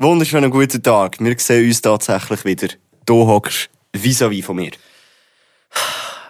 Wunderschönen 0.00 0.52
guten 0.52 0.80
Tag. 0.80 1.16
Wir 1.18 1.34
sehen 1.38 1.66
uns 1.66 1.82
tatsächlich 1.82 2.44
wieder. 2.44 2.68
Du 3.04 3.26
hockst 3.26 3.68
vis-à-vis 3.92 4.44
von 4.44 4.54
mir. 4.54 4.70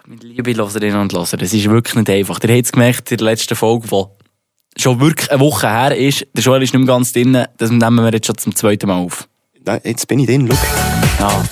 Meine 0.07 0.21
liebe 0.21 0.53
Loserinnen 0.53 0.99
und 0.99 1.11
Loser, 1.11 1.39
es 1.39 1.53
ist 1.53 1.69
wirklich 1.69 1.93
nicht 1.93 2.09
einfach. 2.09 2.39
Ihr 2.41 2.55
habt 2.55 2.65
es 2.65 2.71
gemerkt 2.71 3.11
in 3.11 3.17
der 3.17 3.25
letzten 3.25 3.55
Folge, 3.55 3.87
die 3.87 4.81
schon 4.81 4.99
wirklich 4.99 5.29
eine 5.29 5.39
Woche 5.39 5.69
her 5.69 5.95
ist. 5.95 6.25
Der 6.33 6.43
Joel 6.43 6.63
ist 6.63 6.73
nicht 6.73 6.83
mehr 6.83 6.95
ganz 6.95 7.13
drin. 7.13 7.45
Das 7.57 7.69
nehmen 7.69 8.03
wir 8.03 8.11
jetzt 8.11 8.25
schon 8.25 8.39
zum 8.39 8.55
zweiten 8.55 8.87
Mal 8.87 9.03
auf. 9.03 9.29
Nein, 9.63 9.81
Jetzt 9.83 10.07
bin 10.07 10.17
ich 10.17 10.25
drin, 10.25 10.49
schau. 10.49 10.57
Ja. 11.19 11.43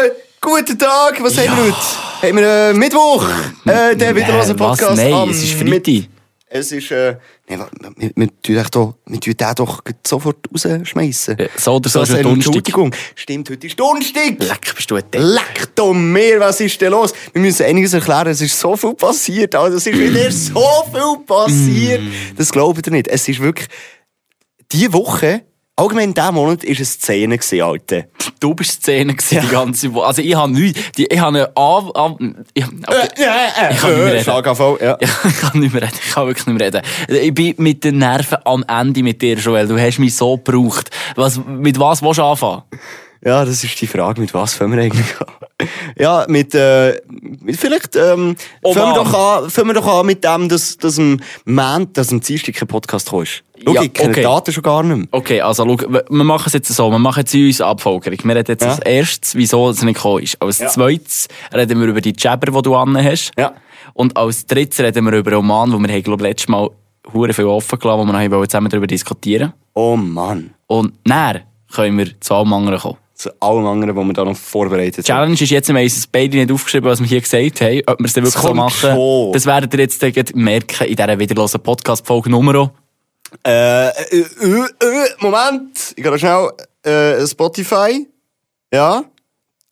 Wunderschönen 0.00 0.12
guten 0.40 0.78
Tag. 0.78 1.22
Was 1.22 1.36
haben 1.38 1.56
wir 1.56 1.64
heute? 1.64 1.76
Haben 2.22 2.36
wir 2.36 2.70
äh, 2.70 2.72
Mittwoch? 2.74 3.26
Äh, 3.66 3.96
der 3.96 4.14
wiederlose 4.16 4.52
Äh, 4.52 4.58
was? 4.58 4.78
Podcast. 4.78 4.96
Nein, 4.96 5.12
am 5.12 5.30
es 5.30 5.42
ist 5.42 5.52
Freitag. 5.54 6.08
Es 6.52 6.72
ist, 6.72 6.90
äh, 6.90 7.16
nee, 7.48 7.56
wir, 7.56 7.68
wir, 7.96 8.10
wir 8.16 9.20
tun 9.20 9.36
den 9.36 9.54
doch 9.54 9.82
sofort 10.04 10.38
rausschmeissen. 10.52 11.38
Äh, 11.38 11.48
so 11.56 11.76
oder 11.76 11.88
so 11.88 12.00
Das 12.00 12.08
ist 12.08 12.14
ist 12.14 12.18
ein 12.18 12.22
Donnerstag. 12.24 12.54
Entschuldigung. 12.56 12.94
Stimmt, 13.14 13.50
heute 13.50 13.66
ist 13.68 13.78
Donnerstag. 13.78 14.36
Leck, 14.40 14.74
bist 14.74 14.90
du 14.90 14.96
ein 14.96 15.04
Depp. 15.12 15.22
Leck 15.22 15.74
doch 15.76 15.92
mehr, 15.94 16.40
was 16.40 16.60
ist 16.60 16.80
denn 16.80 16.90
los? 16.90 17.12
Wir 17.32 17.40
müssen 17.40 17.66
einiges 17.66 17.92
erklären, 17.92 18.28
es 18.28 18.40
ist 18.40 18.58
so 18.58 18.76
viel 18.76 18.94
passiert, 18.94 19.54
Alter. 19.54 19.76
es 19.76 19.86
ist 19.86 19.96
wieder 19.96 20.32
so 20.32 20.84
viel 20.92 21.24
passiert. 21.24 22.02
Mm. 22.02 22.36
Das 22.36 22.50
glaubt 22.50 22.84
ihr 22.84 22.92
nicht. 22.92 23.06
Es 23.06 23.28
ist 23.28 23.38
wirklich, 23.40 23.68
diese 24.72 24.92
Woche, 24.92 25.42
allgemein 25.80 26.14
diesen 26.14 26.34
Monat, 26.34 26.64
ist 26.64 26.80
es 26.80 26.92
Szene 26.92 27.38
Alter. 27.62 28.04
Du 28.38 28.54
bist 28.54 28.82
Szene 28.82 29.14
gewesen, 29.14 29.40
die 29.42 29.48
ganze 29.48 29.92
Woche. 29.94 30.06
Also 30.06 30.22
ich 30.22 30.34
habe 30.34 30.52
nichts. 30.52 30.80
Ich 30.96 31.18
habe 31.18 31.38
eine 31.38 31.56
An... 31.56 31.90
An 31.94 32.44
ich, 32.54 32.64
okay. 32.66 33.08
äh, 33.16 33.72
Ich 33.72 33.80
kann 33.80 33.90
nicht 33.90 34.04
mehr 34.04 34.12
reden. 34.14 34.24
Ja. 34.80 34.98
Ja, 35.00 35.08
ich 35.28 35.40
kann 35.40 35.60
nicht 35.60 35.72
mehr 35.72 35.82
reden. 35.82 35.94
Ich 36.04 36.14
kann 36.14 36.26
wirklich 36.26 36.46
nicht 36.46 36.58
mehr 36.58 36.66
reden. 36.66 36.82
Ich 37.08 37.34
bin 37.34 37.54
mit 37.58 37.84
den 37.84 37.98
Nerven 37.98 38.38
am 38.44 38.64
Ende 38.68 39.02
mit 39.02 39.22
dir, 39.22 39.36
Joel. 39.36 39.68
Du 39.68 39.78
hast 39.78 39.98
mich 39.98 40.14
so 40.14 40.36
gebraucht. 40.36 40.90
Was, 41.16 41.40
mit 41.44 41.78
was 41.78 42.02
willst 42.02 42.18
du 42.18 42.24
anfangen? 42.24 42.62
Ja, 43.24 43.44
das 43.44 43.62
ist 43.64 43.80
die 43.80 43.86
Frage, 43.86 44.20
mit 44.20 44.32
was 44.32 44.54
fangen 44.54 44.76
wir 44.76 44.82
eigentlich 44.84 45.20
an? 45.20 45.26
Ja, 45.98 46.24
mit, 46.26 46.54
äh, 46.54 46.98
mit 47.42 47.54
vielleicht, 47.58 47.94
ähm, 47.94 48.34
fangen 48.62 48.76
wir 48.76 48.94
doch 48.94 49.12
an, 49.42 49.50
fangen 49.50 49.68
wir 49.68 49.74
doch 49.74 49.86
an 49.98 50.06
mit 50.06 50.24
dem, 50.24 50.48
dass, 50.48 50.78
dass 50.78 50.98
am 50.98 51.20
Montag, 51.44 51.92
dass 51.94 52.12
am 52.12 52.20
Dienstag 52.20 52.54
kein 52.54 52.66
Podcast 52.66 53.10
kommst. 53.10 53.42
Schau, 53.62 53.74
Ja, 53.74 53.82
ich 53.82 53.92
kenne 53.92 54.08
okay. 54.08 54.20
die 54.20 54.24
Daten 54.24 54.52
schon 54.54 54.62
gar 54.62 54.82
nicht 54.82 54.96
mehr. 54.96 55.06
Okay, 55.10 55.42
also 55.42 55.66
schau, 55.66 55.76
wir 56.08 56.24
machen 56.24 56.44
es 56.46 56.54
jetzt 56.54 56.68
so. 56.72 56.90
Wir 56.90 56.98
machen 56.98 57.20
jetzt 57.20 57.34
uns 57.34 57.60
Abfolgerung. 57.60 58.18
Wir 58.22 58.36
reden 58.36 58.52
jetzt 58.52 58.62
Ja. 58.62 58.70
als 58.70 58.78
erstes, 58.78 59.34
wieso 59.34 59.68
es 59.68 59.82
nicht 59.82 59.96
gekommen 59.96 60.22
ist. 60.22 60.40
Als 60.40 60.60
Ja. 60.60 60.68
zweites 60.68 61.28
reden 61.54 61.78
wir 61.78 61.88
über 61.88 62.00
die 62.00 62.14
Jabber, 62.16 62.50
die 62.52 62.62
du 62.62 62.74
an 62.74 62.96
hast. 62.96 63.32
Ja. 63.36 63.52
Und 63.92 64.16
als 64.16 64.46
drittes 64.46 64.80
reden 64.80 65.04
wir 65.04 65.12
über 65.12 65.36
Oman, 65.36 65.70
wo 65.74 65.78
wir 65.78 65.92
haben, 65.92 66.02
glaub, 66.02 66.22
letztes 66.22 66.48
Mal 66.48 66.70
hure 67.12 67.34
viel 67.34 67.44
offen 67.44 67.78
gelassen, 67.78 68.08
wo 68.08 68.40
wir 68.40 68.48
zusammen 68.48 68.70
darüber 68.70 68.86
diskutieren 68.86 69.52
Oh 69.74 69.94
Mann. 69.96 70.54
Und 70.68 70.94
näher 71.06 71.42
können 71.70 71.98
wir 71.98 72.18
zu 72.20 72.34
allem 72.34 72.52
anderen 72.54 72.78
kommen. 72.80 72.96
Zu 73.20 73.30
allem 73.38 73.66
anderen, 73.66 73.94
was 73.94 74.04
wir 74.06 74.12
da 74.14 74.24
noch 74.24 74.34
vorbereitet 74.34 75.06
Die 75.06 75.12
Challenge 75.12 75.34
ist 75.34 75.50
jetzt, 75.50 75.68
wir 75.68 75.74
haben 75.74 75.84
es 75.84 76.06
beide 76.06 76.38
nicht 76.38 76.50
aufgeschrieben, 76.50 76.88
was 76.88 77.00
wir 77.00 77.06
hier 77.06 77.20
gesagt 77.20 77.60
haben. 77.60 77.82
Ob 77.86 77.98
wir 77.98 78.06
es 78.06 78.14
dann 78.14 78.24
wirklich 78.24 78.42
so 78.42 78.54
machen, 78.54 78.90
schon. 78.92 79.32
das 79.34 79.44
werdet 79.44 79.74
ihr 79.74 79.80
jetzt 79.80 80.34
merken 80.34 80.86
in 80.86 80.96
dieser 80.96 81.18
wiederlosen 81.18 81.60
Podcast-Folge 81.60 82.30
Nummer. 82.30 82.72
Äh, 83.46 83.88
äh, 83.88 83.90
äh, 83.90 84.24
äh, 84.40 85.08
Moment. 85.18 85.92
Ich 85.96 86.02
gehe 86.02 86.18
schnell, 86.18 86.48
äh, 86.82 87.26
Spotify. 87.26 88.08
Ja. 88.72 89.04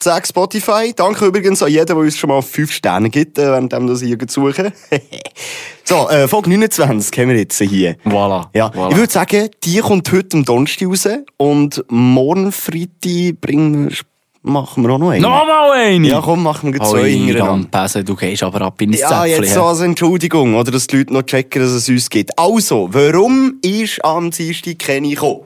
Sag 0.01 0.25
Spotify. 0.25 0.93
Danke 0.95 1.25
übrigens 1.25 1.61
an 1.61 1.69
jeden, 1.69 1.85
der 1.85 1.97
uns 1.97 2.17
schon 2.17 2.29
mal 2.29 2.41
5 2.41 2.71
Sterne 2.71 3.09
gibt, 3.09 3.37
äh, 3.37 3.47
während 3.47 3.73
wir 3.73 3.79
das 3.81 4.01
hier 4.01 4.17
suchen. 4.27 4.71
so, 5.83 6.07
äh, 6.07 6.25
Folge 6.25 6.51
29 6.51 7.19
haben 7.19 7.27
wir 7.27 7.35
jetzt 7.35 7.59
hier. 7.59 7.97
Voilà. 8.05 8.45
Ja, 8.53 8.69
voilà. 8.69 8.91
ich 8.91 8.95
würde 8.95 9.11
sagen, 9.11 9.49
die 9.61 9.79
kommt 9.79 10.09
heute 10.09 10.37
am 10.37 10.45
Donnerstag 10.45 10.87
raus 10.87 11.05
und 11.35 11.83
morgen 11.89 12.53
Freitag 12.53 13.41
bringen 13.41 13.89
wir, 13.89 13.97
machen 14.41 14.85
wir 14.85 14.93
auch 14.93 14.99
noch 14.99 15.09
eine. 15.09 15.21
Nochmal 15.21 15.71
eine! 15.71 16.07
Ja, 16.07 16.21
komm, 16.21 16.43
machen 16.43 16.71
wir 16.71 16.79
zwei 16.79 17.09
hintereinander. 17.09 18.03
Du 18.03 18.15
gehst 18.15 18.41
aber 18.41 18.61
ab 18.61 18.81
in 18.81 18.93
das 18.93 19.01
Ja, 19.01 19.09
Zäpfchen. 19.09 19.43
jetzt 19.43 19.53
so 19.53 19.63
als 19.63 19.81
Entschuldigung, 19.81 20.55
oder 20.55 20.71
dass 20.71 20.87
die 20.87 20.95
Leute 20.95 21.11
noch 21.11 21.23
checken, 21.23 21.61
dass 21.61 21.71
es 21.71 21.89
uns 21.89 22.09
gibt. 22.09 22.39
Also, 22.39 22.87
warum 22.93 23.59
ist 23.61 24.01
am 24.05 24.31
Dienstag 24.31 24.79
keine 24.79 25.09
gekommen? 25.09 25.41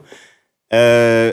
Äh, 0.68 1.32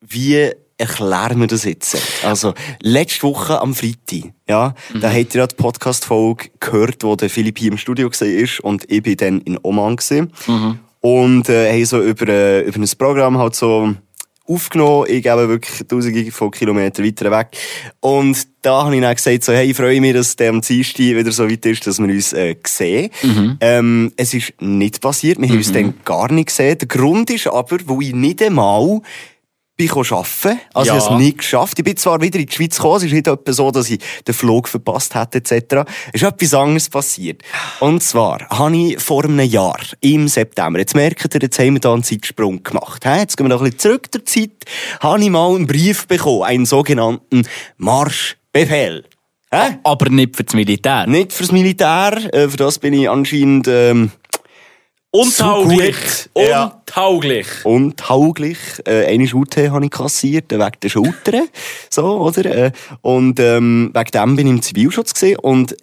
wie 0.00 0.50
erklären 0.78 1.40
wir 1.40 1.46
das 1.46 1.64
jetzt? 1.64 1.96
Also, 2.24 2.54
letzte 2.80 3.22
Woche 3.24 3.60
am 3.60 3.74
Freitag, 3.74 4.32
ja, 4.48 4.74
da 5.00 5.10
habt 5.10 5.34
ihr 5.34 5.40
ja 5.40 5.46
die 5.46 5.56
Podcast-Folge 5.56 6.50
gehört, 6.60 7.02
wo 7.02 7.16
der 7.16 7.30
Philipp 7.30 7.58
hier 7.58 7.72
im 7.72 7.78
Studio 7.78 8.10
war 8.10 8.64
und 8.64 8.84
ich 8.90 9.02
bin 9.02 9.16
dann 9.16 9.40
in 9.40 9.58
Oman 9.62 9.96
gewesen. 9.96 10.32
Und, 11.00 11.48
äh, 11.48 11.72
haben 11.72 11.84
so 11.84 12.02
über, 12.02 12.28
äh, 12.28 12.60
über 12.62 12.78
ein 12.78 12.88
Programm 12.98 13.38
halt 13.38 13.54
so, 13.54 13.94
aufgenommen. 14.48 15.06
Ich 15.08 15.22
gebe 15.22 15.48
wirklich 15.48 15.86
tausende 15.88 16.30
von 16.30 16.50
Kilometern 16.50 17.04
weiter 17.04 17.30
weg. 17.30 17.48
Und 18.00 18.46
da 18.62 18.84
habe 18.84 18.94
ich 18.94 19.02
dann 19.02 19.14
gesagt, 19.14 19.44
so, 19.44 19.52
hey, 19.52 19.70
ich 19.70 19.76
freue 19.76 20.00
mich, 20.00 20.14
dass 20.14 20.36
der 20.36 20.50
am 20.50 20.60
Dienstag 20.60 20.98
wieder 20.98 21.32
so 21.32 21.48
weit 21.48 21.66
ist, 21.66 21.86
dass 21.86 21.98
wir 21.98 22.06
uns 22.06 22.32
äh, 22.32 22.54
sehen. 22.66 23.10
Ähm, 23.60 24.12
es 24.16 24.34
ist 24.34 24.54
nicht 24.60 25.00
passiert. 25.00 25.40
Wir 25.40 25.48
haben 25.48 25.56
uns 25.56 25.72
dann 25.72 25.94
gar 26.04 26.30
nicht 26.32 26.48
gesehen. 26.48 26.78
Der 26.78 26.88
Grund 26.88 27.30
ist 27.30 27.46
aber, 27.46 27.78
wo 27.86 28.00
ich 28.00 28.14
nicht 28.14 28.42
einmal 28.42 29.00
bin 29.76 29.90
arbeiten. 29.90 30.60
Also 30.72 30.92
Ja. 30.92 30.96
ich 30.98 31.04
habe 31.04 31.14
es 31.14 31.20
nicht 31.20 31.38
geschafft. 31.38 31.78
Ich 31.78 31.84
bin 31.84 31.96
zwar 31.96 32.20
wieder 32.20 32.38
in 32.38 32.46
die 32.46 32.52
Schweiz 32.52 32.76
gekommen, 32.76 32.96
es 32.96 33.02
ist 33.04 33.12
nicht 33.12 33.26
etwa 33.26 33.52
so, 33.52 33.70
dass 33.70 33.90
ich 33.90 34.00
den 34.26 34.34
Flug 34.34 34.68
verpasst 34.68 35.14
hätte, 35.14 35.38
etc. 35.38 35.84
Es 36.12 36.22
ist 36.22 36.28
etwas 36.28 36.54
anderes 36.54 36.88
passiert. 36.88 37.42
Und 37.80 38.02
zwar 38.02 38.48
habe 38.48 38.76
ich 38.76 38.98
vor 38.98 39.24
einem 39.24 39.40
Jahr, 39.40 39.78
im 40.00 40.28
September, 40.28 40.78
jetzt 40.78 40.94
merkt 40.94 41.34
ihr, 41.34 41.42
jetzt 41.42 41.58
haben 41.58 41.74
wir 41.74 41.80
da 41.80 41.92
einen 41.92 42.02
Zeitsprung 42.02 42.62
gemacht. 42.62 43.04
Jetzt 43.04 43.36
gehen 43.36 43.46
wir 43.46 43.50
noch 43.54 43.60
ein 43.60 43.64
bisschen 43.64 43.80
zurück 43.80 44.10
der 44.12 44.24
Zeit, 44.24 44.50
habe 45.00 45.22
ich 45.22 45.30
mal 45.30 45.54
einen 45.54 45.66
Brief 45.66 46.06
bekommen, 46.06 46.44
einen 46.44 46.66
sogenannten 46.66 47.46
Marschbefehl. 47.76 49.04
Hä? 49.52 49.78
Aber 49.84 50.10
nicht 50.10 50.36
für 50.36 50.42
das 50.44 50.54
Militär. 50.54 51.06
Nicht 51.06 51.32
fürs 51.32 51.52
Militär, 51.52 52.18
äh, 52.34 52.48
für 52.48 52.56
das 52.56 52.80
bin 52.80 52.92
ich 52.94 53.08
anscheinend 53.08 53.68
ähm, 53.68 54.10
Untauglich. 55.20 55.96
Ja. 56.36 56.64
Untauglich. 56.64 57.46
untauglich. 57.64 58.58
Äh, 58.86 59.06
eine 59.06 59.26
Schute 59.26 59.70
habe 59.72 59.84
ich 59.84 59.90
kassiert, 59.90 60.52
äh, 60.52 60.58
wegen 60.58 60.80
der 60.82 60.88
Schultern. 60.88 61.48
So, 61.90 62.04
oder? 62.20 62.44
Äh, 62.44 62.72
und 63.00 63.40
ähm, 63.40 63.90
wegen 63.94 64.10
dem 64.10 64.36
bin 64.36 64.46
ich 64.46 64.52
im 64.52 64.62
Zivilschutz 64.62 65.14
gesehen 65.14 65.38
und 65.38 65.74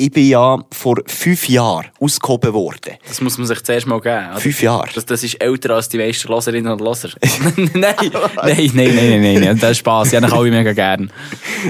ich 0.00 0.10
bin 0.10 0.26
ja 0.28 0.58
vor 0.72 0.96
fünf 1.06 1.48
Jahren 1.48 1.88
ausgehoben 2.00 2.54
worden. 2.54 2.94
Das 3.06 3.20
muss 3.20 3.36
man 3.36 3.46
sich 3.46 3.62
zuerst 3.62 3.86
mal 3.86 4.00
geben. 4.00 4.28
Also, 4.30 4.40
Fünf 4.40 4.62
Jahre. 4.62 4.88
Das, 4.94 5.04
das 5.04 5.22
ist 5.22 5.34
älter 5.34 5.74
als 5.74 5.90
die 5.90 5.98
meisten 5.98 6.28
Loserinnen 6.28 6.72
und 6.72 6.80
Loser. 6.80 7.10
nein, 7.56 7.68
nein, 7.74 8.00
nein, 8.42 8.70
nein, 8.74 8.94
nein, 8.94 9.20
nein, 9.20 9.40
nein. 9.40 9.58
Das 9.58 9.72
ist 9.72 9.78
Spass. 9.78 10.12
Ich 10.12 10.20
habe 10.20 10.32
alle 10.32 10.50
mega 10.50 10.72
gern. 10.72 11.12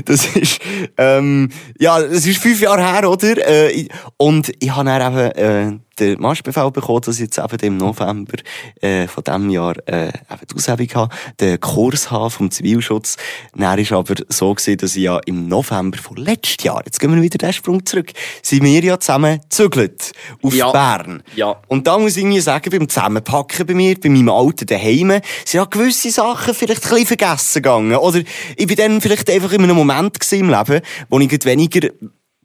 Das 0.04 0.24
ist, 0.36 0.60
ähm, 0.96 1.50
ja, 1.80 2.00
das 2.00 2.24
ist 2.24 2.38
fünf 2.40 2.60
Jahre 2.60 2.80
her, 2.92 3.10
oder? 3.10 3.36
Äh, 3.46 3.72
ich- 3.72 3.88
und 4.16 4.52
ich 4.60 4.70
habe 4.70 4.88
dann 4.88 5.12
eben, 5.12 5.30
äh, 5.32 5.78
den 6.00 6.20
Marschbefehl 6.20 6.70
bekommen, 6.70 7.02
dass 7.02 7.16
ich 7.16 7.22
jetzt 7.22 7.38
eben 7.38 7.58
im 7.60 7.76
November, 7.76 8.38
äh, 8.80 9.06
von 9.06 9.24
diesem 9.24 9.50
Jahr, 9.50 9.76
äh, 9.86 10.08
eben 10.08 10.46
die 10.50 10.56
Aushebung 10.56 10.88
habe, 10.94 11.14
den 11.38 11.60
Kurs 11.60 12.10
habe 12.10 12.30
vom 12.30 12.50
Zivilschutz. 12.50 13.16
Dann 13.54 13.78
ist 13.78 13.92
aber 13.92 14.14
so 14.28 14.54
gewesen, 14.54 14.78
dass 14.78 14.96
ich 14.96 15.02
ja 15.02 15.18
im 15.26 15.48
November 15.48 15.98
von 15.98 16.16
letztes 16.16 16.64
Jahr, 16.64 16.82
jetzt 16.84 16.98
gehen 16.98 17.14
wir 17.14 17.22
wieder 17.22 17.38
den 17.38 17.52
Sprung 17.52 17.84
zurück, 17.84 18.12
sind 18.42 18.64
wir 18.64 18.82
ja 18.82 18.98
zusammen 18.98 19.40
gezügelt. 19.42 20.12
Auf 20.42 20.54
Ja. 20.54 20.70
Bern. 20.72 21.22
Ja. 21.36 21.56
Und 21.68 21.86
da 21.86 21.98
muss 21.98 22.16
ich 22.16 22.22
irgendwie 22.22 22.40
sagen, 22.40 22.70
beim 22.70 22.88
Zusammenpacken 22.88 23.66
bei 23.66 23.74
mir, 23.74 23.98
bei 24.00 24.08
meinem 24.08 24.30
alten 24.30 24.66
Daheim, 24.66 25.10
sind 25.44 25.54
ja 25.54 25.64
gewisse 25.64 26.10
Sachen 26.10 26.54
vielleicht 26.54 26.84
ein 26.84 26.90
bisschen 26.90 27.06
vergessen 27.06 27.62
gegangen. 27.62 27.96
Oder 27.96 28.22
ich 28.56 28.66
bin 28.66 28.76
dann 28.76 29.00
vielleicht 29.00 29.30
einfach 29.30 29.52
in 29.52 29.62
einem 29.62 29.76
Moment 29.76 30.16
im 30.32 30.50
Leben, 30.50 30.80
wo 31.08 31.18
ich 31.18 31.44
weniger 31.44 31.88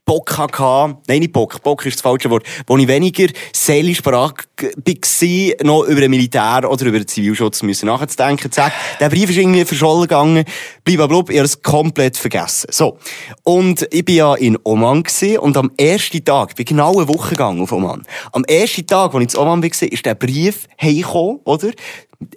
Bock 0.06 0.38
hatte, 0.38 0.98
nein, 1.08 1.20
nicht 1.20 1.34
Bock, 1.34 1.64
Bock 1.64 1.84
ist 1.86 1.96
das 1.96 2.02
falsche 2.04 2.30
Wort, 2.30 2.46
wo 2.68 2.78
ich 2.78 2.88
weniger 2.88 3.28
seelisch 3.52 4.04
bereit 4.04 4.34
war, 4.56 5.66
noch 5.66 5.84
über 5.84 6.02
den 6.02 6.12
Militär 6.12 6.70
oder 6.70 6.86
über 6.86 7.00
den 7.00 7.08
Zivilschutz 7.08 7.64
müssen 7.64 7.88
nachzudenken. 7.88 8.52
Zack, 8.52 8.72
der 9.00 9.10
Brief 9.10 9.32
ist 9.32 9.38
irgendwie 9.38 9.66
verschollen 9.66 10.04
gegangen, 10.04 10.46
blablabla, 10.84 11.24
ich 11.30 11.38
habe 11.38 11.46
es 11.46 11.62
komplett 11.64 12.18
vergessen. 12.18 12.68
So. 12.72 13.00
Und 13.44 13.88
ich 13.92 14.06
bin 14.06 14.16
ja 14.16 14.36
in 14.36 14.60
Oman 14.64 15.02
gewesen, 15.02 15.40
und 15.40 15.58
am 15.58 15.72
ersten 15.76 16.24
Tag, 16.24 16.50
ich 16.52 16.56
bin 16.56 16.66
genau 16.66 16.98
eine 16.98 17.08
Woche 17.08 17.32
gegangen 17.32 17.62
auf 17.62 17.72
Oman. 17.72 18.06
Am 18.32 18.44
ersten 18.44 18.86
Tag, 18.86 19.16
als 19.16 19.24
ich 19.26 19.34
in 19.34 19.40
Oman 19.40 19.64
war, 19.64 19.70
ist 19.70 20.06
der 20.06 20.16
Brief 20.16 20.68
heimgekommen, 20.80 21.40
oder? 21.46 21.72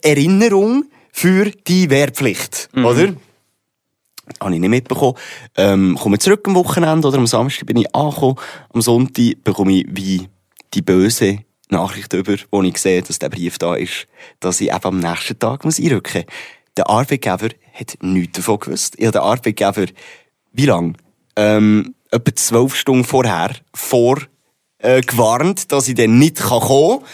Erinnerung 0.03 0.85
für 1.13 1.51
die 1.67 1.91
Wehrpflicht, 1.91 2.71
oder? 2.75 3.13
Habe 4.41 4.55
ich 4.55 4.61
nicht 4.61 4.71
mitbekommen. 4.71 5.15
Ähm, 5.57 5.99
komme 6.01 6.19
zurück 6.19 6.47
am 6.47 6.55
Wochenende 6.55 7.09
oder 7.09 7.19
am 7.19 7.27
Samstag 7.27 7.67
bin 7.67 7.77
ich 7.77 7.95
angekommen. 7.95 8.37
Am 8.73 8.81
Sonntag 8.81 9.45
bekomme 9.45 9.73
ich 9.73 9.87
wie 9.91 10.29
die 10.75 10.83
böse 10.83 11.39
Nachricht 11.71 12.13
über, 12.13 12.37
wo 12.51 12.63
ich 12.63 12.79
sehe, 12.79 13.03
dass 13.03 13.19
der 13.19 13.29
Brief 13.29 13.59
da 13.59 13.75
ist, 13.75 14.07
dass 14.41 14.61
ich 14.61 14.73
eben 14.73 14.85
am 14.85 15.01
nächsten 15.01 15.39
Tag 15.39 15.65
muss 15.65 15.79
einrücken 15.79 16.25
muss. 16.25 16.35
Der 16.77 16.89
Arbeitgeber 16.89 17.49
hat 17.73 17.99
nichts 18.01 18.39
davon 18.39 18.59
gewusst. 18.59 18.95
Ich 18.97 19.07
habe 19.07 19.19
den 19.19 19.23
Arbeitgeber, 19.23 19.87
wie 20.53 20.67
lang? 20.67 20.97
Ähm, 21.37 21.95
etwa 22.11 22.35
zwölf 22.35 22.75
Stunden 22.75 23.05
vorher, 23.05 23.51
vor, 23.75 24.19
äh, 24.79 25.01
gewarnt, 25.01 25.73
dass 25.73 25.89
ich 25.89 25.95
dann 25.95 26.19
nicht 26.19 26.41
kommen 26.41 27.01
kann. 27.01 27.09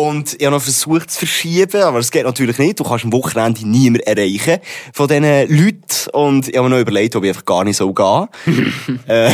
Und 0.00 0.36
ich 0.38 0.46
habe 0.46 0.56
noch 0.56 0.62
versucht 0.62 1.10
zu 1.10 1.18
verschieben, 1.18 1.82
aber 1.82 1.98
es 1.98 2.10
geht 2.10 2.24
natürlich 2.24 2.56
nicht. 2.56 2.80
Du 2.80 2.84
kannst 2.84 3.04
am 3.04 3.12
Wochenende 3.12 3.68
niemand 3.68 4.06
erreichen 4.06 4.58
von 4.94 5.08
diesen 5.08 5.24
Leuten. 5.24 6.10
Und 6.14 6.48
ich 6.48 6.56
habe 6.56 6.70
mir 6.70 6.76
noch 6.76 6.80
überlegt, 6.80 7.16
ob 7.16 7.24
ich 7.24 7.28
einfach 7.28 7.44
gar 7.44 7.64
nicht 7.64 7.76
so 7.76 7.92
gehe. 7.92 8.28
äh, 9.06 9.30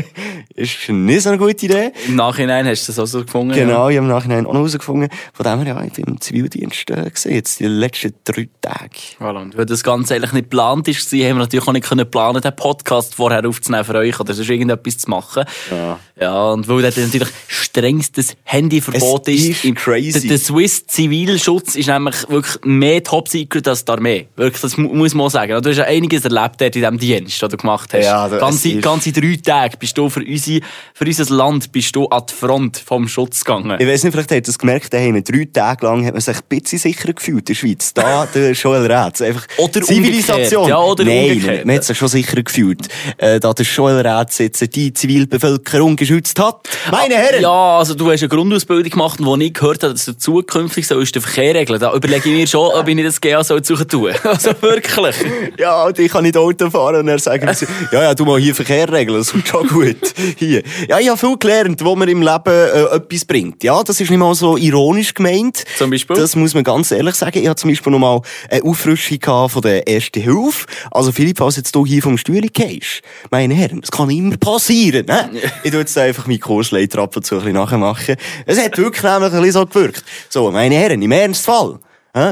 ist 0.54 0.88
nicht 0.88 1.22
so 1.22 1.30
eine 1.30 1.38
gute 1.38 1.66
Idee. 1.66 1.90
Im 2.06 2.14
Nachhinein 2.14 2.64
hast 2.64 2.86
du 2.86 2.92
das 2.92 2.98
auch 3.00 3.06
so 3.06 3.24
gefunden? 3.24 3.54
Genau, 3.54 3.88
ich 3.88 3.96
habe 3.96 4.06
im 4.06 4.12
Nachhinein 4.12 4.46
auch 4.46 4.52
noch 4.52 4.60
herausgefunden. 4.60 5.08
Von 5.32 5.44
dem 5.44 5.62
her, 5.64 5.74
ja, 5.74 5.84
ich 5.84 5.94
bin 5.94 6.04
im 6.04 6.20
Zivildienst 6.20 6.90
äh, 6.90 7.10
gesehen, 7.10 7.34
jetzt 7.34 7.58
die 7.58 7.66
letzten 7.66 8.14
drei 8.22 8.48
Tage. 8.60 8.90
Voilà. 9.18 9.42
Und 9.42 9.58
weil 9.58 9.66
das 9.66 9.82
Ganze 9.82 10.14
eigentlich 10.14 10.32
nicht 10.32 10.44
geplant 10.44 10.86
ist, 10.86 11.10
haben 11.10 11.18
wir 11.18 11.34
natürlich 11.34 11.66
auch 11.66 11.72
nicht 11.72 11.88
können 11.88 12.08
planen, 12.08 12.40
den 12.40 12.54
Podcast 12.54 13.16
vorher 13.16 13.44
aufzunehmen 13.44 13.84
für 13.84 13.96
euch 13.96 14.20
oder 14.20 14.32
sonst 14.32 14.48
irgendetwas 14.48 14.98
zu 14.98 15.10
machen. 15.10 15.42
Ja. 15.72 15.98
Ja, 16.20 16.52
und 16.52 16.68
weil 16.68 16.82
dort 16.82 16.96
natürlich 16.96 17.30
strengstes 17.48 18.36
Handyverbot 18.44 19.26
Es 19.26 19.34
ist. 19.34 19.64
ist 19.64 19.74
crazy. 19.74 20.03
Der, 20.12 20.20
der 20.22 20.38
Swiss 20.38 20.86
Zivilschutz 20.86 21.74
ist 21.76 21.86
nämlich 21.88 22.14
wirklich 22.28 22.56
mehr 22.64 23.02
Top 23.02 23.28
Secret 23.28 23.66
als 23.68 23.84
die 23.84 23.92
Armee. 23.92 24.26
Wirklich, 24.36 24.60
das 24.62 24.76
mu- 24.76 24.92
muss 24.94 25.14
man 25.14 25.30
sagen. 25.30 25.60
Du 25.62 25.70
hast 25.70 25.76
ja 25.76 25.84
einiges 25.84 26.24
erlebt 26.24 26.60
dort 26.60 26.76
in 26.76 26.82
diesem 26.82 26.98
Dienst, 26.98 27.40
den 27.40 27.48
du 27.48 27.56
gemacht 27.56 27.92
hast. 27.94 28.04
Ja, 28.04 28.28
das 28.28 28.40
ganze, 28.40 28.74
ganze 28.80 29.12
drei 29.12 29.36
Tage 29.42 29.76
bist 29.76 29.96
du 29.96 30.08
für, 30.08 30.20
unsere, 30.20 30.60
für 30.94 31.04
unser 31.06 31.34
Land 31.34 31.72
bist 31.72 31.94
du 31.96 32.06
an 32.08 32.22
die 32.28 32.34
Front 32.34 32.78
vom 32.84 33.08
Schutz 33.08 33.44
gegangen. 33.44 33.76
Ich 33.80 33.86
weiss 33.86 34.02
nicht, 34.04 34.12
vielleicht 34.12 34.30
habt 34.30 34.38
ihr 34.38 34.42
das 34.42 34.58
gemerkt, 34.58 34.92
da 34.92 34.98
haben 34.98 35.14
wir 35.14 35.22
drei 35.22 35.46
Tage 35.52 35.86
lang 35.86 36.04
hat 36.06 36.12
man 36.14 36.20
sich 36.20 36.36
ein 36.36 36.42
bisschen 36.48 36.78
sicherer 36.78 37.12
gefühlt 37.12 37.40
in 37.40 37.44
der 37.46 37.54
Schweiz. 37.54 37.94
Da, 37.94 38.26
der 38.26 38.52
Joel 38.52 38.90
Rätz. 38.90 39.20
Einfach 39.22 39.46
Oder 39.58 39.82
Zivilisation. 39.82 40.68
Ja, 40.68 40.78
oder 40.80 41.04
Nein, 41.04 41.32
umgekehrt. 41.32 41.64
man 41.66 41.76
hat 41.76 41.84
sich 41.84 41.96
schon 41.98 42.08
sicherer 42.08 42.42
gefühlt. 42.42 42.88
Äh, 43.18 43.40
da 43.40 43.52
der 43.52 43.64
Joel 43.64 44.06
Rätz 44.06 44.38
jetzt 44.38 44.74
die 44.74 44.92
Zivilbevölkerung 44.92 45.96
geschützt 45.96 46.38
hat. 46.40 46.68
Meine 46.90 47.14
Herren! 47.14 47.42
Ja, 47.42 47.78
also 47.78 47.94
du 47.94 48.10
hast 48.10 48.20
eine 48.22 48.28
Grundausbildung 48.28 48.90
gemacht, 48.90 49.18
wo 49.22 49.36
ich 49.36 49.52
gehört 49.54 49.82
habe, 49.82 49.93
dass 49.94 50.18
zukünftig 50.18 50.86
sollst 50.86 51.14
den 51.14 51.22
Verkehr 51.22 51.54
regeln. 51.54 51.80
Da 51.80 51.94
überlege 51.94 52.28
ich 52.28 52.36
mir 52.36 52.46
schon, 52.46 52.72
ob 52.72 52.86
ich 52.88 52.94
nicht 52.94 53.06
das 53.06 53.20
GA 53.20 53.42
soll 53.42 53.64
suchen 53.64 53.88
tun. 53.88 54.12
Also 54.24 54.50
wirklich. 54.60 55.16
Ja, 55.58 55.84
und 55.84 55.98
ich 55.98 56.10
kann 56.10 56.24
nicht 56.24 56.36
Auto 56.36 56.68
fahren 56.68 56.96
und 56.96 57.08
er 57.08 57.18
sagen 57.18 57.52
sie, 57.54 57.66
ja, 57.92 58.02
ja, 58.02 58.14
du 58.14 58.24
mal 58.24 58.40
hier 58.40 58.54
Verkehr 58.54 58.90
regeln, 58.92 59.18
das 59.18 59.32
ist 59.32 59.48
schon 59.48 59.66
gut. 59.68 59.96
Hier. 60.36 60.62
Ja, 60.88 60.98
ich 60.98 61.08
habe 61.08 61.18
viel 61.18 61.36
gelernt, 61.38 61.84
wo 61.84 61.94
mir 61.94 62.08
im 62.08 62.22
Leben 62.22 62.42
äh, 62.46 62.96
etwas 62.96 63.24
bringt. 63.24 63.62
Ja, 63.62 63.82
das 63.82 64.00
ist 64.00 64.10
nicht 64.10 64.18
mal 64.18 64.34
so 64.34 64.56
ironisch 64.56 65.14
gemeint. 65.14 65.64
Zum 65.78 65.90
Beispiel? 65.90 66.16
Das 66.16 66.34
muss 66.34 66.54
man 66.54 66.64
ganz 66.64 66.90
ehrlich 66.90 67.14
sagen. 67.14 67.38
Ich 67.38 67.48
hatte 67.48 67.60
zum 67.60 67.70
Beispiel 67.70 67.92
noch 67.92 67.98
mal 67.98 68.20
eine 68.50 68.64
Auffrischung 68.64 69.48
von 69.48 69.62
der 69.62 69.86
Ersten 69.86 70.20
Hilfe. 70.20 70.66
Also 70.90 71.12
Philipp, 71.12 71.38
falls 71.38 71.56
jetzt 71.56 71.74
du 71.74 71.86
hier 71.86 72.02
vom 72.02 72.18
Stühle 72.18 72.48
gehst, 72.48 73.02
meine 73.30 73.54
Herren, 73.54 73.80
das 73.80 73.90
kann 73.90 74.10
immer 74.10 74.36
passieren. 74.36 75.06
Ne? 75.06 75.30
Ich 75.62 75.70
tu 75.70 75.78
jetzt 75.78 75.96
einfach 75.96 76.26
meinen 76.26 76.40
Kursleiter 76.40 76.98
ab 77.00 77.16
und 77.16 77.24
zu 77.24 77.36
ein 77.36 77.40
bisschen 77.40 77.54
nachmachen. 77.54 78.16
Es 78.46 78.62
hat 78.62 78.76
wirklich 78.76 79.02
nämlich 79.02 79.32
ein 79.32 79.40
bisschen 79.40 79.52
so 79.52 79.66
gewirkt. 79.66 79.83
So, 80.28 80.50
meine 80.50 80.74
Herren, 80.74 81.02
im 81.02 81.12
Ernstfall 81.12 81.78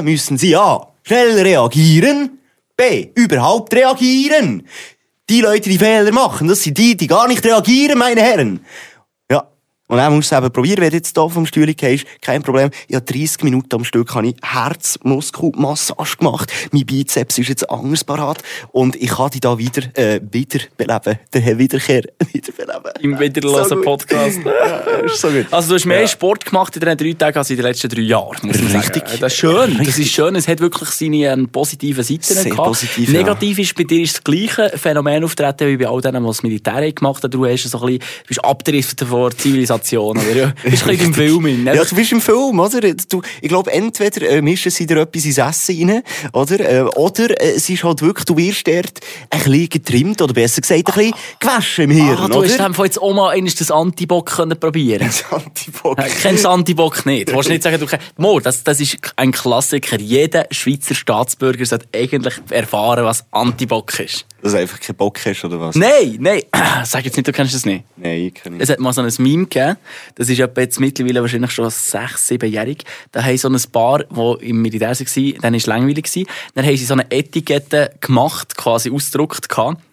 müssen 0.01 0.37
Sie 0.37 0.55
A. 0.55 0.87
schnell 1.03 1.41
reagieren, 1.41 2.39
B. 2.77 3.09
überhaupt 3.15 3.73
reagieren. 3.73 4.67
Die 5.29 5.41
Leute, 5.41 5.69
die 5.69 5.77
Fehler 5.77 6.11
machen, 6.11 6.47
das 6.47 6.63
sind 6.63 6.77
die, 6.77 6.97
die 6.97 7.07
gar 7.07 7.27
nicht 7.27 7.45
reagieren, 7.45 7.97
meine 7.97 8.21
Herren. 8.21 8.65
Ja. 9.93 9.99
Und 9.99 9.99
dann 9.99 10.15
musst 10.15 10.31
du 10.31 10.35
es 10.35 10.41
eben 10.41 10.51
probieren, 10.51 10.81
wenn 10.81 10.89
du 10.89 10.95
jetzt 10.97 11.15
hier 11.17 11.29
vom 11.29 11.45
Stuhl 11.45 11.73
gehst. 11.73 12.05
Kein 12.21 12.41
Problem. 12.43 12.69
Ich 12.87 12.95
habe 12.95 13.05
30 13.05 13.43
Minuten 13.43 13.75
am 13.75 13.83
Stück 13.83 14.13
habe 14.15 14.27
ich 14.27 14.35
Herzmuskelmassage 14.43 16.17
gemacht. 16.17 16.51
Mein 16.71 16.85
Bizeps 16.85 17.37
ist 17.37 17.49
jetzt 17.49 17.69
anders 17.69 18.03
parat. 18.03 18.39
Und 18.71 18.95
ich 18.95 19.09
kann 19.09 19.29
dich 19.29 19.41
da 19.41 19.57
wieder, 19.57 19.83
äh, 19.97 20.19
wiederbeleben. 20.31 21.19
Der 21.33 21.57
Wiederkehr 21.57 22.03
wiederbeleben. 22.33 22.91
Im 23.01 23.19
wiederlosen 23.19 23.69
So. 23.69 23.81
Podcast. 23.81 24.39
Ja, 24.63 24.77
ist 25.05 25.19
so 25.19 25.29
gut. 25.29 25.47
Also 25.51 25.69
du 25.69 25.75
hast 25.75 25.85
mehr 25.85 26.01
Ja. 26.01 26.07
Sport 26.07 26.45
gemacht 26.45 26.75
in 26.75 26.81
diesen 26.81 26.97
drei 26.97 27.13
Tagen 27.13 27.37
als 27.37 27.49
in 27.49 27.55
den 27.57 27.65
letzten 27.65 27.89
drei 27.89 28.01
Jahren, 28.01 28.37
muss 28.43 28.61
man 28.61 28.71
Richtig. 28.75 29.03
sagen. 29.07 29.17
Das 29.19 29.33
ist 29.33 29.39
schön. 29.39 29.71
Das 29.77 29.79
Richtig. 29.87 30.05
ist 30.05 30.11
schön. 30.13 30.35
Es 30.35 30.47
hat 30.47 30.59
wirklich 30.59 30.89
seine 30.89 31.17
ähm, 31.33 31.49
positiven 31.49 32.03
Seiten 32.03 32.21
Sehr 32.23 32.43
gehabt. 32.45 32.67
positiv, 32.67 33.09
ja. 33.11 33.19
Negativ 33.19 33.59
ist 33.59 33.75
bei 33.75 33.83
dir 33.83 34.01
ist 34.01 34.15
das 34.17 34.23
gleiche 34.23 34.71
Phänomen 34.77 35.23
auftreten 35.23 35.67
wie 35.67 35.77
bei 35.77 35.87
all 35.87 36.01
denen, 36.01 36.23
die 36.23 36.27
das 36.27 36.43
Militär 36.43 36.73
haben 36.75 36.95
gemacht 36.95 37.23
haben. 37.23 37.31
Du 37.31 37.45
hast 37.45 37.63
so 37.63 37.79
ein 37.79 37.85
bisschen, 37.97 38.03
bist 38.27 38.43
abgedriftet 38.45 39.07
vor 39.07 39.31
Zivilisation. 39.31 39.82
Oder? 39.91 40.35
Ja, 40.35 40.53
bist 40.63 40.87
ein 40.87 40.99
im 40.99 41.13
Film. 41.13 41.63
ne? 41.63 41.75
Ja, 41.75 41.83
du 41.83 41.95
bist 41.95 42.11
im 42.11 42.21
Film, 42.21 42.59
oder? 42.59 42.79
Du, 42.81 43.21
ich 43.41 43.49
glaube, 43.49 43.71
entweder 43.71 44.29
äh, 44.29 44.41
mischen 44.41 44.71
sie 44.71 44.85
dir 44.85 44.97
etwas 44.97 45.25
ins 45.25 45.37
Essen 45.37 45.89
rein, 45.89 46.03
oder? 46.33 46.59
Äh, 46.59 46.81
oder 46.95 47.29
äh, 47.41 47.51
es 47.55 47.69
ist 47.69 47.83
halt 47.83 48.01
wirklich, 48.01 48.25
du 48.25 48.37
wirst 48.37 48.67
dort 48.67 48.99
ein 49.29 49.39
bisschen 49.43 49.69
getrimmt, 49.69 50.21
oder 50.21 50.33
besser 50.33 50.61
gesagt, 50.61 50.79
ein 50.87 50.93
bisschen 50.93 51.13
gewaschen 51.39 51.83
im 51.85 51.91
Hirn, 51.91 52.17
Ah, 52.17 52.27
du 52.27 52.39
oder? 52.39 52.47
hast 52.49 52.59
einfach 52.59 52.85
jetzt 52.85 53.01
auch 53.01 53.13
mal 53.13 53.29
einmal 53.31 53.51
das 53.57 53.71
Antibock 53.71 54.31
können 54.31 54.59
probieren. 54.59 55.01
Das 55.13 55.23
Antibock. 55.31 55.97
Ja, 55.97 56.05
Kennst 56.21 56.45
du 56.45 56.49
Antibock 56.49 57.05
nicht? 57.05 57.29
Du 57.29 57.39
nicht 57.41 57.63
sagen, 57.63 57.79
du 57.79 57.85
kennst... 57.85 58.05
Mo, 58.17 58.39
das, 58.39 58.63
das 58.63 58.79
ist 58.79 58.97
ein 59.15 59.31
Klassiker. 59.31 59.99
Jeder 59.99 60.47
Schweizer 60.51 60.95
Staatsbürger 60.95 61.65
sollte 61.65 61.87
eigentlich 61.93 62.33
erfahren, 62.49 63.03
was 63.05 63.25
Antibock 63.31 63.99
ist. 63.99 64.25
Dass 64.41 64.51
du 64.51 64.57
einfach 64.59 64.79
keinen 64.79 64.95
Bock 64.97 65.19
hast, 65.25 65.45
oder 65.45 65.59
was? 65.59 65.75
Nein, 65.75 66.17
nein. 66.19 66.41
Sag 66.83 67.05
jetzt 67.05 67.15
nicht, 67.15 67.27
du 67.27 67.31
kennst 67.31 67.53
das 67.53 67.65
nicht. 67.65 67.85
Nein, 67.95 68.25
ich 68.27 68.33
kann 68.33 68.53
nicht. 68.53 68.61
Es 68.63 68.69
hat 68.69 68.79
mal 68.79 68.91
so 68.91 69.01
ein 69.01 69.11
Meme 69.19 69.43
gegeben. 69.45 69.62
Das 70.15 70.29
ist 70.29 70.37
jetzt 70.37 70.79
mittlerweile 70.79 71.21
wahrscheinlich 71.21 71.51
schon 71.51 71.69
sechs, 71.69 72.27
siebenjährig. 72.27 72.83
Da 73.11 73.23
haben 73.23 73.37
so 73.37 73.49
ein 73.49 73.61
Paar, 73.71 74.03
die 74.03 74.49
im 74.49 74.61
Militär 74.61 74.89
waren, 74.89 75.33
dann 75.41 75.53
war 75.53 75.57
es 75.57 75.65
langweilig. 75.65 76.27
Dann 76.55 76.65
haben 76.65 76.77
sie 76.77 76.85
so 76.85 76.93
eine 76.93 77.09
Etikette 77.11 77.93
gemacht, 77.99 78.55
quasi 78.57 78.91
ausgedruckt 78.91 79.47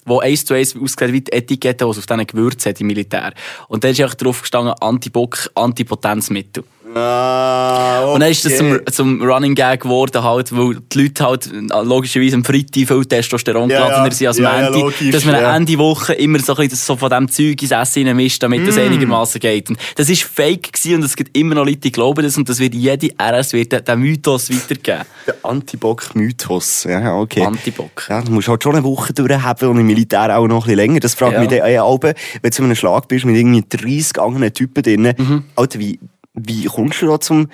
wo 0.05 0.21
eins 0.21 0.45
zu 0.45 0.55
eins 0.55 0.77
ausgesehen 0.77 1.13
wie 1.13 1.21
die 1.21 1.33
Etikette, 1.33 1.85
die 1.85 1.91
es 1.91 1.99
auf 1.99 2.07
diesen 2.07 2.27
Gewürzen 2.27 2.71
hat 2.71 2.81
im 2.81 2.87
Militär. 2.87 3.33
Und 3.69 3.85
dann 3.85 3.93
ist 3.93 4.01
einfach 4.01 4.15
drauf 4.15 4.41
gestanden, 4.41 4.75
Antibock, 4.81 5.51
Antipotenzmittel. 5.55 6.65
Ah, 6.95 8.01
okay. 8.03 8.15
Und 8.15 8.21
dann 8.21 8.31
ist 8.31 8.45
das 8.45 8.57
zum, 8.57 8.81
zum 8.91 9.23
Running 9.23 9.55
Gag 9.55 9.81
geworden, 9.83 10.23
halt, 10.25 10.57
weil 10.57 10.77
die 10.93 11.03
Leute 11.03 11.25
halt 11.25 11.47
äh, 11.47 11.83
logischerweise 11.85 12.37
am 12.37 12.45
Freitag 12.45 12.87
viel 12.89 13.05
Testosteron 13.05 13.71
Ja, 13.71 13.77
geladener 13.87 14.07
ja. 14.09 14.13
sind 14.13 14.27
als 14.27 14.39
Ja, 14.39 14.45
ja, 14.61 14.71
Montag, 14.71 14.81
logisch, 14.81 15.11
dass 15.13 15.25
man 15.25 15.35
ja. 15.37 15.57
Ende 15.57 15.79
Woche 15.79 16.15
immer 16.15 16.39
so, 16.41 16.53
ein 16.55 16.63
bisschen 16.69 16.77
so 16.79 16.97
von 16.97 17.11
dem 17.11 17.29
Zeug 17.31 17.63
ins 17.63 17.71
Essen 17.71 18.07
reinmischt, 18.07 18.43
damit 18.43 18.63
Mm. 18.63 18.67
das 18.67 18.79
einigermaßen 18.79 19.41
geht. 19.41 19.71
Und 19.71 19.79
das 19.97 20.09
ist 20.09 20.23
fake 20.25 20.73
gewesen 20.73 20.97
und 20.97 21.05
es 21.05 21.17
gibt 21.17 21.37
immer 21.37 21.55
noch 21.55 21.65
Leute, 21.65 21.79
die 21.79 21.93
glauben 21.93 22.23
das 22.25 22.37
und 22.37 22.49
das 22.49 22.59
wird 22.59 22.75
jede 22.75 23.09
RS 23.21 23.53
wird 23.53 23.87
den- 23.89 23.99
Mythos 24.01 24.51
weitergeben. 24.51 25.05
Der 25.27 25.35
Antibock-Mythos. 25.43 26.85
Ja, 26.85 27.17
okay. 27.17 27.45
Antibock. 27.45 28.07
Ja, 28.09 28.23
du 28.23 28.33
musst 28.33 28.49
halt 28.49 28.63
schon 28.63 28.75
eine 28.75 28.85
Woche 28.85 29.13
durchhaben 29.13 29.69
und 29.69 29.79
im 29.79 29.87
Militär 29.87 30.37
auch 30.37 30.47
noch 30.49 30.57
ein 30.57 30.61
bisschen 30.63 30.77
länger. 30.77 31.01
Das 31.01 31.15
fragt 31.15 31.35
Ja. 31.35 31.41
mich 31.41 31.49
dann 31.51 31.61
äh, 31.69 31.79
auch, 31.79 32.03
wenn 32.03 32.15
du 32.43 32.51
zu 32.51 32.63
einem 32.63 32.75
Schlag 32.75 33.09
bist 33.09 33.25
mit 33.25 33.37
irgendwie 33.37 33.65
30 33.69 34.19
anderen 34.21 34.53
Typen 34.53 34.83
drin. 34.83 35.15
Mhm. 35.17 35.45
Alter, 35.57 35.79
wie, 35.79 35.99
wie 36.47 36.65
kommst 36.65 37.03
du 37.03 37.07
da 37.07 37.21
zum 37.21 37.49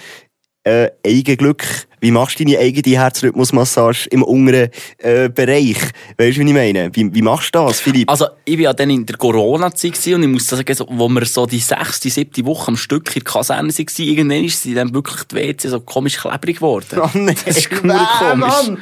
äh, 0.64 0.90
Eigenglück? 1.04 1.88
Wie 2.06 2.12
machst 2.12 2.38
du 2.38 2.44
deine 2.44 2.58
eigene 2.60 2.98
Herzrhythmusmassage 3.00 4.06
im 4.12 4.22
unteren 4.22 4.70
äh, 4.98 5.28
Bereich? 5.28 5.78
Weißt 6.16 6.36
du, 6.36 6.42
wie 6.42 6.46
ich 6.46 6.54
meine? 6.54 6.88
Wie, 6.94 7.12
wie 7.12 7.20
machst 7.20 7.52
du 7.52 7.58
das, 7.58 7.80
Philipp? 7.80 8.08
Also, 8.08 8.26
ich 8.44 8.56
war 8.58 8.62
ja 8.62 8.72
dann 8.72 8.90
in 8.90 9.04
der 9.04 9.16
Corona-Zeit 9.16 10.06
und 10.14 10.22
ich 10.22 10.28
muss 10.28 10.46
sagen, 10.46 10.72
so, 10.72 10.86
wo 10.88 11.08
wir 11.08 11.24
so 11.24 11.46
die 11.46 11.58
sechste, 11.58 12.08
siebte 12.08 12.44
Woche 12.46 12.68
am 12.68 12.76
Stück 12.76 13.08
in 13.08 13.24
der 13.24 13.32
Kaserne 13.32 13.72
waren, 13.72 13.86
irgendwann 13.98 14.44
ist 14.44 14.62
sie 14.62 14.74
dann 14.74 14.94
wirklich 14.94 15.24
die 15.24 15.34
WC 15.34 15.68
so 15.68 15.80
komisch 15.80 16.18
klebrig 16.18 16.58
geworden. 16.58 17.00
Oh 17.02 17.10
nein, 17.14 17.34
Das 17.44 17.56
ist 17.56 17.70
komisch. 17.70 17.82
Mann. 18.36 18.78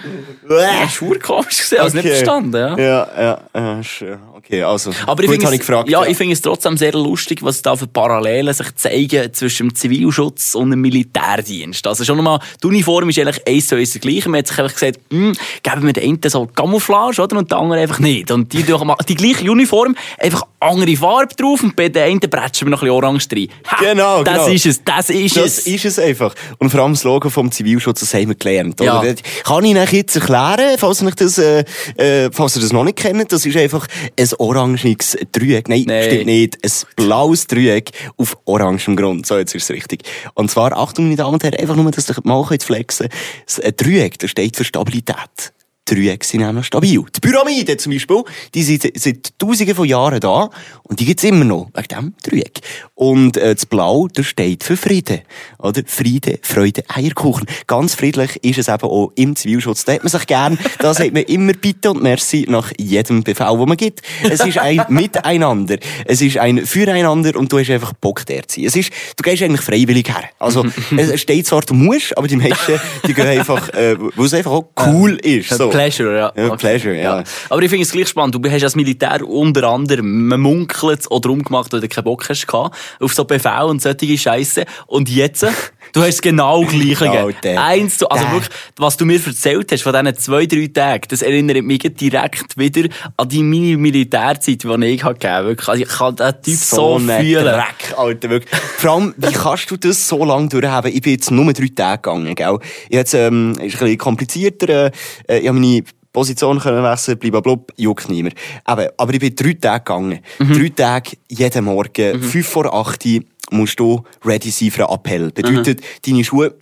Das 0.46 0.84
ist 0.84 0.96
verdammt 0.98 1.22
komisch 1.22 1.58
gewesen, 1.58 1.78
also 1.80 1.96
nicht 1.96 2.04
Okay. 2.04 2.14
verstanden, 2.16 2.54
ja. 2.54 2.78
Ja, 2.78 3.08
ja, 3.18 3.40
ja, 3.54 3.82
schön. 3.82 4.18
Okay, 4.36 4.62
also. 4.62 4.90
Aber 5.06 5.22
ich 5.24 5.30
finde 5.30 5.46
es, 5.46 5.58
gefragt. 5.58 5.88
ja, 5.88 6.04
ich 6.04 6.16
finde 6.18 6.34
es 6.34 6.42
trotzdem 6.42 6.76
sehr 6.76 6.92
lustig, 6.92 7.42
was 7.42 7.62
da 7.62 7.74
für 7.74 7.86
Parallelen 7.86 8.52
sich 8.52 8.74
zeigen 8.74 9.32
zwischen 9.32 9.68
dem 9.68 9.74
Zivilschutz 9.74 10.54
und 10.54 10.70
dem 10.70 10.82
Militärdienst. 10.82 11.86
Also 11.86 12.04
schon 12.04 12.18
nochmal, 12.18 12.40
die 12.62 12.66
Uniform 12.66 13.08
ist 13.16 13.26
eigentlich 13.26 13.46
eins 13.48 13.68
zu 13.68 13.76
eins 13.76 13.92
das 13.92 14.00
Gleiche. 14.00 14.28
Man 14.28 14.38
hat 14.38 14.48
sich 14.48 14.58
einfach 14.58 14.74
gesagt, 14.74 15.00
hm, 15.10 15.32
geben 15.62 15.86
wir 15.86 15.92
den 15.92 16.04
einen 16.04 16.20
so 16.30 16.46
Camouflage, 16.46 17.22
oder? 17.22 17.38
Und 17.38 17.50
den 17.50 17.58
anderen 17.58 17.82
einfach 17.82 17.98
nicht. 17.98 18.30
Und 18.30 18.52
die, 18.52 18.62
die, 18.62 18.74
die 19.08 19.14
gleiche 19.14 19.50
Uniform, 19.50 19.94
einfach 20.18 20.42
andere 20.60 20.96
Farbe 20.96 21.34
drauf 21.34 21.62
und 21.62 21.76
bei 21.76 21.88
den 21.88 22.02
einen 22.02 22.20
bretschen 22.20 22.66
wir 22.66 22.70
noch 22.70 22.82
ein 22.82 22.88
bisschen 22.88 23.04
orange 23.04 23.26
rein. 23.32 23.48
Ha, 23.68 23.76
Genau, 23.80 24.24
Das 24.24 24.34
genau. 24.34 24.46
ist 24.48 24.66
es, 24.66 24.84
das 24.84 25.10
ist 25.10 25.36
Das 25.36 25.58
es. 25.58 25.66
ist 25.66 25.84
es 25.84 25.98
einfach. 25.98 26.34
Und 26.58 26.70
vor 26.70 26.80
allem 26.80 26.92
das 26.92 27.04
Logo 27.04 27.28
vom 27.30 27.50
Zivilschutz, 27.50 28.00
das 28.00 28.14
haben 28.14 28.28
wir 28.28 28.34
gelernt. 28.34 28.80
Ja. 28.80 29.02
Das 29.02 29.16
Kann 29.44 29.64
ich 29.64 29.76
euch 29.76 29.92
jetzt 29.92 30.16
erklären, 30.16 30.76
falls 30.78 31.02
ihr, 31.02 31.10
das, 31.10 31.38
äh, 31.38 31.64
äh, 31.96 32.30
falls 32.32 32.56
ihr 32.56 32.62
das 32.62 32.72
noch 32.72 32.84
nicht 32.84 32.96
kennt? 32.96 33.30
Das 33.32 33.44
ist 33.44 33.56
einfach 33.56 33.86
ein 34.18 34.28
oranges 34.38 35.16
Dreieck. 35.32 35.68
Nein, 35.68 35.84
Nein. 35.86 36.04
stimmt 36.04 36.26
nicht. 36.26 36.58
Ein 36.64 36.70
blaues 36.96 37.46
Dreieck 37.46 37.90
auf 38.16 38.36
orangem 38.44 38.96
Grund. 38.96 39.26
So, 39.26 39.36
jetzt 39.36 39.54
ist 39.54 39.64
es 39.64 39.70
richtig. 39.70 40.02
Und 40.34 40.50
zwar, 40.50 40.76
Achtung, 40.76 41.04
meine 41.06 41.16
Damen 41.16 41.34
und 41.34 41.44
Herren, 41.44 41.58
einfach 41.60 41.76
nur, 41.76 41.90
dass 41.90 42.08
ihr 42.08 42.16
mal 42.24 42.44
flexen 42.44 42.64
könnt. 42.68 42.93
Ein 43.00 43.76
Dreieck, 43.76 44.18
das 44.18 44.30
steht 44.30 44.56
für 44.56 44.64
Stabilität. 44.64 45.52
Trüge 45.84 46.18
sind 46.22 46.44
auch 46.44 46.52
noch 46.52 46.64
stabil. 46.64 47.02
Die 47.14 47.20
Pyramiden 47.20 47.78
zum 47.78 47.92
Beispiel, 47.92 48.22
die 48.54 48.62
sind 48.62 48.90
seit 48.96 49.38
tausenden 49.38 49.74
von 49.74 49.86
Jahren 49.86 50.20
da 50.20 50.48
und 50.82 51.00
die 51.00 51.04
gibt's 51.04 51.24
immer 51.24 51.44
noch, 51.44 51.68
wegen 51.74 51.88
dem 51.88 52.14
Trüge. 52.22 52.50
Und 52.94 53.36
äh, 53.36 53.54
das 53.54 53.66
Blau, 53.66 54.08
das 54.12 54.26
steht 54.26 54.64
für 54.64 54.76
Frieden. 54.76 55.20
Oder? 55.58 55.82
Friede, 55.86 56.38
Freude, 56.42 56.84
Eierkuchen. 56.88 57.46
Ganz 57.66 57.94
friedlich 57.94 58.42
ist 58.42 58.58
es 58.58 58.68
eben 58.68 58.84
auch 58.84 59.12
im 59.16 59.36
Zivilschutz. 59.36 59.84
Da 59.84 59.92
hat 59.92 60.04
man 60.04 60.10
sich 60.10 60.26
gern, 60.26 60.58
da 60.78 60.94
sagt 60.94 61.12
man 61.12 61.24
immer 61.24 61.52
Bitte 61.52 61.90
und 61.90 62.02
Merci 62.02 62.46
nach 62.48 62.72
jedem 62.78 63.22
Befehl, 63.22 63.56
den 63.58 63.68
man 63.68 63.76
gibt. 63.76 64.00
Es 64.22 64.40
ist 64.40 64.58
ein 64.58 64.84
Miteinander. 64.88 65.76
Es 66.06 66.22
ist 66.22 66.38
ein 66.38 66.64
Füreinander 66.64 67.36
und 67.36 67.52
du 67.52 67.58
hast 67.58 67.70
einfach 67.70 67.92
Bock 67.94 68.24
der 68.26 68.48
zu 68.48 68.60
sein. 68.60 68.66
Es 68.66 68.76
ist, 68.76 68.90
du 69.16 69.22
gehst 69.22 69.42
eigentlich 69.42 69.62
freiwillig 69.62 70.08
her. 70.08 70.24
Also, 70.38 70.64
es 70.96 71.20
steht 71.20 71.46
zwar, 71.46 71.60
du 71.62 71.74
musst, 71.74 72.16
aber 72.16 72.28
die 72.28 72.36
meisten, 72.36 72.80
die 73.06 73.12
gehen 73.12 73.26
einfach, 73.26 73.68
äh, 73.70 73.96
weil 73.98 74.26
es 74.26 74.34
einfach 74.34 74.52
auch 74.52 74.68
cool 74.86 75.16
ist. 75.16 75.50
So. 75.50 75.73
Pleasure, 75.74 76.16
ja. 76.16 76.32
Ja, 76.36 76.56
Pleasure, 76.56 76.94
ja. 76.96 77.24
Aber 77.48 77.62
ich 77.62 77.70
finde 77.70 77.84
es 77.84 77.92
gleich 77.92 78.08
spannend. 78.08 78.34
Du 78.34 78.50
hast 78.50 78.62
als 78.62 78.76
Militär 78.76 79.26
unter 79.26 79.64
anderem, 79.68 80.28
munkelt 80.40 81.10
oder 81.10 81.30
umgemacht, 81.30 81.72
weil 81.72 81.80
du 81.80 81.88
keinen 81.88 82.04
Bock 82.04 82.28
hast 82.28 82.46
gehabt, 82.46 82.76
auf 83.00 83.12
so 83.12 83.24
Befehl 83.24 83.64
und 83.64 83.82
solche 83.82 84.16
Scheiße. 84.16 84.64
Und 84.86 85.08
jetzt, 85.08 85.46
du 85.94 86.02
hast 86.02 86.20
genau 86.20 86.62
gleiche. 86.62 87.10
Alter. 87.10 87.64
Eins 87.64 87.96
zu, 87.96 88.08
also 88.08 88.30
wirklich, 88.30 88.50
was 88.76 88.98
du 88.98 89.06
mir 89.06 89.18
erzählt 89.24 89.72
hast 89.72 89.82
von 89.82 89.92
diesen 89.94 90.16
zwei, 90.18 90.44
drei 90.44 90.66
Tagen, 90.66 91.04
das 91.08 91.22
erinnert 91.22 91.62
mich 91.62 91.78
direkt 91.78 92.58
wieder 92.58 92.88
an 93.16 93.28
die 93.28 93.42
meine 93.42 93.78
Militärzeit, 93.78 94.62
die 94.62 94.86
ich 94.86 95.02
gegeben. 95.02 95.46
Wirklich. 95.46 95.68
Also 95.68 95.82
ich 95.82 95.88
kann 95.88 96.16
den 96.16 96.42
Typ 96.42 96.54
so, 96.54 96.98
ein 96.98 97.08
fühlen. 97.08 97.44
Dreck, 97.44 97.94
Alter, 97.96 98.30
wirklich. 98.30 98.60
Vor 98.60 98.90
allem, 98.90 99.14
wie 99.16 99.32
kannst 99.32 99.70
du 99.70 99.76
das 99.76 100.06
so 100.06 100.24
lange 100.24 100.48
durchhaben? 100.48 100.92
Ich 100.92 101.00
bin 101.00 101.12
jetzt 101.12 101.30
nur 101.30 101.50
drei 101.52 101.68
Tage 101.74 102.02
gegangen, 102.02 102.34
gell? 102.34 102.58
Jetzt, 102.90 103.14
ähm, 103.14 103.52
ist 103.52 103.60
ein 103.60 103.70
bisschen 103.70 103.98
komplizierter, 103.98 104.90
äh, 105.28 105.38
ich 105.38 105.48
habe 105.48 105.58
meine 105.58 105.84
Position 106.12 106.60
können 106.60 106.84
wechseln, 106.84 107.18
blablabla, 107.18 107.74
juckt 107.76 108.08
niemand. 108.08 108.36
Aber, 108.64 108.92
aber 108.96 109.12
ich 109.14 109.18
bin 109.18 109.34
drei 109.34 109.54
Tage 109.54 109.84
gegangen. 109.84 110.20
Drei 110.38 110.68
Tage, 110.68 111.16
jeden 111.28 111.64
Morgen, 111.64 112.22
fünf 112.22 112.46
vor 112.46 112.72
acht, 112.72 113.04
musst 113.50 113.78
du 113.80 114.02
ready 114.24 114.50
sein 114.50 114.70
für 114.70 114.88
einen 114.88 114.94
Appell. 114.98 115.30
Bedeutet, 115.30 115.82
deine 116.06 116.24
Schuhe 116.24 116.54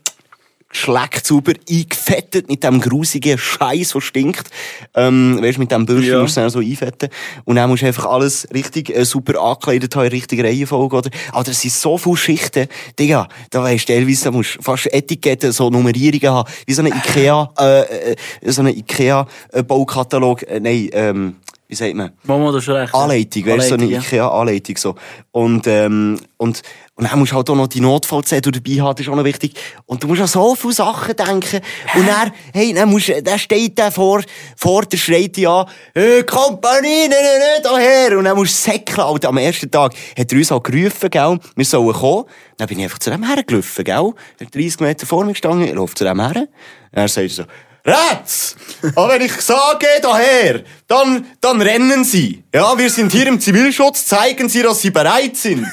geschleckt 0.72 1.26
sauber, 1.26 1.52
eingefettet 1.68 2.48
mit 2.48 2.64
dem 2.64 2.80
grusigen 2.80 3.36
Scheiß, 3.36 3.90
der 3.90 4.00
stinkt. 4.00 4.48
Ähm, 4.94 5.38
weißt, 5.42 5.58
mit 5.58 5.70
dem 5.70 5.84
Bürsten 5.84 6.12
Ja. 6.12 6.20
musst 6.22 6.38
du 6.38 6.40
dann 6.40 6.48
so 6.48 6.60
einfetten. 6.60 7.10
Und 7.44 7.56
dann 7.56 7.68
musst 7.68 7.82
du 7.82 7.86
einfach 7.86 8.06
alles 8.06 8.48
richtig 8.54 8.88
äh, 8.88 9.04
super 9.04 9.38
angekleidet 9.38 9.94
haben, 9.94 10.06
in 10.06 10.12
richtiger 10.12 10.44
Reihenfolge, 10.44 10.96
oder? 10.96 11.10
Aber 11.32 11.44
das 11.44 11.60
sind 11.60 11.74
so 11.74 11.98
viele 11.98 12.16
Schichten. 12.16 12.68
Digga, 12.98 13.28
da 13.50 13.62
weisst 13.62 13.86
du 13.88 13.92
teilweise, 13.92 14.24
da 14.24 14.30
musst 14.30 14.56
du 14.56 14.62
fast 14.62 14.86
Etiketten, 14.92 15.52
so 15.52 15.68
Nummerierungen 15.68 16.30
haben. 16.30 16.50
Wie 16.66 16.72
so 16.72 16.80
eine 16.80 16.88
Ikea, 16.88 17.50
äh, 17.58 18.12
äh, 18.12 18.16
so 18.46 18.62
eine 18.62 18.72
Ikea-Baukatalog, 18.72 20.42
äh, 20.44 20.58
nein, 20.58 20.88
ähm, 20.92 21.36
wie 21.72 21.76
sagt 21.76 21.94
man? 21.94 22.12
Mama, 22.24 22.50
du 22.50 22.58
hast 22.58 22.64
schon 22.64 22.74
recht. 22.74 22.94
Anleitung, 22.94 23.46
weißt 23.46 23.64
du, 23.64 23.68
so 23.68 23.74
eine 23.76 23.86
ja. 23.86 23.98
IKEA-Anleitung, 24.00 24.76
so. 24.76 24.94
Und, 25.30 25.66
ähm, 25.66 26.20
und, 26.36 26.60
und 26.96 27.10
dann 27.10 27.18
musst 27.18 27.32
du 27.32 27.36
halt 27.36 27.48
auch 27.48 27.54
noch 27.54 27.66
die 27.66 27.80
Notfallzettel 27.80 28.52
dabei 28.52 28.82
haben, 28.82 28.94
das 28.94 29.06
ist 29.06 29.08
auch 29.10 29.16
noch 29.16 29.24
wichtig. 29.24 29.54
Und 29.86 30.02
du 30.02 30.06
musst 30.06 30.20
an 30.20 30.26
so 30.26 30.54
viele 30.54 30.74
Sachen 30.74 31.16
denken. 31.16 31.62
Und 31.94 32.06
dann, 32.06 32.30
hey, 32.52 32.74
dann 32.74 32.90
musst, 32.90 33.10
dann 33.24 33.38
steht 33.38 33.78
der 33.78 33.90
vor, 33.90 34.20
vor 34.54 34.82
der 34.82 34.98
schreit 34.98 35.34
die 35.34 35.46
an, 35.46 35.64
hey, 35.94 36.22
Kompanie, 36.24 37.08
nein, 37.08 37.18
nein, 37.22 37.40
nein, 37.40 37.62
daher. 37.62 38.18
Und 38.18 38.24
dann 38.24 38.36
musst 38.36 38.66
du 38.66 38.70
säckeln, 38.70 39.00
Alter. 39.00 39.30
Am 39.30 39.38
ersten 39.38 39.70
Tag 39.70 39.94
hat 40.18 40.30
er 40.30 40.38
uns 40.38 40.52
auch 40.52 40.62
gerufen, 40.62 41.08
gell, 41.08 41.38
wir 41.56 41.64
sollen 41.64 41.94
kommen. 41.94 42.26
Dann 42.58 42.68
bin 42.68 42.80
ich 42.80 42.84
einfach 42.84 42.98
zu 42.98 43.08
dem 43.08 43.26
hergelaufen, 43.26 43.82
gell. 43.82 44.12
Er 44.38 44.46
hat 44.46 44.54
30 44.54 44.80
Meter 44.80 45.06
vor 45.06 45.24
mir 45.24 45.32
gestanden, 45.32 45.66
ich 45.66 45.74
laufe 45.74 45.94
zu 45.94 46.04
dem 46.04 46.20
her. 46.20 46.48
Er 46.90 47.08
sagt 47.08 47.30
so, 47.30 47.44
Ratz! 47.84 48.54
Aber 48.94 49.14
wenn 49.14 49.22
ich 49.22 49.32
sage, 49.40 49.86
daher, 50.00 50.62
dann, 50.86 51.26
dann 51.40 51.60
rennen 51.60 52.04
Sie. 52.04 52.44
Ja, 52.54 52.78
wir 52.78 52.90
sind 52.90 53.10
hier 53.12 53.26
im 53.26 53.40
Zivilschutz, 53.40 54.06
zeigen 54.06 54.48
Sie, 54.48 54.62
dass 54.62 54.80
Sie 54.80 54.90
bereit 54.90 55.36
sind. 55.36 55.66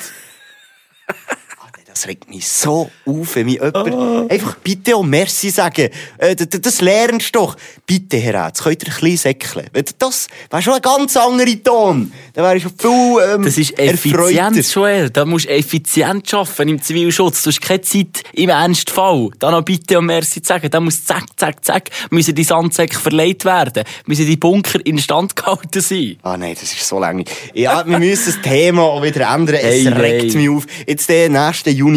Das 1.99 2.07
regt 2.07 2.29
mich 2.29 2.47
so 2.47 2.89
auf, 3.05 3.35
wenn 3.35 3.47
mir 3.47 3.55
jemand 3.55 4.31
einfach 4.31 4.55
bitte 4.55 4.95
und 4.95 5.09
Merci 5.09 5.49
sagen. 5.49 5.89
Äh, 6.17 6.33
das 6.33 6.79
lernst 6.79 7.35
du 7.35 7.39
doch. 7.39 7.57
Bitte, 7.85 8.15
Herr 8.15 8.35
Ratz, 8.35 8.63
könnt 8.63 8.83
ihr 8.83 8.87
ein 8.87 8.99
bisschen 9.01 9.17
säckeln? 9.17 9.67
Das 9.97 10.27
wäre 10.49 10.61
schon 10.61 10.75
ein 10.75 10.81
ganz 10.81 11.17
anderer 11.17 11.61
Ton. 11.61 12.13
Dann 12.33 12.45
wäre 12.45 12.55
ich 12.55 12.63
schon 12.63 12.71
viel, 12.77 13.17
ähm, 13.35 13.43
Das 13.43 13.57
ist. 13.57 13.77
Effizienz, 13.77 14.73
Joel. 14.73 15.09
Da 15.09 15.25
musst 15.25 15.45
du 15.47 15.49
effizient 15.49 16.33
arbeiten 16.33 16.69
im 16.69 16.81
Zivilschutz. 16.81 17.41
Du 17.43 17.49
hast 17.49 17.59
keine 17.59 17.81
Zeit 17.81 18.23
im 18.31 18.49
Ernstfall. 18.49 19.31
Da 19.37 19.51
noch 19.51 19.63
bitte 19.63 19.99
und 19.99 20.05
merci 20.05 20.41
zu 20.41 20.47
sagen. 20.47 20.69
Da 20.71 20.79
muss 20.79 21.03
zack, 21.03 21.25
zack, 21.35 21.65
zack, 21.65 21.89
müssen 22.11 22.33
die 22.33 22.45
Sandsäcke 22.45 22.97
verleiht 22.97 23.43
werden. 23.43 23.83
Müssen 24.05 24.25
die 24.25 24.37
Bunker 24.37 24.79
in 24.85 24.99
Stand 24.99 25.35
gehalten 25.35 25.81
sein. 25.81 26.15
Ah 26.23 26.37
nein, 26.37 26.53
das 26.53 26.71
ist 26.71 26.87
so 26.87 26.97
lange. 26.97 27.25
Ja, 27.53 27.85
wir 27.85 27.99
müssen 27.99 28.27
das 28.33 28.41
Thema 28.41 28.83
auch 28.83 29.03
wieder 29.03 29.29
ändern. 29.35 29.55
Es 29.55 29.63
Hey, 29.63 29.87
regt 29.89 30.33
hey. 30.33 30.37
mich 30.37 30.49
auf. 30.49 30.65
Jetzt 30.87 31.09
den 31.09 31.33
nächsten 31.33 31.75
Juni 31.75 31.88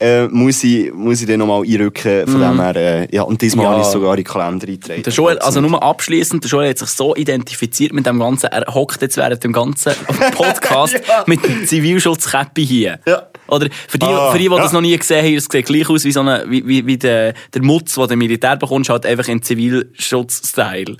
äh, 0.00 0.26
muss 0.28 0.62
ich 0.64 0.92
muss 0.92 1.20
ich 1.20 1.26
dann 1.26 1.38
nochmal 1.40 1.62
einrücken. 1.64 2.26
Von 2.26 2.40
dem 2.40 2.60
her, 2.60 2.76
äh, 2.76 3.08
ja, 3.14 3.22
und 3.22 3.40
diesmal. 3.40 3.64
Ja. 3.66 3.70
habe 3.72 3.80
ich 3.82 3.86
sogar 3.88 4.10
in 4.12 4.16
den 4.16 4.24
Kalender 4.24 4.66
eingetragen. 4.66 5.02
Der 5.02 5.12
Joel, 5.12 5.38
also 5.38 5.60
nur 5.60 5.82
abschließend, 5.82 6.44
der 6.44 6.50
Joel 6.50 6.70
hat 6.70 6.78
sich 6.78 6.88
so 6.90 7.14
identifiziert 7.16 7.92
mit 7.92 8.06
dem 8.06 8.18
Ganzen, 8.18 8.46
er 8.46 8.72
hockt 8.74 9.02
jetzt 9.02 9.16
während 9.16 9.42
dem 9.44 9.52
ganzen 9.52 9.92
Podcast 10.36 10.94
Ja. 11.08 11.24
mit 11.26 11.44
dem 11.44 11.66
Zivilschutzkäppi 11.66 12.66
hier. 12.66 13.00
Ja. 13.06 13.28
Oder 13.48 13.68
für 13.88 13.98
die, 13.98 14.06
Ah, 14.06 14.30
für 14.32 14.38
die, 14.38 14.48
die 14.48 14.54
ja. 14.54 14.60
das 14.62 14.72
noch 14.72 14.80
nie 14.82 14.96
gesehen 14.96 15.24
haben, 15.24 15.34
es 15.34 15.46
sieht 15.50 15.66
gleich 15.66 15.88
aus 15.88 16.04
wie 16.04 16.12
so 16.12 16.20
eine, 16.20 16.44
wie, 16.48 16.66
wie, 16.66 16.86
wie 16.86 16.98
der, 16.98 17.32
der 17.54 17.62
Mutz, 17.62 17.94
den 17.94 18.06
der 18.08 18.16
Militär 18.16 18.56
bekommst, 18.56 18.90
halt 18.90 19.06
einfach 19.06 19.28
in 19.28 19.42
Zivilschutz-Style. 19.42 20.96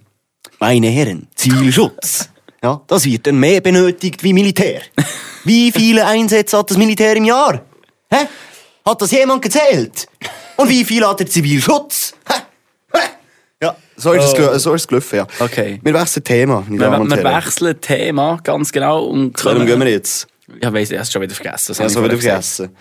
Meine 0.58 0.88
Herren, 0.88 1.28
Zivilschutz. 1.34 2.30
Ja, 2.62 2.80
das 2.88 3.04
wird 3.04 3.26
dann 3.26 3.38
mehr 3.38 3.60
benötigt 3.60 4.22
wie 4.24 4.32
Militär. 4.32 4.80
Wie 5.44 5.70
viele 5.72 6.04
Einsätze 6.04 6.58
hat 6.58 6.68
das 6.70 6.76
Militär 6.76 7.14
im 7.16 7.24
Jahr? 7.24 7.62
Hä? 8.10 8.26
Hat 8.84 9.02
das 9.02 9.10
jemand 9.10 9.42
gezählt? 9.42 10.06
Und 10.56 10.68
wie 10.68 10.84
viel 10.84 11.06
hat 11.06 11.20
der 11.20 11.26
Zivilschutz? 11.26 12.14
Hä? 12.28 12.34
Hä? 12.94 12.98
Ja, 13.62 13.76
so 13.96 14.12
ist, 14.12 14.24
es, 14.24 14.34
gel- 14.34 14.58
so 14.58 14.72
ist 14.74 14.82
es 14.82 14.88
gelaufen, 14.88 15.16
ja. 15.16 15.26
Okay. 15.40 15.78
Wir 15.82 15.94
wechseln 15.94 16.24
Thema, 16.24 16.60
meine 16.66 16.70
Wir, 16.80 16.90
Damen 16.90 17.00
und 17.02 17.10
wir 17.10 17.16
Herren. 17.18 17.44
wechseln 17.44 17.80
Thema, 17.80 18.38
ganz 18.42 18.72
genau. 18.72 19.04
Und 19.06 19.44
Warum 19.44 19.66
gehen 19.66 19.78
wir 19.80 19.88
jetzt? 19.88 20.26
Ja, 20.62 20.72
weiss 20.72 20.90
ich, 20.90 20.98
hast 20.98 21.08
du 21.10 21.12
schon 21.14 21.22
wieder 21.22 21.34
vergessen. 21.34 21.66
Das 21.68 21.78
Ja, 21.78 21.84
habe 21.84 21.90
ich 21.92 21.96
wieder 21.96 22.20
vorher 22.22 22.38
gesagt. 22.38 22.44
vergessen. 22.72 22.76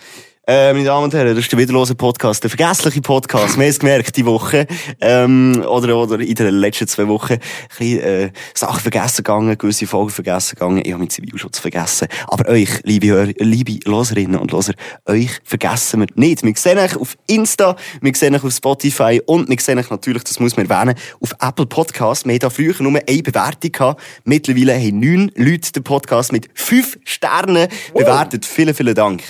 Äh, 0.48 0.72
meine 0.72 0.86
Damen 0.86 1.04
und 1.04 1.12
Herren, 1.12 1.36
das 1.36 1.44
ist 1.44 1.52
der 1.52 1.58
wiederlose 1.58 1.94
Podcast, 1.94 2.42
der 2.42 2.48
vergessliche 2.48 3.02
Podcast. 3.02 3.58
Wir 3.58 3.64
haben 3.64 3.70
es 3.70 3.78
gemerkt, 3.78 4.16
die 4.16 4.24
Woche, 4.24 4.66
ähm, 4.98 5.62
oder, 5.68 5.94
oder 5.94 6.18
in 6.20 6.34
den 6.34 6.54
letzten 6.54 6.88
zwei 6.88 7.06
Wochen, 7.06 7.34
ein 7.34 7.40
bisschen, 7.78 8.00
äh, 8.00 8.30
Sachen 8.54 8.80
vergessen 8.80 9.24
gegangen, 9.24 9.58
gewisse 9.58 9.86
Folgen 9.86 10.08
vergessen 10.08 10.54
gegangen. 10.54 10.78
Ich 10.78 10.90
habe 10.90 11.00
meinen 11.00 11.10
Zivilschutz 11.10 11.58
vergessen. 11.58 12.08
Aber 12.28 12.48
euch, 12.48 12.70
liebe 12.84 13.08
Hörer, 13.08 13.32
liebe 13.36 13.78
Loserinnen 13.84 14.40
und 14.40 14.50
Loser, 14.50 14.72
euch 15.04 15.32
vergessen 15.44 16.00
wir 16.00 16.06
nicht. 16.14 16.42
Wir 16.42 16.54
sehen 16.56 16.78
euch 16.78 16.96
auf 16.96 17.18
Insta, 17.26 17.76
wir 18.00 18.14
sehen 18.14 18.34
euch 18.34 18.44
auf 18.44 18.54
Spotify 18.54 19.20
und 19.26 19.50
wir 19.50 19.60
sehen 19.60 19.78
euch 19.78 19.90
natürlich, 19.90 20.24
das 20.24 20.40
muss 20.40 20.56
man 20.56 20.66
erwähnen, 20.66 20.94
auf 21.20 21.34
Apple 21.42 21.66
Podcast. 21.66 22.24
Wir 22.24 22.32
hatten 22.32 22.40
da 22.40 22.48
früher 22.48 22.74
nur 22.78 22.98
eine 23.06 23.22
Bewertung 23.22 23.70
gehabt. 23.70 24.00
Mittlerweile 24.24 24.76
haben 24.76 24.98
neun 24.98 25.30
Leute 25.34 25.72
den 25.72 25.82
Podcast 25.82 26.32
mit 26.32 26.48
fünf 26.54 26.98
Sternen 27.04 27.68
bewertet. 27.92 28.46
Vielen, 28.46 28.72
vielen 28.72 28.94
Dank. 28.94 29.22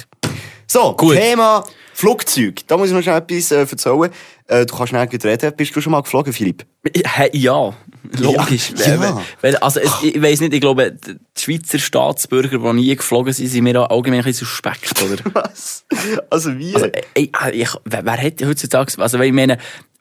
So, 0.71 0.95
Gut. 0.95 1.17
Thema 1.17 1.65
Flugzeug. 1.95 2.61
Da 2.67 2.77
muss 2.77 2.89
ich 2.89 2.95
noch 2.95 3.03
schnell 3.03 3.17
etwas 3.19 3.51
äh, 3.51 3.61
erzählen. 3.61 4.11
Äh, 4.47 4.67
du 4.67 4.75
kannst 4.77 4.91
schnell 4.91 5.07
gut 5.07 5.25
reden. 5.25 5.53
Bist 5.57 5.75
du 5.75 5.81
schon 5.81 5.93
mal 5.93 6.03
geflogen, 6.03 6.33
Philipp? 6.33 6.65
Hey, 7.05 7.31
ja, 7.33 7.75
logisch. 8.19 8.73
Ja, 8.77 8.95
ja. 8.95 9.23
Weil- 9.41 9.57
also, 9.57 9.81
es, 9.81 9.91
ich 10.03 10.21
weiss 10.23 10.41
nicht, 10.41 10.53
ich 10.55 10.61
glaube, 10.61 10.93
die 10.93 11.17
Schweizer 11.41 11.79
Staatsbürger, 11.79 12.59
die 12.59 12.73
nie 12.75 12.95
geflogen 12.97 13.33
sind, 13.33 13.49
sind 13.49 13.65
mir 13.65 13.81
auch 13.83 13.91
allgemein 13.91 14.21
ein 14.21 14.25
bisschen 14.25 14.47
suspekt, 14.47 15.03
oder? 15.03 15.17
Was? 15.35 15.85
Also 16.31 16.57
wie? 16.57 16.75
Also, 16.75 16.87
ey, 17.15 17.31
ich, 17.53 17.71
wer, 17.85 18.05
wer 18.05 18.17
hätte 18.17 18.47
heutzutage, 18.47 18.93
also, 18.99 19.19
ich 19.21 19.33
meine, 19.33 19.59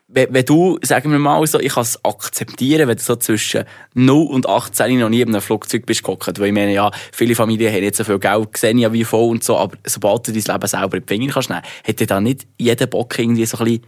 wenn, 0.09 0.33
wenn 0.33 0.45
du, 0.45 0.79
sagen 0.83 1.11
wir 1.11 1.19
mal 1.19 1.45
so, 1.47 1.59
ich 1.59 1.73
kann 1.73 1.83
es 1.83 2.03
akzeptieren, 2.03 2.87
wenn 2.87 2.97
du 2.97 3.03
so 3.03 3.15
zwischen 3.17 3.65
0 3.93 4.27
und 4.27 4.47
18 4.47 4.99
noch 4.99 5.09
nie 5.09 5.21
in 5.21 5.29
einem 5.29 5.41
Flugzeug 5.41 5.85
bist 5.85 6.03
gehockt. 6.03 6.39
Weil 6.39 6.47
ich 6.47 6.53
meine, 6.53 6.73
ja, 6.73 6.91
viele 7.11 7.35
Familien 7.35 7.73
haben 7.73 7.81
nicht 7.81 7.95
so 7.95 8.03
viel 8.03 8.19
Geld 8.19 8.53
gesehen, 8.53 8.77
ja, 8.77 8.91
wie 8.93 9.03
voll 9.03 9.31
und 9.31 9.43
so, 9.43 9.57
aber 9.57 9.77
sobald 9.85 10.27
du 10.27 10.31
dein 10.31 10.41
Leben 10.41 10.67
selber 10.67 10.97
in 10.97 11.05
die 11.05 11.13
Finger 11.13 11.33
kannst 11.33 11.49
nehmen, 11.49 11.61
hätte 11.83 12.07
da 12.07 12.21
nicht 12.21 12.47
jeder 12.57 12.87
Bock, 12.87 13.19
irgendwie 13.19 13.45
so 13.45 13.57
ein 13.57 13.65
bisschen 13.65 13.83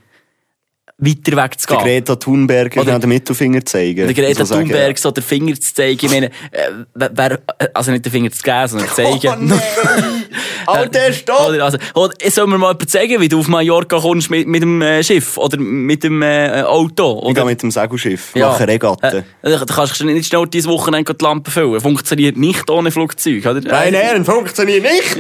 weiter 0.99 1.37
weg 1.43 1.59
zu 1.59 1.67
der 1.67 1.77
gehen. 1.77 1.85
Greta 1.85 2.15
Thunberg 2.15 2.75
Oder- 2.77 2.99
den 2.99 3.09
Mittelfinger 3.09 3.65
zeigen. 3.65 4.05
Der 4.07 4.13
Greta 4.13 4.45
so 4.45 4.55
Thunberg 4.55 4.97
so 4.97 5.11
den 5.11 5.23
Finger 5.23 5.55
zu 5.59 5.73
zeigen. 5.73 5.99
Ich 6.05 6.11
meine, 6.11 6.27
äh, 6.27 6.71
wer- 6.93 7.39
also 7.73 7.91
nicht 7.91 8.05
den 8.05 8.11
Finger 8.11 8.31
zu 8.31 8.41
geben, 8.41 8.67
sondern 8.67 8.89
zu 8.89 9.01
Oh 9.03 9.17
zeigen. 9.17 9.47
nein! 9.47 9.59
Alter, 10.65 11.13
stopp! 11.13 11.49
Oder, 11.49 11.63
also, 11.63 11.77
oder, 11.95 12.13
soll 12.29 12.47
mir 12.47 12.57
mal 12.57 12.77
zeigen, 12.79 13.19
wie 13.21 13.27
du 13.29 13.39
auf 13.39 13.47
Mallorca 13.47 13.99
kommst 13.99 14.29
mit, 14.29 14.47
mit 14.47 14.61
dem 14.61 14.81
äh, 14.81 15.03
Schiff 15.03 15.37
oder 15.37 15.57
mit 15.57 16.03
dem 16.03 16.21
äh, 16.21 16.61
Auto. 16.63 17.17
Ich 17.19 17.21
gehe 17.23 17.31
Oder, 17.31 17.45
mit 17.45 17.63
dem 17.63 17.71
Segelschiff, 17.71 18.35
mache 18.35 18.67
Regatten. 18.67 19.17
Äh, 19.17 19.23
da 19.41 19.65
kannst 19.65 19.99
du 19.99 20.05
nicht 20.05 20.27
schnell 20.27 20.47
dieses 20.47 20.69
Wochenende 20.69 21.13
die 21.13 21.23
Lampe 21.23 21.49
füllen. 21.49 21.79
Funktioniert 21.81 22.37
nicht 22.37 22.69
ohne 22.69 22.91
Flugzeug, 22.91 23.45
oder? 23.45 23.61
Meine 23.71 23.97
Herren, 23.97 24.25
funktioniert 24.25 24.83
nicht! 24.83 25.17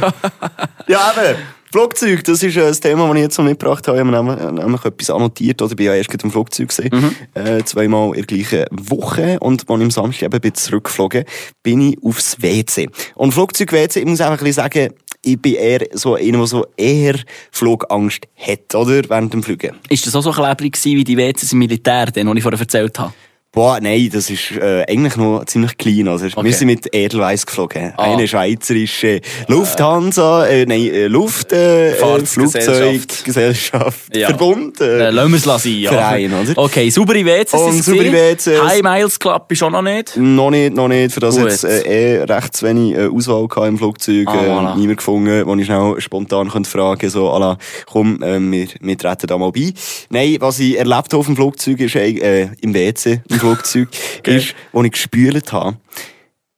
ja, 0.88 1.14
eben. 1.24 1.40
Flugzeug, 1.72 2.24
das 2.26 2.44
ist 2.44 2.58
äh, 2.58 2.62
das 2.62 2.82
Thema, 2.82 3.08
das 3.08 3.16
ich 3.16 3.22
jetzt 3.22 3.38
noch 3.38 3.46
mitgebracht 3.46 3.88
habe. 3.88 3.98
Ich 3.98 4.06
habe 4.06 4.12
nämlich, 4.12 4.64
nämlich 4.64 4.86
etwas 4.86 5.10
annotiert. 5.10 5.62
Oder 5.62 5.72
ich 5.72 5.80
war 5.80 5.86
ja 5.86 5.96
erst 5.96 6.10
gerade 6.10 6.24
im 6.26 6.32
Flugzeug. 6.32 6.70
Gewesen. 6.70 6.90
Mhm. 6.92 7.16
Äh, 7.42 7.64
zweimal 7.64 8.10
in 8.10 8.26
der 8.26 8.38
gleichen 8.38 8.66
Woche. 8.72 9.40
Und 9.40 9.70
als 9.70 9.80
ich 9.80 9.84
am 9.84 9.92
Samstag 9.92 10.26
eben 10.28 10.42
bin 10.42 10.54
zurückgeflogen 10.54 11.24
bin 11.64 11.82
ich 11.92 12.04
aufs 12.04 12.42
WC. 12.42 12.90
Und 13.16 13.34
Flugzeug-WC, 13.34 14.02
ich 14.02 14.06
muss 14.06 14.20
einfach 14.20 14.40
ein 14.40 14.46
bisschen 14.46 14.64
sagen, 14.64 14.94
ich 15.24 15.42
bin 15.42 15.56
eher 15.56 15.88
so 15.94 16.16
einer, 16.16 16.40
der 16.40 16.48
so 16.48 16.66
eher 16.76 17.16
Flugangst 17.52 18.28
hat, 18.36 18.76
oder? 18.76 19.02
Während 19.08 19.34
dem 19.34 19.44
Fliegen. 19.44 19.76
Ist 19.88 20.06
das 20.06 20.16
auch 20.16 20.24
so 20.24 20.32
klebrig 20.32 20.74
gewesen 20.74 20.98
wie 20.98 21.04
die 21.04 21.18
WCs 21.18 21.54
im 21.54 21.60
Militär, 21.60 22.08
den, 22.08 22.28
den 22.28 22.38
ich 22.38 22.44
vorher 22.44 22.60
erzählt 22.60 22.98
habe? 23.00 23.14
Boah, 23.54 23.80
nein, 23.82 24.10
das 24.14 24.30
ist 24.30 24.52
äh, 24.52 24.86
eigentlich 24.88 25.18
noch 25.18 25.44
ziemlich 25.46 25.78
klein. 25.78 26.08
Also, 26.08 26.26
Okay. 26.28 26.42
Wir 26.46 26.54
sind 26.54 26.68
mit 26.68 26.88
Edelweiss 26.96 27.46
geflogen. 27.46 27.92
Ah. 27.98 28.14
Eine 28.14 28.26
schweizerische 28.26 29.20
Lufthansa, 29.50 30.46
äh, 30.48 30.66
nein, 30.66 30.80
äh, 30.86 31.08
Luft, 31.08 31.52
äh, 31.52 31.92
äh. 31.92 32.26
Flugzeuggesellschaft, 32.26 34.16
Ja. 34.16 34.28
Verbund. 34.28 34.80
Äh, 34.80 35.08
Äh, 35.08 35.10
lassen 35.10 35.32
wir 35.32 35.38
es 35.38 35.46
lassen, 35.46 35.78
ja. 35.80 35.92
Verein, 35.92 36.32
oder? 36.34 36.58
Okay, 36.58 36.90
saubere 36.90 37.20
Und 37.20 37.74
sind 37.74 37.84
saubere 37.84 38.14
WCs. 38.14 38.62
High 38.64 38.84
Miles 38.84 39.20
Club 39.20 39.52
ist 39.52 39.64
auch 39.64 39.70
noch 39.70 39.82
nicht. 39.82 40.16
noch 40.16 40.50
nicht, 40.50 40.74
noch 40.74 40.88
nicht, 40.88 41.14
für 41.14 41.20
das 41.20 41.36
Gut. 41.36 41.50
jetzt 41.50 41.66
äh, 41.66 42.20
eh 42.20 42.24
recht 42.24 42.56
zu 42.56 42.66
wenig 42.66 42.96
äh, 42.96 43.08
Auswahl 43.08 43.68
im 43.68 43.78
Flugzeug. 43.78 44.28
Ah, 44.30 44.46
äh, 44.46 44.50
voilà. 44.50 44.76
Niemand 44.78 44.98
gefunden, 44.98 45.46
wo 45.46 45.56
ich 45.56 45.66
schnell 45.66 45.96
spontan 46.00 46.50
könnte 46.50 46.70
fragen 46.70 47.10
so, 47.10 47.30
ala, 47.30 47.58
komm, 47.86 48.24
äh, 48.24 48.40
wir, 48.40 48.68
wir 48.80 48.98
treten 48.98 49.28
da 49.28 49.38
mal 49.38 49.52
bei. 49.52 49.74
Nein, 50.10 50.38
was 50.40 50.60
ich 50.60 50.78
erlebt 50.78 51.12
habe 51.12 51.18
auf 51.18 51.26
dem 51.26 51.36
Flugzeug, 51.36 51.80
ist 51.82 51.96
äh, 51.96 52.48
im 52.62 52.74
WC, 52.74 53.20
Flugzeug, 53.42 53.90
ist, 54.26 54.56
wo 54.72 54.84
ich 54.84 54.92
gespült 54.92 55.52
habe. 55.52 55.78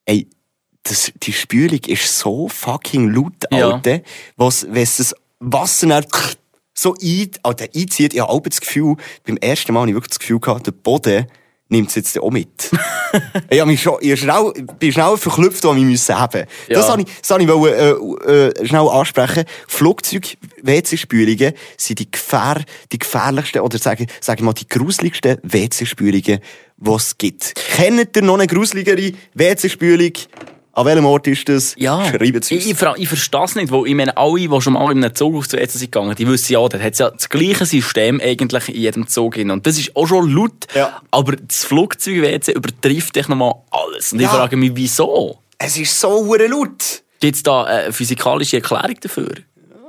Ey, 0.05 0.27
das, 0.83 1.11
die 1.15 1.33
Spülung 1.33 1.79
ist 1.87 2.19
so 2.19 2.47
fucking 2.49 3.13
laut, 3.13 3.33
Ja. 3.51 3.71
Alter, 3.71 4.01
was, 4.35 4.67
wenn 4.69 4.83
das 4.83 5.15
Wasser 5.39 5.87
dann 5.87 6.05
so 6.77 6.95
ein, 7.01 7.29
Alter, 7.43 7.67
einzieht. 7.73 8.13
Ich 8.13 8.19
habe 8.19 8.49
das 8.49 8.59
Gefühl, 8.59 8.95
beim 9.25 9.37
ersten 9.37 9.73
Mal 9.73 9.81
habe 9.81 9.91
ich 9.91 9.95
wirklich 9.95 10.09
das 10.09 10.19
Gefühl 10.19 10.39
gehabt, 10.39 10.67
der 10.67 10.71
Boden 10.71 11.27
nimmt 11.69 11.89
es 11.89 11.95
jetzt 11.95 12.19
auch 12.19 12.31
mit. 12.31 12.71
ich 13.49 13.59
habe 13.59 13.71
mich 13.71 13.81
schon, 13.81 13.97
ich 14.01 14.19
schnell, 14.19 14.53
bin 14.79 14.91
schnell 14.91 15.17
verklüpft, 15.17 15.63
was 15.63 15.77
ich 15.77 15.83
müssen 15.83 16.17
haben. 16.17 16.45
Ja. 16.67 16.75
Das 16.75 16.89
habe 16.89 17.01
ich, 17.01 17.07
das 17.27 17.39
ich 17.39 17.47
wollen, 17.47 17.73
äh, 17.73 18.31
äh, 18.31 18.67
schnell 18.67 18.87
ansprechen. 18.87 19.45
Flugzeug-WC-Spülungen 19.67 21.53
sind 21.77 21.99
die, 21.99 22.11
gefähr, 22.11 22.61
die 22.91 22.99
gefährlichsten, 22.99 23.61
oder 23.61 23.77
sagen, 23.77 24.07
sagen 24.21 24.41
wir 24.41 24.45
mal, 24.45 24.53
die 24.53 24.67
gruseligsten 24.67 25.37
WC-Spülungen, 25.43 26.39
die 26.77 26.91
es 26.91 27.17
gibt. 27.17 27.55
Kennt 27.55 28.15
ihr 28.15 28.21
noch 28.21 28.35
eine 28.35 28.47
gruseligere 28.47 29.13
WC-Spülung? 29.33 30.13
An 30.75 30.85
welchem 30.87 31.05
Ort 31.05 31.27
ist 31.27 31.47
das? 31.49 31.75
Ja, 31.77 32.03
Schreibt 32.03 32.43
es 32.45 32.49
ich, 32.51 32.57
uns. 32.57 32.81
ich, 32.81 33.01
ich 33.03 33.07
verstehe 33.07 33.43
es 33.43 33.53
nicht, 33.55 33.71
weil 33.71 33.85
ich 33.87 33.93
meine, 33.93 34.17
alle, 34.17 34.39
die 34.47 34.61
schon 34.61 34.73
mal 34.73 34.91
in 34.91 35.03
einem 35.03 35.13
Zug 35.13 35.35
auf 35.35 35.45
WC 35.51 35.67
sind 35.77 35.91
gegangen, 35.91 36.15
die 36.15 36.27
wissen 36.27 36.53
ja, 36.53 36.67
da 36.67 36.79
hat 36.79 36.97
ja 36.97 37.11
das 37.11 37.29
gleiche 37.29 37.65
System 37.67 38.19
eigentlich 38.19 38.69
in 38.69 38.81
jedem 38.81 39.07
Zug 39.07 39.35
hin. 39.35 39.51
Und 39.51 39.67
das 39.67 39.77
ist 39.77 39.95
auch 39.95 40.07
schon 40.07 40.31
laut, 40.33 40.65
Ja. 40.73 40.99
aber 41.11 41.35
das 41.35 41.63
Flugzeug-WC 41.65 42.53
übertrifft 42.53 43.15
dich 43.15 43.27
nochmal 43.27 43.53
alles. 43.69 44.13
Und 44.13 44.19
ich 44.19 44.23
Ja. 44.25 44.29
frage 44.29 44.57
mich, 44.57 44.71
wieso? 44.73 45.37
Es 45.59 45.77
ist 45.77 45.99
so 45.99 46.33
laut. 46.35 47.03
Gibt 47.19 47.35
es 47.35 47.43
da 47.43 47.63
eine 47.65 47.93
physikalische 47.93 48.57
Erklärung 48.57 48.95
dafür? 48.99 49.31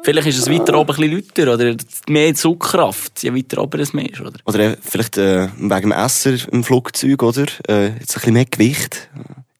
Vielleicht 0.03 0.29
ist 0.29 0.38
es 0.38 0.50
weiter 0.50 0.79
oben 0.79 0.95
ein 1.03 1.11
bisschen 1.11 1.25
lauter 1.47 1.55
oder 1.55 1.76
mehr 2.09 2.35
Zugkraft, 2.35 3.23
je 3.23 3.35
weiter 3.35 3.62
oben 3.62 3.81
es 3.81 3.95
mehr 3.95 4.11
ist, 4.11 4.21
oder? 4.21 4.33
Oder 4.45 4.59
äh, 4.73 4.76
vielleicht 4.83 5.17
äh, 5.17 5.49
wegen 5.57 5.81
dem 5.81 5.93
Essen 5.93 6.38
im 6.53 6.62
Flugzeug, 6.62 7.23
oder? 7.23 7.47
Äh, 7.69 7.87
jetzt 8.00 8.11
ein 8.11 8.21
bisschen 8.21 8.33
mehr 8.35 8.45
Gewicht. 8.45 9.09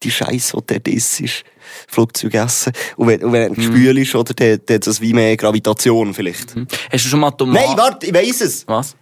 Die 0.05 0.11
Scheiße, 0.11 0.55
die 0.57 0.63
dort 0.73 0.87
ist, 0.87 1.19
ist 1.19 1.43
Flugzeugessen. 1.87 2.71
Und 2.95 3.07
wenn, 3.07 3.23
und 3.23 3.33
wenn 3.33 3.51
Mhm. 3.51 3.51
es 3.51 3.55
gespült 3.57 3.97
ist, 3.97 4.15
oder, 4.15 4.33
dann 4.33 4.59
dann 4.65 4.75
hat 4.75 4.87
das 4.87 5.01
wie 5.01 5.13
mehr 5.13 5.35
Gravitation 5.35 6.13
vielleicht. 6.13 6.55
Hast 6.91 7.05
du 7.05 7.09
schon 7.09 7.19
mal 7.19 7.31
Tomaten... 7.31 7.65
Nein, 7.67 7.77
warte, 7.77 8.05
ich 8.05 8.13
weiss 8.13 8.41
es! 8.41 8.67
Was? 8.67 8.95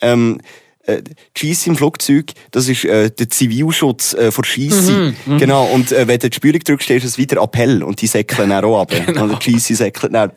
Ähm, 0.00 0.40
äh, 0.86 1.02
Scheisse 1.36 1.70
im 1.70 1.76
Flugzeug, 1.76 2.32
das 2.50 2.68
ist 2.68 2.84
äh, 2.84 3.10
der 3.10 3.30
Zivilschutz 3.30 4.14
äh, 4.14 4.30
vor 4.30 4.44
Scheisse. 4.44 5.14
Mhm, 5.26 5.38
Genau, 5.38 5.64
und 5.66 5.92
äh, 5.92 6.06
wenn 6.06 6.18
du 6.18 6.28
die 6.30 6.36
Spülung 6.36 6.60
drückst, 6.60 6.90
ist 6.90 7.04
es 7.04 7.18
wieder 7.18 7.42
Appell 7.42 7.82
und 7.82 8.00
die 8.00 8.06
säckeln 8.06 8.50
dann 8.50 8.64
auch 8.64 8.80
ab. 8.82 8.92
Genau. 9.06 9.24
Und 9.24 9.44
die 9.44 9.52
Scheisse 9.52 9.74
säckelt 9.76 10.14
dann 10.14 10.32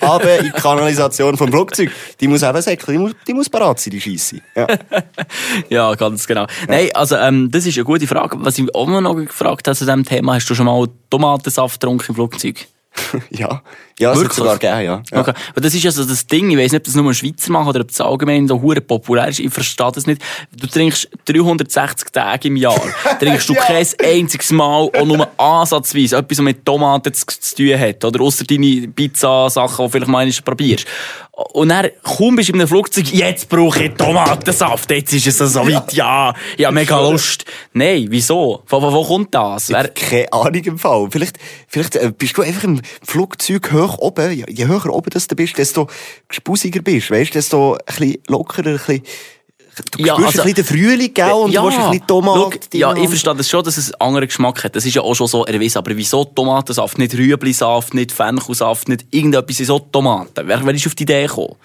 aber 0.00 0.38
in 0.38 0.44
die 0.46 0.50
Kanalisation 0.50 1.36
vom 1.36 1.50
Flugzeug. 1.50 1.90
Die 2.20 2.28
muss 2.28 2.42
eben 2.42 2.60
säckeln, 2.62 2.92
die 2.92 2.98
muss, 2.98 3.12
die 3.26 3.34
muss 3.34 3.48
parat 3.48 3.80
sein, 3.80 3.92
die 3.92 4.00
Scheisse. 4.00 4.40
Ja. 4.54 4.66
Ja, 5.68 5.94
ganz 5.94 6.26
genau. 6.26 6.46
Nein, 6.68 6.90
also 6.94 7.16
ähm, 7.16 7.50
das 7.50 7.66
ist 7.66 7.76
eine 7.76 7.84
gute 7.84 8.06
Frage. 8.06 8.36
Was 8.40 8.58
ich 8.58 8.74
auch 8.74 8.86
noch 8.88 9.14
gefragt 9.14 9.66
habe 9.66 9.76
zu 9.76 9.84
diesem 9.84 10.04
Thema, 10.04 10.34
hast 10.34 10.46
du 10.46 10.54
schon 10.54 10.66
mal 10.66 10.86
Tomatensaft 11.10 11.80
getrunken 11.80 12.06
im 12.08 12.14
Flugzeug? 12.14 12.66
ja, 13.30 13.62
ja, 13.98 14.12
es 14.12 14.34
sogar 14.34 14.58
gegeben, 14.58 14.84
ja. 14.84 15.02
ja. 15.10 15.20
Okay. 15.20 15.32
Aber 15.50 15.60
das 15.60 15.74
ist 15.74 15.82
ja 15.82 15.90
so 15.90 16.04
das 16.04 16.26
Ding, 16.26 16.50
ich 16.50 16.56
weiß 16.56 16.72
nicht, 16.72 16.80
ob 16.80 16.84
das 16.84 16.94
nur 16.94 17.06
ein 17.06 17.14
Schweizer 17.14 17.52
machen 17.52 17.68
oder 17.68 17.80
ob 17.80 17.88
das 17.88 18.00
allgemein 18.00 18.48
so 18.48 18.60
hure 18.60 18.80
populär 18.80 19.28
ist, 19.28 19.40
ich 19.40 19.52
verstehe 19.52 19.92
das 19.92 20.06
nicht. 20.06 20.22
Du 20.56 20.66
trinkst 20.66 21.08
360 21.26 22.10
Tage 22.10 22.48
im 22.48 22.56
Jahr, 22.56 22.80
trinkst 23.20 23.48
du 23.48 23.54
Ja. 23.54 23.62
kein 23.62 23.86
einziges 24.02 24.50
Mal 24.52 24.90
auch 24.94 25.04
nur 25.04 25.28
ansatzweise 25.36 26.16
etwas, 26.16 26.38
was 26.38 26.44
mit 26.44 26.64
Tomaten 26.64 27.12
zu, 27.12 27.26
zu 27.26 27.56
tun 27.56 27.78
hat, 27.78 28.04
oder 28.04 28.20
ausser 28.22 28.44
deine 28.44 28.88
Pizza-Sachen, 28.88 29.86
die 29.86 29.92
vielleicht 29.92 30.10
mal 30.10 30.30
probierst. 30.44 30.86
Und 31.52 31.70
dann 31.70 31.88
kaum 32.02 32.36
bist 32.36 32.50
du 32.50 32.52
in 32.52 32.60
einem 32.60 32.68
Flugzeug, 32.68 33.10
jetzt 33.12 33.48
brauche 33.48 33.84
ich 33.84 33.94
Tomatensaft, 33.94 34.90
jetzt 34.90 35.12
ist 35.12 35.26
es 35.26 35.38
so 35.38 35.66
weit, 35.66 35.92
ja, 35.94 36.34
habe 36.62 36.72
mega 36.72 37.00
Lust. 37.00 37.44
Nein, 37.72 38.06
wieso? 38.10 38.62
Von 38.66 38.82
wo, 38.82 38.92
wo 38.92 39.04
kommt 39.04 39.34
das? 39.34 39.70
Wer, 39.70 39.88
Keine 39.88 40.32
Ahnung 40.32 40.62
im 40.64 40.78
Fall. 40.78 41.08
Vielleicht, 41.10 41.38
vielleicht 41.66 41.96
äh, 41.96 42.12
bist 42.16 42.36
du 42.36 42.42
einfach 42.42 42.64
im 42.64 42.82
Flugzeug 43.02 43.72
hoch 43.72 43.98
oben. 43.98 44.38
Ja, 44.38 44.44
Je 44.48 44.66
höher 44.66 44.92
oben 44.92 45.10
das 45.10 45.28
du 45.28 45.34
bist, 45.34 45.56
desto 45.56 45.88
gespusiger 46.28 46.82
bist. 46.82 47.10
Weißt 47.10 47.30
du, 47.30 47.38
desto 47.38 47.74
ein 47.74 47.78
bisschen 47.86 48.18
lockerer, 48.28 48.66
ein 48.66 48.76
bisschen, 48.76 49.02
du 49.90 50.02
Ja, 50.04 50.14
spürst 50.14 50.38
also- 50.38 50.42
ein 50.48 50.54
bisschen 50.54 50.54
den 50.54 50.64
Frühling, 50.64 51.14
gell? 51.14 51.30
Und 51.32 51.54
du 51.54 51.62
willst 51.62 51.78
ein 51.78 51.90
bisschen 51.90 52.06
Tomaten. 52.06 52.60
Schau, 52.72 52.78
ja, 52.78 52.94
ich 52.94 53.08
verstehe 53.08 53.34
das 53.34 53.48
schon, 53.48 53.64
dass 53.64 53.76
es 53.76 53.92
einen 53.92 54.00
anderen 54.08 54.26
Geschmack 54.28 54.64
hat. 54.64 54.76
Das 54.76 54.84
ist 54.84 54.94
ja 54.94 55.02
auch 55.02 55.14
schon 55.14 55.26
so 55.26 55.44
erwiesen. 55.44 55.78
Aber 55.78 55.96
wieso 55.96 56.24
Tomatensaft? 56.24 56.98
Nicht 56.98 57.14
Rüeblisaft, 57.14 57.94
nicht 57.94 58.12
Fenchelsaft, 58.12 58.88
nicht 58.88 59.06
irgendetwas 59.10 59.60
in 59.60 59.66
so 59.66 59.78
Tomaten. 59.78 60.46
Wer, 60.46 60.64
wer 60.64 60.74
ist 60.74 60.86
auf 60.86 60.94
die 60.94 61.02
Idee 61.04 61.26
gekommen? 61.26 61.56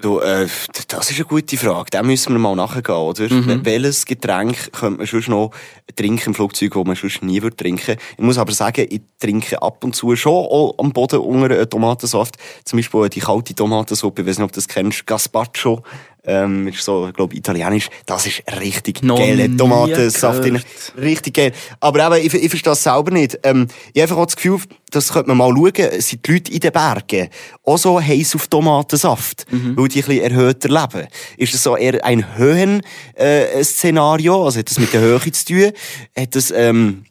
Du, 0.00 0.20
äh, 0.20 0.46
das 0.88 1.10
ist 1.10 1.16
eine 1.16 1.24
gute 1.26 1.56
Frage. 1.58 1.88
Da 1.90 2.02
müssen 2.02 2.32
wir 2.32 2.38
mal 2.38 2.54
nachgehen, 2.54 2.94
oder? 2.94 3.28
Mhm. 3.28 3.64
Welches 3.64 4.06
Getränk 4.06 4.72
könnte 4.72 4.98
man 4.98 5.06
sonst 5.06 5.28
noch 5.28 5.50
trinken 5.94 6.28
im 6.28 6.34
Flugzeug, 6.34 6.72
das 6.72 6.84
man 6.84 6.96
sonst 6.96 7.22
nie 7.22 7.42
würde 7.42 7.56
trinken? 7.56 7.96
Ich 8.16 8.22
muss 8.24 8.38
aber 8.38 8.52
sagen, 8.52 8.86
ich 8.88 9.02
trinke 9.18 9.60
ab 9.60 9.82
und 9.84 9.94
zu 9.94 10.14
schon 10.16 10.32
auch 10.32 10.74
am 10.78 10.92
Boden 10.92 11.18
unter 11.18 11.50
äh, 11.50 11.66
Tomatensaft. 11.66 12.36
Zum 12.64 12.78
Beispiel 12.78 13.08
die 13.10 13.20
kalte 13.20 13.54
Tomatensuppe, 13.54 14.22
ich 14.22 14.28
weiß 14.28 14.38
nicht, 14.38 14.44
ob 14.44 14.52
du 14.52 14.56
das 14.56 14.68
kennst, 14.68 15.06
Gazpacho. 15.06 15.82
Ähm, 16.24 16.68
ist 16.68 16.82
so, 16.82 17.08
ich 17.08 17.14
glaube, 17.14 17.34
italienisch. 17.34 17.88
Das 18.04 18.26
ist 18.26 18.42
richtig 18.60 19.00
geil. 19.00 19.48
nie 19.48 19.56
Tomatensaft 19.56 20.42
gehört. 20.42 20.66
Richtig 20.98 21.34
geil. 21.34 21.52
Aber 21.80 22.18
eben, 22.18 22.26
ich, 22.26 22.34
ich 22.34 22.50
verstehe 22.50 22.72
das 22.72 22.82
selber 22.82 23.10
nicht. 23.10 23.38
Ähm, 23.42 23.68
ich 23.92 24.02
habe 24.02 24.12
einfach 24.12 24.16
auch 24.22 24.26
das 24.26 24.36
Gefühl, 24.36 24.60
das 24.90 25.12
könnte 25.12 25.28
man 25.32 25.38
mal 25.38 25.54
schauen, 25.54 26.00
sind 26.00 26.26
die 26.26 26.32
Leute 26.32 26.52
in 26.52 26.60
den 26.60 26.72
Bergen 26.72 27.28
auch 27.64 27.78
so 27.78 28.00
heiß 28.00 28.34
auf 28.34 28.48
Tomatensaft, 28.48 29.46
weil 29.50 29.88
die 29.88 30.02
ein 30.02 30.06
bisschen 30.06 30.22
erhöhter 30.22 30.68
leben. 30.68 31.06
Ist 31.36 31.54
das 31.54 31.62
so 31.62 31.76
eher 31.76 32.04
ein 32.04 32.36
Höhen, 32.36 32.82
äh? 33.14 33.46
Also 33.54 34.58
hat 34.58 34.70
das 34.70 34.78
mit 34.78 34.92
der 34.92 35.00
Höhe 35.00 35.32
zu 35.32 35.44
tun? 35.44 35.72
Hat 36.18 36.34
das, 36.34 36.50
ähm, 36.50 37.04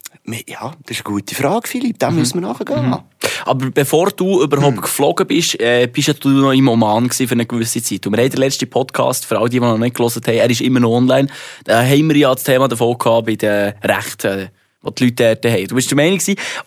ja, 0.47 0.73
das 0.85 0.97
ist 0.97 1.05
eine 1.05 1.15
gute 1.15 1.35
Frage, 1.35 1.67
Philipp. 1.67 1.99
Da 1.99 2.11
müssen 2.11 2.41
wir 2.41 2.47
nachgehen. 2.47 2.95
Aber 3.45 3.71
bevor 3.71 4.11
du 4.11 4.43
überhaupt 4.43 4.81
geflogen 4.81 5.27
bist, 5.27 5.59
äh, 5.59 5.87
bist 5.87 6.07
ja 6.07 6.13
du 6.13 6.29
noch 6.29 6.51
im 6.51 6.67
Oman 6.67 7.09
für 7.09 7.31
eine 7.31 7.45
gewisse 7.45 7.81
Zeit. 7.81 8.05
Und 8.05 8.15
wir 8.15 8.23
haben 8.23 8.29
den 8.29 8.39
letzten 8.39 8.69
Podcast, 8.69 9.25
für 9.25 9.37
alle, 9.37 9.49
die, 9.49 9.59
die 9.59 9.65
noch 9.65 9.77
nicht 9.77 9.95
gelesen 9.95 10.21
haben, 10.25 10.35
er 10.35 10.49
ist 10.49 10.61
immer 10.61 10.79
noch 10.79 10.91
online, 10.91 11.27
da 11.63 11.81
haben 11.81 12.09
wir 12.09 12.17
ja 12.17 12.33
das 12.33 12.43
Thema 12.43 12.67
davon 12.67 12.97
gehabt 12.97 13.25
bei 13.25 13.35
den 13.35 13.73
Rechten, 13.83 14.49
die 14.85 14.95
die 14.95 15.03
Leute 15.05 15.35
dort 15.41 15.53
haben. 15.53 15.67
Du 15.67 15.75
bist 15.75 15.91
der 15.91 15.95
Meinung 15.97 16.19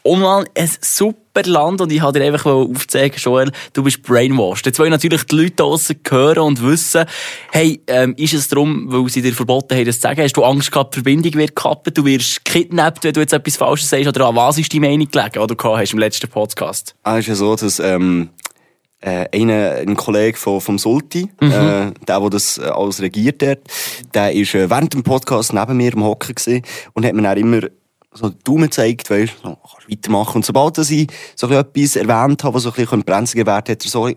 Oman, 0.03 0.45
ein 0.55 0.71
super 0.81 1.43
Land 1.45 1.81
und 1.81 1.91
ich 1.91 2.03
wollte 2.03 2.19
dir 2.19 2.27
einfach 2.27 2.45
aufzeigen, 2.47 3.17
Joel, 3.17 3.51
du 3.73 3.83
bist 3.83 4.03
brainwashed. 4.03 4.67
Jetzt 4.67 4.79
wollen 4.79 4.91
natürlich 4.91 5.25
die 5.25 5.37
Leute 5.37 5.53
draussen 5.53 5.97
hören 6.09 6.41
und 6.41 6.63
wissen, 6.63 7.07
hey, 7.53 7.81
ähm, 7.87 8.15
ist 8.19 8.35
es 8.35 8.49
darum, 8.49 8.85
weil 8.93 9.09
sie 9.09 9.23
dir 9.23 9.33
verboten 9.33 9.75
haben, 9.77 9.87
das 9.87 9.97
zu 9.97 10.03
sagen? 10.03 10.21
Hast 10.21 10.37
du 10.37 10.45
Angst 10.45 10.71
gehabt, 10.71 10.95
die 10.95 10.99
Verbindung 10.99 11.35
wird 11.35 11.57
kappen, 11.57 11.95
du 11.95 12.05
wirst 12.05 12.45
kidnappt, 12.45 13.05
wenn 13.05 13.15
du 13.15 13.21
jetzt 13.21 13.33
etwas 13.33 13.57
Falsches 13.57 13.89
sagst? 13.89 14.07
Oder 14.09 14.27
an 14.27 14.37
was 14.37 14.59
ist 14.59 14.73
die 14.73 14.81
Meinung 14.81 15.09
gelegen, 15.11 15.41
die 15.41 15.47
du 15.47 15.57
gehabt 15.57 15.79
hast 15.79 15.93
im 15.95 15.99
letzten 15.99 16.29
Podcast? 16.29 16.95
Ah, 17.05 17.17
ist 17.19 17.29
ja 17.29 17.35
so, 17.35 17.57
dass, 17.57 17.81
ähm, 17.81 18.29
äh, 19.01 19.27
einer, 19.33 19.77
ein 19.77 19.97
Kollege 19.97 20.37
von, 20.39 20.61
vom 20.61 20.79
Sulti, 20.79 21.29
Mhm. 21.41 21.51
äh, 21.51 21.93
der, 22.07 22.21
der 22.21 22.31
das 22.31 22.59
äh, 22.59 22.63
alles 22.63 23.01
regiert 23.01 23.43
hat, 23.43 23.59
der 24.15 24.33
ist 24.33 24.55
äh, 24.55 24.69
während 24.71 24.95
dem 24.95 25.03
Podcast 25.03 25.53
neben 25.53 25.77
mir 25.77 25.93
im 25.93 26.05
Hocken 26.05 26.35
gewesen 26.35 26.63
und 26.93 27.05
hat 27.05 27.15
mir 27.15 27.23
dann 27.23 27.37
immer 27.39 27.61
so 28.15 28.31
Daumen 28.45 28.65
gezeigt, 28.65 29.11
weißt, 29.11 29.35
du 29.43 29.57
weitermachen. 29.89 30.37
Und 30.37 30.47
sobald 30.47 30.79
dass 30.79 30.91
ich 30.91 31.09
so 31.35 31.49
etwas 31.49 31.97
erwähnt 31.97 32.45
habe, 32.45 32.55
was 32.55 32.65
so 32.65 32.71
ein 32.71 32.75
bisschen 32.75 33.03
Bremsen 33.03 33.39
gewährt 33.39 33.69
hat, 33.69 33.83
so 33.83 34.09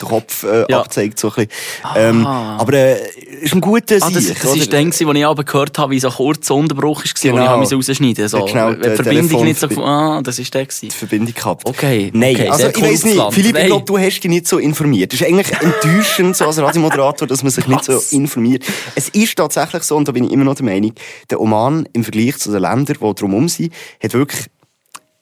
den 0.00 0.08
Kopf 0.08 0.44
äh, 0.44 0.64
Ja. 0.68 0.78
abgezeigt. 0.80 1.18
So 1.18 1.28
ein 1.28 1.46
bisschen. 1.46 1.50
Ähm, 1.96 2.26
aber 2.26 2.72
äh, 2.72 2.96
ist 3.42 3.52
ein 3.54 3.60
guter 3.60 3.96
Ah, 4.00 4.10
das, 4.10 4.24
Sieg, 4.24 4.40
das 4.40 4.52
oder? 4.52 4.60
ist 4.60 4.70
gewesen, 4.70 5.06
wo 5.08 5.12
ich 5.12 5.26
aber 5.26 5.44
gehört 5.44 5.76
habe, 5.78 5.92
wie 5.92 6.00
so 6.00 6.08
ein 6.08 6.14
kurzer 6.14 6.54
Unterbruch 6.54 7.04
war, 7.04 7.12
Genau. 7.20 7.34
wo 7.36 7.40
ich 7.42 7.48
habe 7.48 7.58
müssen 7.60 7.74
rausschneiden 7.74 8.28
so. 8.28 8.38
Hat 8.42 8.50
schnell 8.50 8.70
Wenn 8.72 8.82
die 8.82 8.88
die 8.90 8.94
Verbindung 8.96 9.44
nicht 9.44 9.60
so 9.60 9.66
Ah, 9.84 10.20
das 10.22 10.38
ist 10.38 10.54
der 10.54 10.64
gewesen. 10.66 10.88
die 10.88 10.94
Verbindung 10.94 11.34
gehabt. 11.34 11.66
Okay, 11.68 12.10
Nein, 12.14 12.34
okay, 12.36 12.48
also 12.48 12.68
ich 12.68 12.80
weiss 12.82 13.04
nicht. 13.04 13.32
Philipp, 13.32 13.56
ich 13.58 13.66
glaube, 13.66 13.84
du 13.84 13.98
hast 13.98 14.20
dich 14.20 14.30
nicht 14.30 14.46
so 14.46 14.58
informiert. 14.58 15.12
Es 15.12 15.20
ist 15.20 15.26
eigentlich 15.26 15.50
enttäuschend, 15.60 16.36
so 16.36 16.46
als 16.46 16.58
Radiomoderator, 16.58 17.26
dass 17.26 17.42
man 17.42 17.50
sich 17.50 17.66
nicht 17.66 17.84
so 17.84 17.94
Was? 17.94 18.12
informiert. 18.12 18.64
Es 18.94 19.08
ist 19.08 19.36
tatsächlich 19.36 19.82
so, 19.82 19.96
und 19.96 20.06
da 20.08 20.12
bin 20.12 20.24
ich 20.24 20.32
immer 20.32 20.44
noch 20.44 20.54
der 20.54 20.64
Meinung, 20.64 20.92
der 21.30 21.40
Oman 21.40 21.88
im 21.92 22.04
Vergleich 22.04 22.36
zu 22.38 22.50
den 22.52 22.62
Ländern, 22.62 22.96
die 23.00 23.14
drumherum 23.14 23.48
sind, 23.48 23.72
hat 24.02 24.12
wirklich 24.14 24.46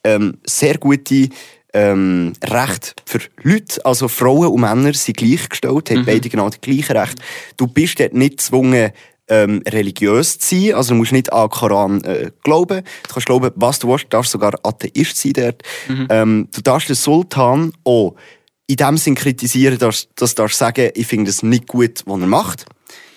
ähm, 0.04 0.38
sehr 0.46 0.78
gute 0.78 1.28
ähm, 1.76 2.32
Rechte 2.42 2.92
für 3.04 3.20
Leute. 3.42 3.84
Also 3.84 4.08
Frauen 4.08 4.48
und 4.48 4.60
Männer 4.60 4.94
sind 4.94 5.18
gleichgestellt, 5.18 5.90
haben 5.90 6.06
beide 6.06 6.28
genau 6.30 6.48
die 6.48 6.60
gleichen 6.60 6.96
Rechte. 6.96 7.22
Du 7.58 7.66
bist 7.66 8.00
dort 8.00 8.14
nicht 8.14 8.38
gezwungen, 8.38 8.92
ähm, 9.28 9.62
religiös 9.68 10.38
zu 10.38 10.54
sein. 10.54 10.74
Also 10.74 10.94
du 10.94 10.98
musst 10.98 11.12
nicht 11.12 11.32
an 11.32 11.48
den 11.48 11.50
Koran 11.50 12.04
äh, 12.04 12.30
glauben. 12.42 12.82
Du 13.02 13.12
kannst 13.12 13.26
glauben, 13.26 13.50
was 13.56 13.78
du 13.78 13.88
willst. 13.88 14.04
Du 14.04 14.08
darfst 14.08 14.32
sogar 14.32 14.54
Atheist 14.62 15.18
sein 15.18 15.32
dort. 15.34 15.62
Ähm, 16.08 16.48
du 16.54 16.62
darfst 16.62 16.88
den 16.88 16.96
Sultan 16.96 17.72
auch 17.84 18.14
in 18.66 18.76
dem 18.76 18.96
Sinn 18.96 19.14
kritisieren, 19.14 19.78
dass, 19.78 20.08
dass 20.14 20.34
du 20.34 20.42
darfst 20.42 20.58
sagen, 20.58 20.90
ich 20.94 21.06
finde 21.06 21.30
es 21.30 21.42
nicht 21.42 21.66
gut, 21.66 22.02
was 22.06 22.20
er 22.20 22.26
macht. 22.26 22.66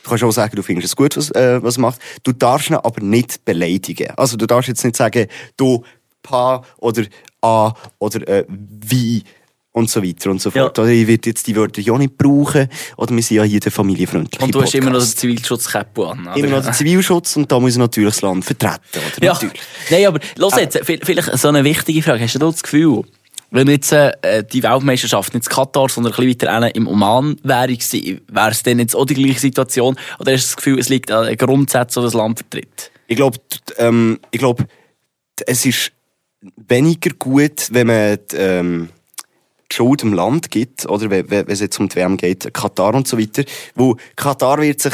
Du 0.04 0.10
kannst 0.10 0.24
auch 0.24 0.32
sagen, 0.32 0.56
du 0.56 0.64
findest 0.64 0.88
es 0.88 0.96
gut, 0.96 1.16
was, 1.16 1.32
äh, 1.32 1.64
was 1.64 1.78
er 1.78 1.82
macht. 1.82 2.00
Du 2.24 2.34
darfst 2.34 2.70
ihn 2.70 2.76
aber 2.76 3.02
nicht 3.02 3.46
beleidigen. 3.46 4.10
Also 4.18 4.36
du 4.36 4.48
darfst 4.48 4.68
jetzt 4.68 4.84
nicht 4.84 4.98
sagen, 4.98 5.28
du 5.56 5.84
Pa 6.22 6.64
oder 6.78 7.04
A 7.42 7.74
oder 8.00 8.28
äh, 8.28 8.46
Wie 8.48 9.24
und 9.72 9.90
so 9.90 10.04
weiter 10.04 10.32
und 10.32 10.42
so 10.42 10.50
Ja. 10.50 10.64
fort. 10.64 10.80
Oder 10.80 10.90
ich 10.90 11.08
werde 11.08 11.30
jetzt 11.30 11.46
die 11.48 11.56
Wörter 11.56 11.80
ja 11.82 11.98
nicht 11.98 12.18
brauchen. 12.18 12.68
Oder 12.98 13.16
wir 13.16 13.24
sind 13.24 13.38
ja 13.38 13.44
hier 13.44 13.60
der 13.60 13.72
familienfreundliche 13.72 14.44
Und 14.44 14.54
du 14.54 14.62
hast 14.62 14.74
immer 14.76 14.86
noch 14.90 14.94
den 15.00 15.00
Podcast. 15.02 15.20
Zivilschutzkäppel 15.20 16.06
an. 16.06 16.28
oder? 16.28 16.36
Immer 16.38 16.48
noch 16.58 16.64
den 16.64 16.74
Zivilschutz 16.74 17.36
und 17.38 17.52
da 17.52 17.60
muss 17.60 17.74
ich 17.74 17.78
natürlich 17.78 18.10
das 18.14 18.22
Land 18.22 18.44
vertreten. 18.46 18.80
Oder? 19.18 19.26
Ja. 19.26 19.34
Natürlich. 19.34 19.60
Nein, 19.90 20.06
aber 20.08 20.20
los 20.38 20.56
jetzt, 20.58 20.78
vi- 20.84 21.00
vielleicht 21.04 21.38
so 21.38 21.48
eine 21.48 21.64
wichtige 21.64 22.02
Frage. 22.02 22.24
Hast 22.24 22.36
du 22.36 22.40
da 22.40 22.48
das 22.48 22.64
Gefühl, 22.64 23.04
wenn 23.52 23.68
jetzt 23.68 23.92
äh, 23.94 24.44
die 24.52 24.62
Weltmeisterschaft 24.64 25.34
nicht 25.34 25.46
in 25.48 25.52
Katar, 25.52 25.88
sondern 25.90 26.14
ein 26.14 26.26
bisschen 26.28 26.50
weiter 26.50 26.76
im 26.76 26.88
Oman 26.88 27.38
wäre 27.44 27.70
wäre 27.70 28.52
es 28.52 28.64
dann 28.64 28.80
jetzt 28.80 28.96
auch 28.96 29.06
die 29.06 29.14
gleiche 29.16 29.40
Situation? 29.40 29.96
Oder 30.20 30.34
hast 30.34 30.44
du 30.44 30.48
das 30.48 30.56
Gefühl, 30.58 30.80
es 30.80 30.90
liegt 30.90 31.10
an 31.12 31.36
Grundsätzen, 31.38 32.02
die 32.02 32.06
das 32.06 32.14
Land 32.16 32.40
vertritt? 32.40 32.92
Ich 33.08 33.16
glaube, 33.16 33.38
ähm, 33.78 34.20
ich 34.32 34.40
glaube, 34.40 34.66
es 35.48 35.66
ist 35.66 35.92
weniger 36.42 37.12
gut, 37.18 37.68
wenn 37.72 37.88
man 37.88 38.18
die, 38.32 38.36
ähm, 38.38 38.90
die 39.72 39.76
Schuld 39.76 40.04
im 40.04 40.14
Land 40.14 40.52
gibt, 40.52 40.88
oder 40.88 41.10
wenn 41.10 41.30
wenn 41.30 41.48
es 41.48 41.60
jetzt 41.60 41.80
um 41.80 41.90
die 41.90 41.96
WM 41.96 42.18
geht, 42.18 42.54
Katar 42.54 42.96
und 42.96 43.08
so 43.08 43.20
weiter. 43.20 43.44
Wo 43.76 43.98
Katar 44.16 44.62
wird 44.62 44.82
sich 44.82 44.94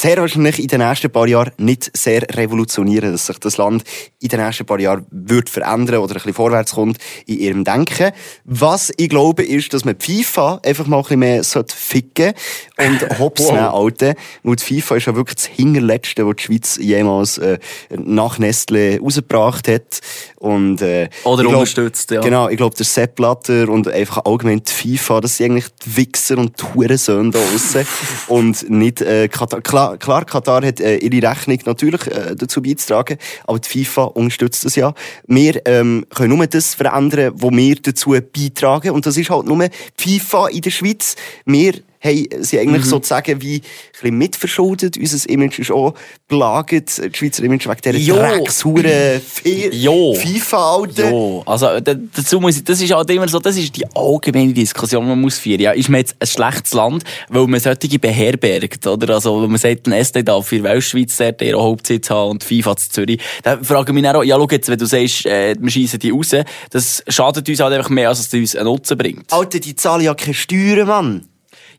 sehr 0.00 0.18
wahrscheinlich 0.18 0.58
in 0.60 0.66
den 0.68 0.80
nächsten 0.86 1.10
paar 1.10 1.26
Jahren 1.26 1.52
nicht 1.58 1.90
sehr 1.96 2.22
revolutionieren, 2.36 3.12
dass 3.12 3.26
sich 3.26 3.38
das 3.38 3.56
Land 3.56 3.84
in 4.20 4.28
den 4.28 4.40
nächsten 4.44 4.66
paar 4.66 4.78
Jahren 4.80 5.06
wird 5.10 5.48
verändern 5.50 5.98
oder 5.98 6.12
ein 6.12 6.16
bisschen 6.16 6.34
vorwärts 6.34 6.72
kommt 6.74 6.98
in 7.26 7.38
ihrem 7.38 7.64
Denken. 7.64 8.12
Was 8.44 8.92
ich 8.96 9.08
glaube, 9.08 9.42
ist, 9.44 9.72
dass 9.72 9.84
man 9.84 9.96
die 9.98 10.22
FIFA 10.24 10.60
einfach 10.64 10.86
mal 10.86 10.98
ein 10.98 11.02
bisschen 11.02 11.18
mehr 11.20 11.44
sollte 11.44 11.74
ficken 11.76 12.32
und 12.78 13.18
hops 13.18 13.42
Wow. 13.44 13.52
nehmen, 13.52 13.64
Alter. 13.68 14.14
Weil 14.42 14.56
die 14.56 14.80
FIFA 14.80 14.96
ist 14.96 15.06
ja 15.06 15.14
wirklich 15.16 15.36
das 15.36 15.46
Hinterletzte, 15.46 16.26
was 16.26 16.36
die 16.36 16.42
Schweiz 16.42 16.78
jemals 16.80 17.38
äh, 17.38 17.58
nach 17.90 18.38
Nestle 18.38 18.98
rausgebracht 19.00 19.68
hat. 19.68 20.00
Und, 20.36 20.82
äh, 20.82 21.08
Oder 21.24 21.42
glaub- 21.42 21.54
unterstützt, 21.54 22.10
ja. 22.10 22.20
Genau, 22.20 22.48
ich 22.48 22.56
glaube, 22.56 22.74
der 22.76 22.84
Sepp 22.86 23.14
Blatter 23.16 23.68
und 23.68 23.88
einfach 23.88 24.24
allgemein 24.24 24.62
die 24.62 24.72
FIFA, 24.96 25.20
das 25.20 25.36
sind 25.36 25.52
eigentlich 25.52 25.66
die 25.84 25.96
Wichser 25.96 26.38
und 26.38 26.60
die 26.60 26.64
Hurensöhne 26.74 27.30
da 27.30 27.38
draussen. 27.38 27.86
und 28.28 28.68
nicht 28.70 29.00
äh, 29.00 29.28
Katar. 29.28 29.60
Klar, 29.96 30.24
Katar 30.24 30.64
hat 30.64 30.80
äh, 30.80 30.96
ihre 30.96 31.30
Rechnung 31.30 31.58
natürlich 31.64 32.06
äh, 32.08 32.34
dazu 32.36 32.60
beizutragen, 32.62 33.18
aber 33.46 33.58
die 33.58 33.84
FIFA 33.84 34.04
unterstützt 34.04 34.64
das 34.64 34.74
ja. 34.74 34.92
Wir 35.26 35.62
ähm, 35.66 36.06
können 36.14 36.36
nur 36.36 36.46
das 36.46 36.74
verändern, 36.74 37.32
was 37.34 37.52
wir 37.52 37.76
dazu 37.76 38.10
beitragen. 38.10 38.90
Und 38.90 39.06
das 39.06 39.16
ist 39.16 39.30
halt 39.30 39.46
nur 39.46 39.68
die 39.68 40.18
FIFA 40.18 40.48
in 40.48 40.62
der 40.62 40.70
Schweiz. 40.70 41.16
Wir 41.44 41.74
haben, 42.00 42.26
sind 42.44 42.60
eigentlich 42.60 42.84
Mhm. 42.84 42.88
sozusagen 42.88 43.40
wie 43.42 43.56
ein 43.56 43.62
bisschen 43.92 44.18
mitverschuldet. 44.18 44.96
Unser 44.98 45.28
Image 45.28 45.58
ist 45.58 45.70
auch 45.70 45.94
belagert, 46.28 46.90
die 46.98 47.16
Schweizer 47.16 47.42
Image 47.44 47.66
wegen 47.66 47.80
dieser 47.84 47.96
Jo. 47.98 48.16
Dreckshure 48.16 49.20
Jo. 49.72 50.14
FIFA, 50.14 50.74
Alter. 50.76 51.10
Ja, 51.10 51.42
also 51.46 51.80
da- 51.80 51.94
dazu 51.94 52.40
muss 52.40 52.56
ich, 52.58 52.64
das 52.64 52.80
ist 52.80 52.92
halt 52.92 53.10
immer 53.10 53.28
so, 53.28 53.38
das 53.38 53.56
ist 53.56 53.76
die 53.76 53.84
allgemeine 53.94 54.52
Diskussion, 54.52 55.02
die 55.04 55.08
man 55.10 55.20
muss 55.20 55.38
führen. 55.38 55.60
Ja, 55.60 55.72
ist 55.72 55.88
man 55.88 56.00
jetzt 56.00 56.16
ein 56.18 56.26
schlechtes 56.26 56.72
Land, 56.74 57.04
weil 57.28 57.46
man 57.46 57.60
solche 57.60 57.98
beherbergt, 57.98 58.86
oder? 58.86 59.14
Also, 59.14 59.42
wenn 59.42 59.50
man 59.50 59.58
sagt, 59.58 59.86
ein 59.88 60.04
ST 60.04 60.22
darf 60.26 60.46
für 60.48 60.62
Weltschweiz 60.62 61.16
dort 61.16 61.42
ihren 61.42 61.60
Hauptsitz 61.60 62.10
haben 62.10 62.30
und 62.32 62.44
FIFA 62.44 62.76
zu 62.76 62.90
Zürich, 62.90 63.20
dann 63.42 63.64
frage 63.64 63.92
ich 63.92 63.94
mich 63.94 64.08
auch, 64.08 64.22
ja, 64.22 64.36
schau 64.36 64.48
jetzt, 64.50 64.68
wenn 64.68 64.78
du 64.78 64.86
sagst, 64.86 65.26
äh, 65.26 65.54
wir 65.58 65.70
schießen 65.70 65.98
die 65.98 66.10
raus, 66.10 66.30
das 66.70 67.02
schadet 67.08 67.48
uns 67.48 67.60
halt 67.60 67.74
einfach 67.74 67.90
mehr, 67.90 68.08
als 68.08 68.20
es 68.20 68.32
uns 68.32 68.56
einen 68.56 68.64
Nutzen 68.66 68.98
bringt. 68.98 69.32
Alter, 69.32 69.58
die 69.60 69.74
zahlen 69.76 70.02
ja 70.04 70.14
keine 70.14 70.34
Steuern, 70.34 70.86
Mann. 70.88 71.28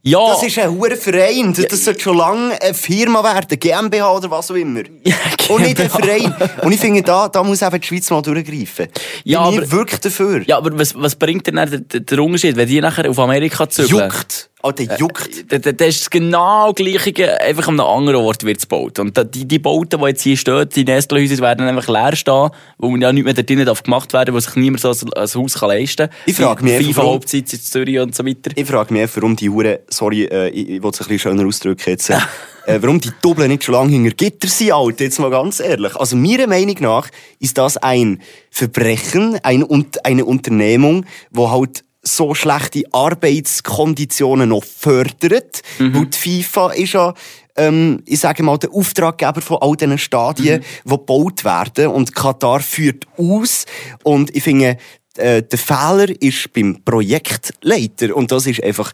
Ja, 0.08 0.30
Das 0.30 0.44
ist 0.44 0.58
ein 0.58 0.72
hoher 0.72 0.96
Verein. 0.96 1.54
Das, 1.54 1.68
das 1.68 1.84
sollte 1.84 2.00
schon 2.02 2.18
lange 2.18 2.62
eine 2.62 2.74
Firma 2.74 3.24
werden. 3.24 3.60
GmbH 3.60 4.12
oder 4.16 4.32
was 4.32 4.50
auch 4.52 4.56
immer. 4.56 4.82
Und 5.50 5.62
nicht 5.64 5.80
ein 5.82 5.90
Verein. 5.90 6.34
Und 6.64 6.72
ich 6.72 6.80
finde, 6.80 7.02
da, 7.04 7.28
da 7.28 7.44
muss 7.44 7.62
eben 7.62 7.80
die 7.82 7.88
Schweiz 7.88 8.10
mal 8.10 8.22
durchgreifen. 8.22 8.88
Ja, 9.24 9.50
Bin 9.50 9.60
aber- 9.60 9.72
wirklich 9.72 10.00
dafür. 10.00 10.44
ja, 10.48 10.58
aber 10.58 10.78
was, 10.80 10.94
was 10.96 11.16
bringt 11.16 11.48
denn 11.48 11.56
der, 11.56 11.66
der, 11.68 12.00
der 12.00 12.20
Unterschied, 12.24 12.56
wenn 12.56 12.68
die 12.68 12.80
nachher 12.80 13.10
auf 13.10 13.20
Amerika 13.20 13.68
zügeln? 13.70 14.04
Juckt. 14.04 14.50
Alter, 14.68 14.98
juckt. 14.98 15.52
Da- 15.52 15.58
da- 15.60 15.72
Das 15.72 15.88
ist 15.90 16.02
das 16.02 16.10
genau 16.10 16.74
gleiche, 16.74 17.40
einfach 17.42 17.68
an 17.68 17.80
einem 17.80 17.90
anderen 17.90 18.22
Ort 18.22 18.44
wird 18.44 18.58
es 18.58 18.64
gebaut. 18.68 19.00
Und 19.00 19.18
da- 19.18 19.24
die, 19.24 19.46
die 19.48 19.60
Bauten, 19.60 20.00
die 20.00 20.06
jetzt 20.08 20.22
hier 20.22 20.38
stehen, 20.38 20.68
die 20.76 20.84
Nestlehäuser, 20.84 21.38
werden 21.40 21.68
einfach 21.68 21.88
leer 21.88 22.16
stehen, 22.16 22.50
wo 22.78 22.90
man 22.90 23.02
ja 23.02 23.12
nicht 23.12 23.24
mehr 23.24 23.34
da 23.34 23.42
drinnen 23.42 23.66
darf 23.66 23.84
gemacht 23.84 24.14
werden, 24.14 24.34
wo 24.36 24.40
sich 24.40 24.56
niemand 24.56 24.82
so 24.82 24.90
ein, 24.92 25.14
ein 25.14 25.28
Haus 25.28 25.54
kann 25.56 25.70
leisten 25.70 26.08
kann. 26.10 26.18
Ich 26.26 26.36
frage 26.36 26.64
mich 26.64 26.74
einfach, 26.76 26.98
warum- 26.98 27.14
Hauptsitz 27.16 27.54
in 27.54 27.62
Zürich 27.62 28.00
und 28.00 28.16
so 28.16 28.26
weiter. 28.26 28.52
Ich 28.56 28.66
frage 28.68 28.94
mich, 28.94 29.10
warum 29.16 29.36
die 29.36 29.50
Hure, 29.50 29.80
sorry, 29.90 30.24
äh, 30.26 30.50
ich, 30.50 30.70
ich 30.70 30.84
will 30.84 30.90
es 30.92 31.02
ein 31.02 31.08
bisschen 31.08 31.20
schöner 31.20 31.46
ausdrücken 31.48 31.90
jetzt, 31.90 32.10
äh, 32.10 32.18
äh, 32.66 32.82
warum 32.82 33.00
die 33.00 33.12
Doppel 33.22 33.48
nicht 33.48 33.64
schon 33.64 33.74
lange 33.76 33.92
hinter 33.92 34.12
Gitter 34.12 34.48
sind, 34.50 34.72
Alter, 34.74 35.06
jetzt 35.06 35.20
mal 35.20 35.30
ganz 35.32 35.60
ehrlich. 35.62 35.96
Also 35.96 36.16
meiner 36.18 36.48
Meinung 36.48 36.76
nach 36.82 37.08
ist 37.40 37.58
das 37.58 37.78
ein 37.78 38.22
Verbrechen, 38.52 39.40
ein, 39.44 39.64
eine 40.04 40.26
Unternehmung, 40.26 41.06
wo 41.32 41.50
halt 41.50 41.84
so 42.02 42.34
schlechte 42.34 42.84
Arbeitskonditionen 42.92 44.50
noch 44.50 44.64
fördert, 44.64 45.62
weil 45.78 46.06
die 46.06 46.18
FIFA 46.18 46.72
ist 46.72 46.94
ja 46.94 47.14
ähm, 47.58 48.04
ich 48.06 48.20
sage 48.20 48.44
mal, 48.44 48.58
der 48.58 48.72
Auftraggeber 48.72 49.42
von 49.42 49.58
all 49.62 49.76
diesen 49.76 49.98
Stadien, 49.98 50.64
die 50.86 50.90
gebaut 50.90 51.44
werden. 51.44 51.88
Und 51.88 52.16
Katar 52.16 52.60
führt 52.60 53.06
aus. 53.18 53.66
Und 54.04 54.36
ich 54.36 54.44
finde, 54.44 54.78
äh, 55.18 55.42
der 55.42 55.60
Fehler 55.60 56.10
ist 56.22 56.54
beim 56.54 56.84
Projektleiter. 56.86 58.16
Und 58.16 58.32
das 58.32 58.46
ist 58.46 58.64
einfach 58.64 58.92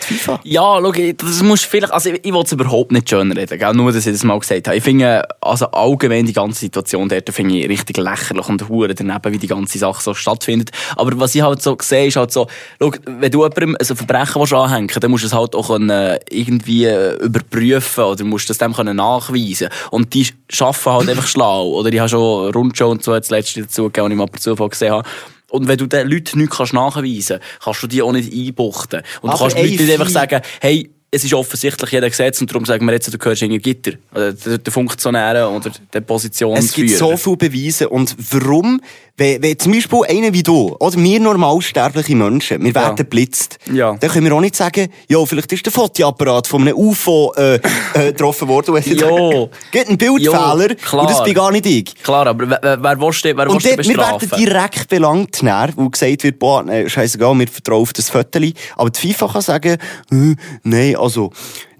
FIFA. 0.00 0.40
Ja, 0.42 0.80
schau, 0.80 0.92
das 0.92 1.42
muss 1.42 1.62
vielleicht, 1.62 1.92
also 1.92 2.10
ich, 2.10 2.24
ich 2.24 2.32
will 2.32 2.42
es 2.42 2.52
überhaupt 2.52 2.90
nicht 2.90 3.08
schön 3.08 3.30
reden, 3.30 3.58
gell? 3.58 3.72
nur 3.74 3.92
dass 3.92 4.06
ich 4.06 4.12
das 4.12 4.24
mal 4.24 4.38
gesagt 4.38 4.66
habe. 4.66 4.76
Ich 4.76 4.82
finde, 4.82 5.26
also 5.40 5.66
allgemein 5.66 6.26
die 6.26 6.32
ganze 6.32 6.60
Situation 6.60 7.08
dort 7.08 7.30
finde 7.30 7.58
ich 7.58 7.68
richtig 7.68 7.98
lächerlich 7.98 8.48
und 8.48 8.68
hure 8.68 8.94
daneben, 8.94 9.32
wie 9.32 9.38
die 9.38 9.46
ganze 9.46 9.78
Sache 9.78 10.02
so 10.02 10.12
stattfindet. 10.12 10.70
Aber 10.96 11.18
was 11.20 11.34
ich 11.34 11.42
halt 11.42 11.62
so 11.62 11.76
sehe, 11.80 12.08
ist 12.08 12.16
halt 12.16 12.32
so, 12.32 12.48
schau, 12.80 12.92
wenn 13.06 13.30
du 13.30 13.44
jemandem 13.44 13.76
ein 13.78 13.96
Verbrechen 13.96 14.40
willst 14.40 14.52
anhängen 14.52 14.90
dann 15.00 15.10
musst 15.10 15.24
du 15.24 15.28
es 15.28 15.34
halt 15.34 15.54
auch 15.54 15.68
können, 15.68 16.18
irgendwie 16.28 16.86
äh, 16.86 17.16
überprüfen 17.22 18.04
oder 18.04 18.24
musst 18.24 18.50
das 18.50 18.58
dem 18.58 18.74
können 18.74 18.96
nachweisen 18.96 19.68
Und 19.90 20.12
die 20.12 20.28
arbeiten 20.60 20.90
halt 20.90 21.08
einfach 21.08 21.26
schlau. 21.26 21.68
Oder 21.68 21.92
ich 21.92 22.00
habe 22.00 22.08
schon 22.08 22.50
Rundschau 22.52 22.90
und 22.90 23.04
so 23.04 23.12
das 23.12 23.30
letzte 23.30 23.62
dazu 23.62 23.84
gegeben, 23.84 24.06
was 24.06 24.12
ich 24.12 24.18
mal 24.18 24.26
per 24.26 24.40
Zufall 24.40 24.68
gesehen 24.68 24.92
habe. 24.92 25.08
Und 25.54 25.68
wenn 25.68 25.78
du 25.78 25.86
den 25.86 26.08
Leuten 26.08 26.40
nichts 26.40 26.56
kannst 26.56 26.72
nachweisen 26.72 27.38
kannst, 27.38 27.64
kannst 27.64 27.82
du 27.84 27.86
die 27.86 28.02
auch 28.02 28.10
nicht 28.10 28.32
einbuchten. 28.32 29.02
Und 29.22 29.30
Aber 29.30 29.38
du 29.38 29.44
kannst 29.44 29.56
die 29.56 29.62
Leute 29.62 29.82
ey, 29.82 29.86
nicht 29.86 29.92
einfach 29.92 30.10
sagen, 30.10 30.40
hey, 30.60 30.90
es 31.12 31.22
ist 31.22 31.32
offensichtlich 31.32 31.92
jeder 31.92 32.10
Gesetz 32.10 32.40
und 32.40 32.50
darum 32.50 32.64
sagen 32.64 32.84
wir 32.84 32.92
jetzt, 32.92 33.12
du 33.12 33.16
gehörst 33.16 33.42
in 33.42 33.56
Gitter. 33.62 33.92
Oder 34.12 34.32
der, 34.32 34.58
der 34.58 34.72
Funktionäre 34.72 35.48
oder 35.48 35.70
der 35.92 36.00
Positionsführer. 36.00 36.64
Es 36.64 36.74
gibt 36.74 36.98
so 36.98 37.16
viele 37.16 37.36
Beweise. 37.36 37.88
Und 37.88 38.16
warum, 38.32 38.80
wenn, 39.16 39.42
wenn 39.42 39.58
zum 39.58 39.72
Beispiel 39.72 40.00
einer 40.08 40.32
wie 40.32 40.42
du, 40.42 40.74
oder 40.80 40.96
wir 40.96 41.20
normalsterbliche 41.20 42.16
Menschen, 42.16 42.62
wir 42.64 42.74
werden 42.74 43.06
blitzt, 43.06 43.58
Ja. 43.72 43.94
dann 43.94 44.10
können 44.10 44.26
wir 44.26 44.34
auch 44.34 44.40
nicht 44.40 44.56
sagen, 44.56 44.88
ja, 45.08 45.24
vielleicht 45.24 45.52
ist 45.52 45.64
der 45.64 45.72
Fotoapparat 45.72 46.46
von 46.48 46.62
einem 46.62 46.76
UFO 46.76 47.32
äh, 47.36 47.54
äh, 47.94 48.06
getroffen 48.12 48.48
worden. 48.48 48.76
Jo. 48.84 49.50
Gibt 49.70 49.88
einen 49.88 49.98
Bildfehler 49.98 50.68
Jo, 50.68 50.74
klar. 50.76 51.00
und 51.02 51.10
das 51.10 51.22
bin 51.22 51.34
gar 51.34 51.52
nicht 51.52 51.66
ich. 51.66 51.94
Klar, 52.02 52.26
aber 52.26 52.48
wer, 52.50 52.58
wer, 52.60 52.82
wer 52.82 53.00
willst 53.00 53.24
du, 53.24 53.36
wer 53.36 53.48
Und 53.48 53.64
willst 53.64 53.84
du 53.84 53.88
wir 53.90 53.96
werden 53.98 54.30
direkt 54.36 54.88
belangt, 54.88 55.42
näher, 55.42 55.68
wo 55.76 55.88
gesagt 55.88 56.24
wird, 56.24 56.38
boah, 56.40 56.64
nee, 56.64 56.88
scheißegal, 56.88 57.38
wir 57.38 57.46
vertrauen 57.48 57.82
auf 57.82 57.92
das 57.92 58.10
Foto. 58.10 58.40
Aber 58.76 58.90
die 58.90 59.12
FIFA 59.12 59.28
kann 59.28 59.42
sagen, 59.42 59.76
hm, 60.10 60.36
nein, 60.64 60.96
also, 60.96 61.30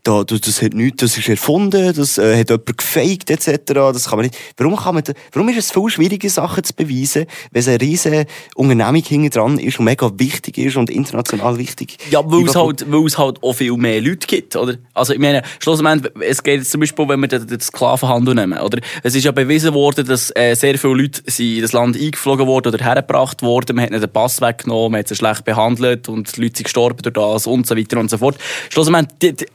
da, 0.05 0.23
das, 0.23 0.43
das 0.43 0.63
hat 0.63 0.75
nichts, 0.75 0.99
das 0.99 1.19
ist 1.19 1.29
erfunden, 1.29 1.93
das 1.95 2.19
äh, 2.19 2.39
hat 2.39 2.51
jemand 2.51 2.77
gefaked, 2.77 3.31
etc. 3.31 3.61
Das 3.67 4.09
kann 4.09 4.19
man 4.19 4.27
nicht. 4.27 4.39
Warum 4.57 4.77
kann 4.77 4.95
man, 4.95 5.03
da, 5.03 5.13
warum 5.33 5.49
ist 5.49 5.59
es 5.59 5.73
viel 5.73 5.89
schwierige 5.89 6.29
Sachen 6.29 6.63
zu 6.63 6.75
beweisen, 6.75 7.27
wenn 7.51 7.61
es 7.61 7.69
eine 7.69 7.81
riesige 7.81 8.27
Unternehmung 8.55 9.03
hinten 9.03 9.31
dran 9.31 9.59
ist 9.59 9.79
und 9.79 9.87
mega 9.87 10.11
wichtig 10.17 10.59
ist 10.59 10.77
und 10.77 10.91
international 10.91 11.59
wichtig? 11.59 11.97
Ja, 12.11 12.21
weil 12.25 12.47
es 12.47 12.55
halt, 12.55 12.85
weil 12.91 13.07
es 13.07 13.19
halt 13.19 13.43
auch 13.43 13.55
viel 13.55 13.77
mehr 13.77 14.01
Leute 14.01 14.27
gibt, 14.27 14.55
oder? 14.57 14.77
Also, 14.93 15.15
ich 15.15 15.19
meine, 15.19 15.43
schlussendlich, 15.59 16.13
es 16.21 16.43
geht 16.43 16.61
jetzt 16.61 16.71
zum 16.71 16.81
Beispiel, 16.81 17.09
wenn 17.09 17.21
wir 17.21 17.29
den, 17.29 17.47
den 17.47 17.61
Sklavenhandel 17.61 18.35
nehmen, 18.35 18.59
oder? 18.59 18.79
Es 19.03 19.15
ist 19.15 19.25
ja 19.25 19.33
bewiesen 19.33 19.73
worden, 19.73 20.07
dass 20.07 20.31
äh, 20.37 20.55
sehr 20.55 20.79
viele 20.79 20.95
Leute 20.95 21.23
sind 21.27 21.57
in 21.57 21.63
das 21.63 21.73
Land 21.73 21.97
eingeflogen 21.97 22.47
worden 22.47 22.75
oder 22.75 22.85
hergebracht 22.85 23.43
worden, 23.43 23.77
man 23.77 23.87
hat 23.87 23.91
ihnen 23.91 24.01
den 24.01 24.13
Pass 24.13 24.43
weggenommen, 24.43 24.93
man 24.93 24.99
hat 24.99 25.09
sie 25.09 25.17
schlecht 25.17 25.47
behandelt 25.47 26.11
und 26.11 26.37
die 26.37 26.43
Leute 26.43 26.59
sind 26.59 26.65
gestorben 26.65 26.99
durch 27.03 27.15
das 27.15 27.47
und 27.47 27.67
so 27.67 27.75
weiter 27.75 27.99
und 27.99 28.11
so 28.11 28.19
fort. 28.19 28.37
Schlussendlich 28.69 29.47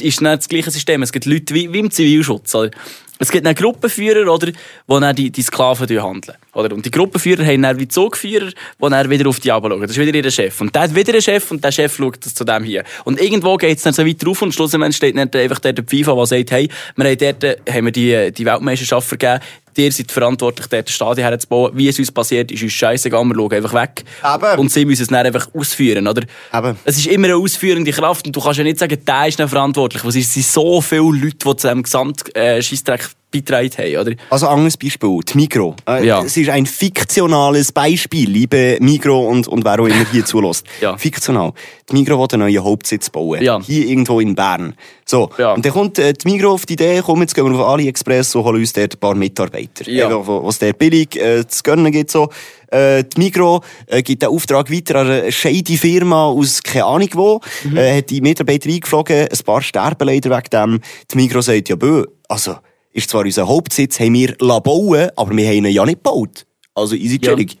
äh, 0.00 0.08
ist 0.08 0.20
nicht 0.20 0.38
das 0.38 0.48
gleiche 0.48 0.70
System. 0.70 1.02
Es 1.02 1.12
gibt 1.12 1.26
Leute 1.26 1.54
wie, 1.54 1.72
wie 1.72 1.78
im 1.78 1.90
Zivilschutz, 1.90 2.54
oder? 2.54 2.70
Es 3.18 3.30
gibt 3.30 3.46
einen 3.46 3.54
Gruppenführer, 3.54 4.30
oder, 4.30 4.48
die 4.48 4.54
dann 4.88 5.14
die, 5.14 5.30
die 5.30 5.42
Sklaven 5.42 5.88
handeln. 6.02 6.36
Oder? 6.52 6.74
Und 6.74 6.84
die 6.84 6.90
Gruppenführer 6.90 7.46
haben 7.46 7.62
dann 7.62 7.78
wie 7.78 7.86
Zugführer, 7.86 8.50
die 8.50 8.90
dann 8.90 9.08
wieder 9.08 9.28
auf 9.28 9.38
die 9.38 9.48
schauen. 9.48 9.80
Das 9.80 9.92
ist 9.92 9.98
wieder 9.98 10.18
ihr 10.18 10.30
Chef. 10.32 10.60
Und 10.60 10.74
der 10.74 10.82
hat 10.82 10.94
wieder 10.94 11.12
einen 11.12 11.22
Chef 11.22 11.48
und 11.52 11.62
der 11.62 11.70
Chef 11.70 11.96
schaut 11.96 12.24
das 12.24 12.34
zu 12.34 12.44
dem 12.44 12.64
hier. 12.64 12.82
Und 13.04 13.20
irgendwo 13.20 13.56
geht 13.56 13.76
es 13.78 13.84
dann 13.84 13.92
so 13.92 14.04
weiter 14.04 14.28
auf 14.28 14.42
und 14.42 14.52
schlussendlich 14.52 14.96
steht 14.96 15.16
dann 15.16 15.30
einfach 15.32 15.60
der, 15.60 15.74
der 15.74 15.84
der 15.84 16.26
sagt, 16.26 16.50
hey, 16.50 16.68
wir 16.96 17.04
haben 17.04 17.18
dort, 17.18 17.58
haben 17.70 17.84
wir 17.84 17.92
die, 17.92 18.32
die 18.32 18.44
Weltmeisterschaft 18.44 19.06
vergeben, 19.06 19.40
ihr 19.78 19.92
seid 19.92 20.10
verantwortlich, 20.10 20.66
dort 20.66 20.88
das 20.88 20.94
Stadion 20.94 21.26
herzubauen. 21.26 21.72
Wie 21.74 21.88
es 21.88 21.98
uns 21.98 22.10
passiert, 22.12 22.50
ist 22.52 22.62
uns 22.62 22.72
scheißegal, 22.72 23.24
wir 23.24 23.34
schauen 23.34 23.52
einfach 23.52 23.74
weg. 23.74 24.04
Eben. 24.22 24.58
Und 24.60 24.72
sie 24.72 24.84
müssen 24.84 25.02
es 25.02 25.08
dann 25.08 25.26
einfach 25.26 25.48
ausführen, 25.54 26.06
oder? 26.06 26.22
Eben. 26.52 26.76
Es 26.84 26.98
ist 26.98 27.06
immer 27.06 27.26
eine 27.26 27.36
ausführende 27.36 27.92
Kraft 27.92 28.26
und 28.26 28.34
du 28.34 28.40
kannst 28.40 28.58
ja 28.58 28.64
nicht 28.64 28.78
sagen, 28.78 28.98
der 29.04 29.28
ist 29.28 29.38
nicht 29.38 29.48
verantwortlich, 29.48 30.04
es 30.04 30.32
sind 30.32 30.46
so 30.46 30.80
viele 30.80 31.02
Leute, 31.02 31.36
die 31.36 31.38
zu 31.38 31.54
diesem 31.54 31.82
Gesamtscheissdreck 31.82 33.08
beitragen 33.42 33.70
haben, 33.76 33.96
oder? 34.08 34.16
Also 34.30 34.46
anderes 34.48 34.76
Beispiel, 34.76 35.18
die 35.28 35.36
Migro. 35.36 35.74
Äh, 35.88 36.06
Ja. 36.06 36.22
Es 36.22 36.36
ist 36.36 36.48
ein 36.50 36.66
fiktionales 36.66 37.72
Beispiel, 37.72 38.28
liebe 38.30 38.78
Migro 38.80 39.26
und, 39.28 39.48
und 39.48 39.64
wer 39.64 39.80
auch 39.80 39.86
immer 39.86 40.06
hier 40.10 40.24
zulässt. 40.24 40.64
Ja. 40.80 40.96
Fiktional. 40.96 41.52
Die 41.90 41.94
Migro 41.94 42.18
will 42.18 42.26
einen 42.32 42.42
neuen 42.42 42.64
Hauptsitz 42.64 43.10
bauen. 43.10 43.42
Ja. 43.42 43.60
Hier 43.60 43.86
irgendwo 43.86 44.20
in 44.20 44.34
Bern. 44.34 44.74
So. 45.06 45.30
Ja. 45.38 45.52
Und 45.54 45.64
dann 45.64 45.72
kommt 45.72 45.98
äh, 45.98 46.12
die 46.12 46.28
Migro 46.30 46.52
auf 46.52 46.66
die 46.66 46.74
Idee, 46.74 47.02
komm, 47.04 47.20
jetzt 47.20 47.34
gehen 47.34 47.44
wir 47.50 47.58
auf 47.60 47.68
AliExpress 47.74 48.34
und 48.34 48.44
holen 48.44 48.60
uns 48.60 48.72
dort 48.72 48.94
ein 48.94 49.00
paar 49.00 49.14
Mitarbeiter. 49.14 49.88
Ja. 49.90 50.10
Wo- 50.26 50.44
Was 50.44 50.58
der 50.58 50.72
billig 50.72 51.16
äh, 51.16 51.46
zu 51.46 51.62
gönnen 51.62 51.90
gibt, 51.92 52.10
so. 52.10 52.28
Äh, 52.70 53.04
die 53.04 53.20
Migro 53.20 53.60
äh, 53.86 54.02
gibt 54.02 54.22
den 54.22 54.30
Auftrag 54.30 54.70
weiter 54.72 54.96
an 54.96 55.10
eine 55.10 55.30
shady 55.32 55.76
Firma 55.76 56.26
aus 56.26 56.62
keine 56.62 56.86
Ahnung 56.86 57.08
wo, 57.12 57.40
Mhm. 57.64 57.76
äh, 57.76 57.98
hat 57.98 58.10
die 58.10 58.20
Mitarbeiter 58.20 58.68
eingeflogen, 58.68 59.28
ein 59.30 59.38
paar 59.44 59.62
sterben 59.62 60.06
leider 60.08 60.30
wegen 60.30 60.50
dem. 60.50 60.80
Die 61.12 61.16
Migro 61.16 61.40
sagt, 61.40 61.68
ja, 61.68 61.76
bö, 61.76 62.04
also, 62.28 62.56
ist 62.94 63.10
zwar 63.10 63.24
unser 63.24 63.46
Hauptsitz, 63.46 64.00
haben 64.00 64.14
wir 64.14 64.34
bauen, 64.38 65.10
aber 65.16 65.36
wir 65.36 65.46
haben 65.46 65.56
ihn 65.56 65.66
ja 65.66 65.84
nicht 65.84 66.02
gebaut. 66.02 66.46
Also, 66.74 66.94
easy 66.94 67.18
chillig. 67.18 67.58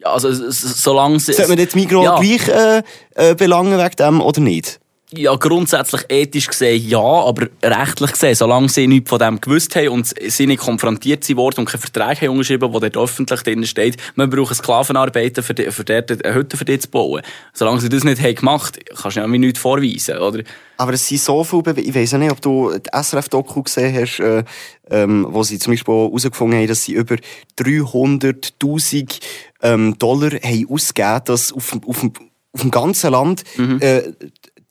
Ja, 0.00 0.12
also, 0.12 0.50
solange 0.50 1.20
sie... 1.20 1.32
Sollte 1.32 1.50
man 1.50 1.58
jetzt 1.58 1.76
Migro 1.76 2.02
ja. 2.02 2.18
gleich 2.18 2.48
äh, 2.48 2.82
äh, 3.14 3.34
belangen 3.34 3.78
wegen 3.78 3.96
dem 3.96 4.20
oder 4.20 4.40
nicht? 4.40 4.80
Ja, 5.14 5.34
grundsätzlich 5.36 6.06
ethisch 6.08 6.46
gesehen 6.46 6.88
ja, 6.88 6.98
aber 6.98 7.48
rechtlich 7.62 8.12
gesehen, 8.12 8.34
solange 8.34 8.70
sie 8.70 8.86
nichts 8.86 9.10
von 9.10 9.18
dem 9.18 9.40
gewusst 9.42 9.76
haben 9.76 9.88
und 9.90 10.06
sie 10.06 10.46
nicht 10.46 10.62
konfrontiert 10.62 11.28
worden 11.36 11.60
und 11.60 11.66
keinen 11.66 11.82
Vertrag 11.82 12.22
haben 12.22 12.30
unterschrieben, 12.30 12.72
wo 12.72 12.80
dort 12.80 12.96
öffentlich 12.96 13.42
drin 13.42 13.66
steht, 13.66 13.98
man 14.14 14.30
braucht 14.30 14.54
Sklavenarbeiter, 14.54 15.42
für, 15.42 15.52
die, 15.52 15.70
für 15.70 15.84
dort 15.84 16.24
eine 16.24 16.34
Hütte 16.34 16.56
für 16.56 16.64
dich 16.64 16.80
zu 16.80 16.88
bauen. 16.88 17.20
Solange 17.52 17.80
sie 17.80 17.90
das 17.90 18.04
nicht 18.04 18.22
haben 18.22 18.34
gemacht, 18.34 18.80
kannst 19.02 19.18
du 19.18 19.20
ja 19.20 19.26
nichts 19.26 19.60
vorweisen, 19.60 20.16
oder? 20.16 20.44
Aber 20.82 20.94
es 20.94 21.06
sind 21.06 21.20
so 21.20 21.44
viele 21.44 21.62
Bewe 21.62 21.80
Ich 21.80 22.12
auch 22.14 22.18
nicht, 22.18 22.32
ob 22.32 22.40
du 22.40 22.72
die 22.76 22.90
SRF-Doku 22.92 23.62
gesehen 23.62 23.94
hast, 23.94 24.18
äh, 24.18 24.42
ähm, 24.90 25.26
wo 25.30 25.44
sie 25.44 25.60
zum 25.60 25.72
Beispiel 25.74 25.94
herausgefunden 25.94 26.58
haben, 26.58 26.66
dass 26.66 26.82
sie 26.84 26.94
über 26.94 27.16
300'000 27.56 29.20
ähm, 29.62 29.96
Dollar 29.98 30.30
haben 30.42 30.66
ausgegeben, 30.68 31.20
dass 31.26 31.52
auf, 31.52 31.72
auf, 31.86 32.00
dem- 32.00 32.12
auf 32.52 32.60
dem 32.62 32.70
ganzen 32.70 33.10
Land 33.12 33.44
Mhm. 33.56 33.78
äh, 33.80 34.02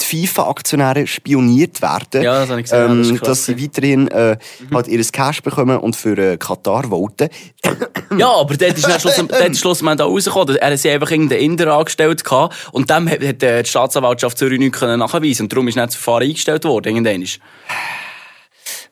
die 0.02 0.28
FIFA-Aktionäre 0.28 1.08
spioniert 1.08 1.82
werden. 1.82 2.22
Ja, 2.22 2.42
das 2.42 2.50
habe 2.50 2.62
ich 2.62 2.66
gesehen, 2.70 2.80
ja, 2.80 2.96
das 2.96 3.10
ähm, 3.10 3.20
dass 3.20 3.46
sie 3.46 3.62
weiterhin 3.62 4.08
äh, 4.10 4.38
halt 4.74 4.88
ihr 4.88 5.04
Cash 5.04 5.42
bekommen 5.42 5.78
und 5.78 5.96
für 5.96 6.18
äh, 6.18 6.38
Katar 6.38 6.90
voten. 6.90 7.30
Ja, 8.18 8.30
aber 8.30 8.58
dort 8.58 8.78
ist 8.78 8.86
dann 8.86 9.00
schlussendlich, 9.00 9.58
schlussendlich 9.58 9.98
da 9.98 10.04
rausgekommen. 10.04 10.58
Er 10.58 10.74
hat 10.74 10.86
einfach 10.86 11.12
irgendeinen 11.12 11.42
Inder 11.42 11.74
angestellt 11.74 12.26
gehabt, 12.26 12.54
und 12.74 12.90
dem 12.90 13.10
hat, 13.10 13.24
hat 13.24 13.42
äh, 13.42 13.64
die 13.64 13.70
Staatsanwaltschaft 13.70 14.38
Zürich 14.38 14.60
nicht 14.60 14.74
können 14.74 15.00
nachweisen 15.00 15.44
und 15.44 15.54
darum 15.54 15.68
ist 15.70 15.76
nicht 15.76 15.88
das 15.88 15.96
Verfahren 15.96 16.24
eingestellt 16.24 16.66
worden, 16.66 16.98
irgendwann. 16.98 17.26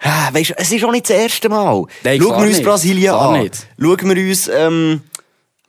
Ah, 0.02 0.30
Weisst, 0.32 0.52
du, 0.52 0.54
es 0.58 0.72
ist 0.72 0.84
auch 0.86 0.92
nicht 0.92 1.10
das 1.10 1.18
erste 1.18 1.50
Mal. 1.50 1.84
Nein, 2.04 2.22
Schauen 2.22 2.38
wir 2.38 2.48
uns 2.48 2.58
nicht. 2.58 2.66
Brasilien 2.66 3.12
Klar 3.12 3.34
an. 3.34 3.42
nicht. 3.42 3.68
Schauen 3.78 4.16
wir 4.16 4.30
uns 4.30 4.48
ähm, 4.48 5.02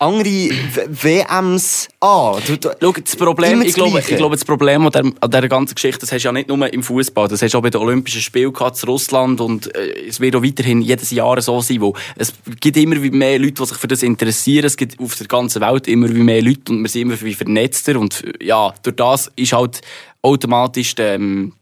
andere 0.01 0.51
WMs 0.89 1.89
an. 2.01 2.43
Du, 2.47 2.57
du, 2.57 2.71
Schau, 2.81 2.93
das 2.93 3.17
Problem, 3.17 3.61
ich 3.61 3.75
glaube, 3.75 4.01
ich 4.01 4.07
glaube, 4.07 4.35
das 4.35 4.45
Problem 4.47 4.87
an, 4.87 4.93
der, 4.93 5.05
an 5.21 5.31
dieser 5.31 5.49
ganzen 5.49 5.75
Geschichte, 5.75 6.01
das 6.01 6.13
hast 6.13 6.23
du 6.23 6.29
ja 6.29 6.33
nicht 6.33 6.49
nur 6.49 6.73
im 6.73 6.83
Fußball, 6.83 7.29
das 7.29 7.43
hast 7.43 7.53
du 7.53 7.59
auch 7.59 7.63
bei 7.63 7.69
den 7.69 7.83
Olympischen 7.83 8.23
Spielen 8.23 8.53
gehabt, 8.53 8.83
in 8.83 8.89
Russland 8.89 9.41
und 9.43 9.75
äh, 9.75 10.09
es 10.09 10.19
wird 10.19 10.35
auch 10.37 10.43
weiterhin 10.43 10.81
jedes 10.81 11.11
Jahr 11.11 11.41
so 11.43 11.61
sein, 11.61 11.83
wo 11.83 11.95
es 12.17 12.33
gibt 12.61 12.79
immer 12.79 12.97
mehr 12.97 13.39
Leute, 13.39 13.53
die 13.53 13.67
sich 13.67 13.77
für 13.77 13.89
das 13.89 14.03
interessieren, 14.03 14.65
es 14.65 14.77
gibt 14.77 14.99
auf 14.99 15.17
der 15.17 15.27
ganzen 15.27 15.61
Welt 15.61 15.87
immer 15.87 16.09
mehr 16.09 16.41
Leute 16.41 16.73
und 16.73 16.81
wir 16.81 16.89
sind 16.89 17.03
immer 17.03 17.21
wie 17.21 17.35
vernetzter 17.35 18.01
und 18.01 18.25
äh, 18.25 18.47
ja, 18.47 18.73
durch 18.83 18.97
das 18.97 19.31
ist 19.37 19.53
halt 19.53 19.83
automatisch 20.23 20.95
ähm, 20.99 21.53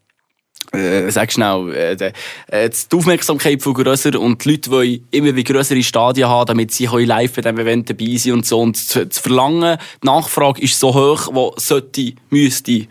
äh, 0.73 1.11
sag 1.11 1.33
schnell, 1.33 1.73
äh, 1.75 2.13
äh, 2.49 2.71
die 2.71 2.97
Aufmerksamkeit 2.97 3.63
viel 3.63 3.73
grösser 3.73 4.19
und 4.21 4.45
die 4.45 4.51
Leute 4.51 4.71
wollen 4.71 5.07
immer 5.11 5.35
wie 5.35 5.45
grössere 5.45 5.83
Stadien 5.83 6.29
haben, 6.29 6.47
damit 6.47 6.73
sie 6.73 6.87
live 6.87 7.33
bei 7.33 7.43
diesem 7.43 7.59
Event 7.59 7.91
dabei 7.91 8.17
sein 8.17 8.35
und 8.35 8.47
so. 8.47 8.61
Und 8.61 8.77
das 8.77 9.09
das 9.09 9.19
Verlangen, 9.19 9.79
die 10.03 10.07
Nachfrage 10.07 10.63
ist 10.63 10.79
so 10.79 10.95
hoch, 10.95 11.29
wo 11.33 11.55
sollte, 11.57 12.13
müsste 12.31 12.87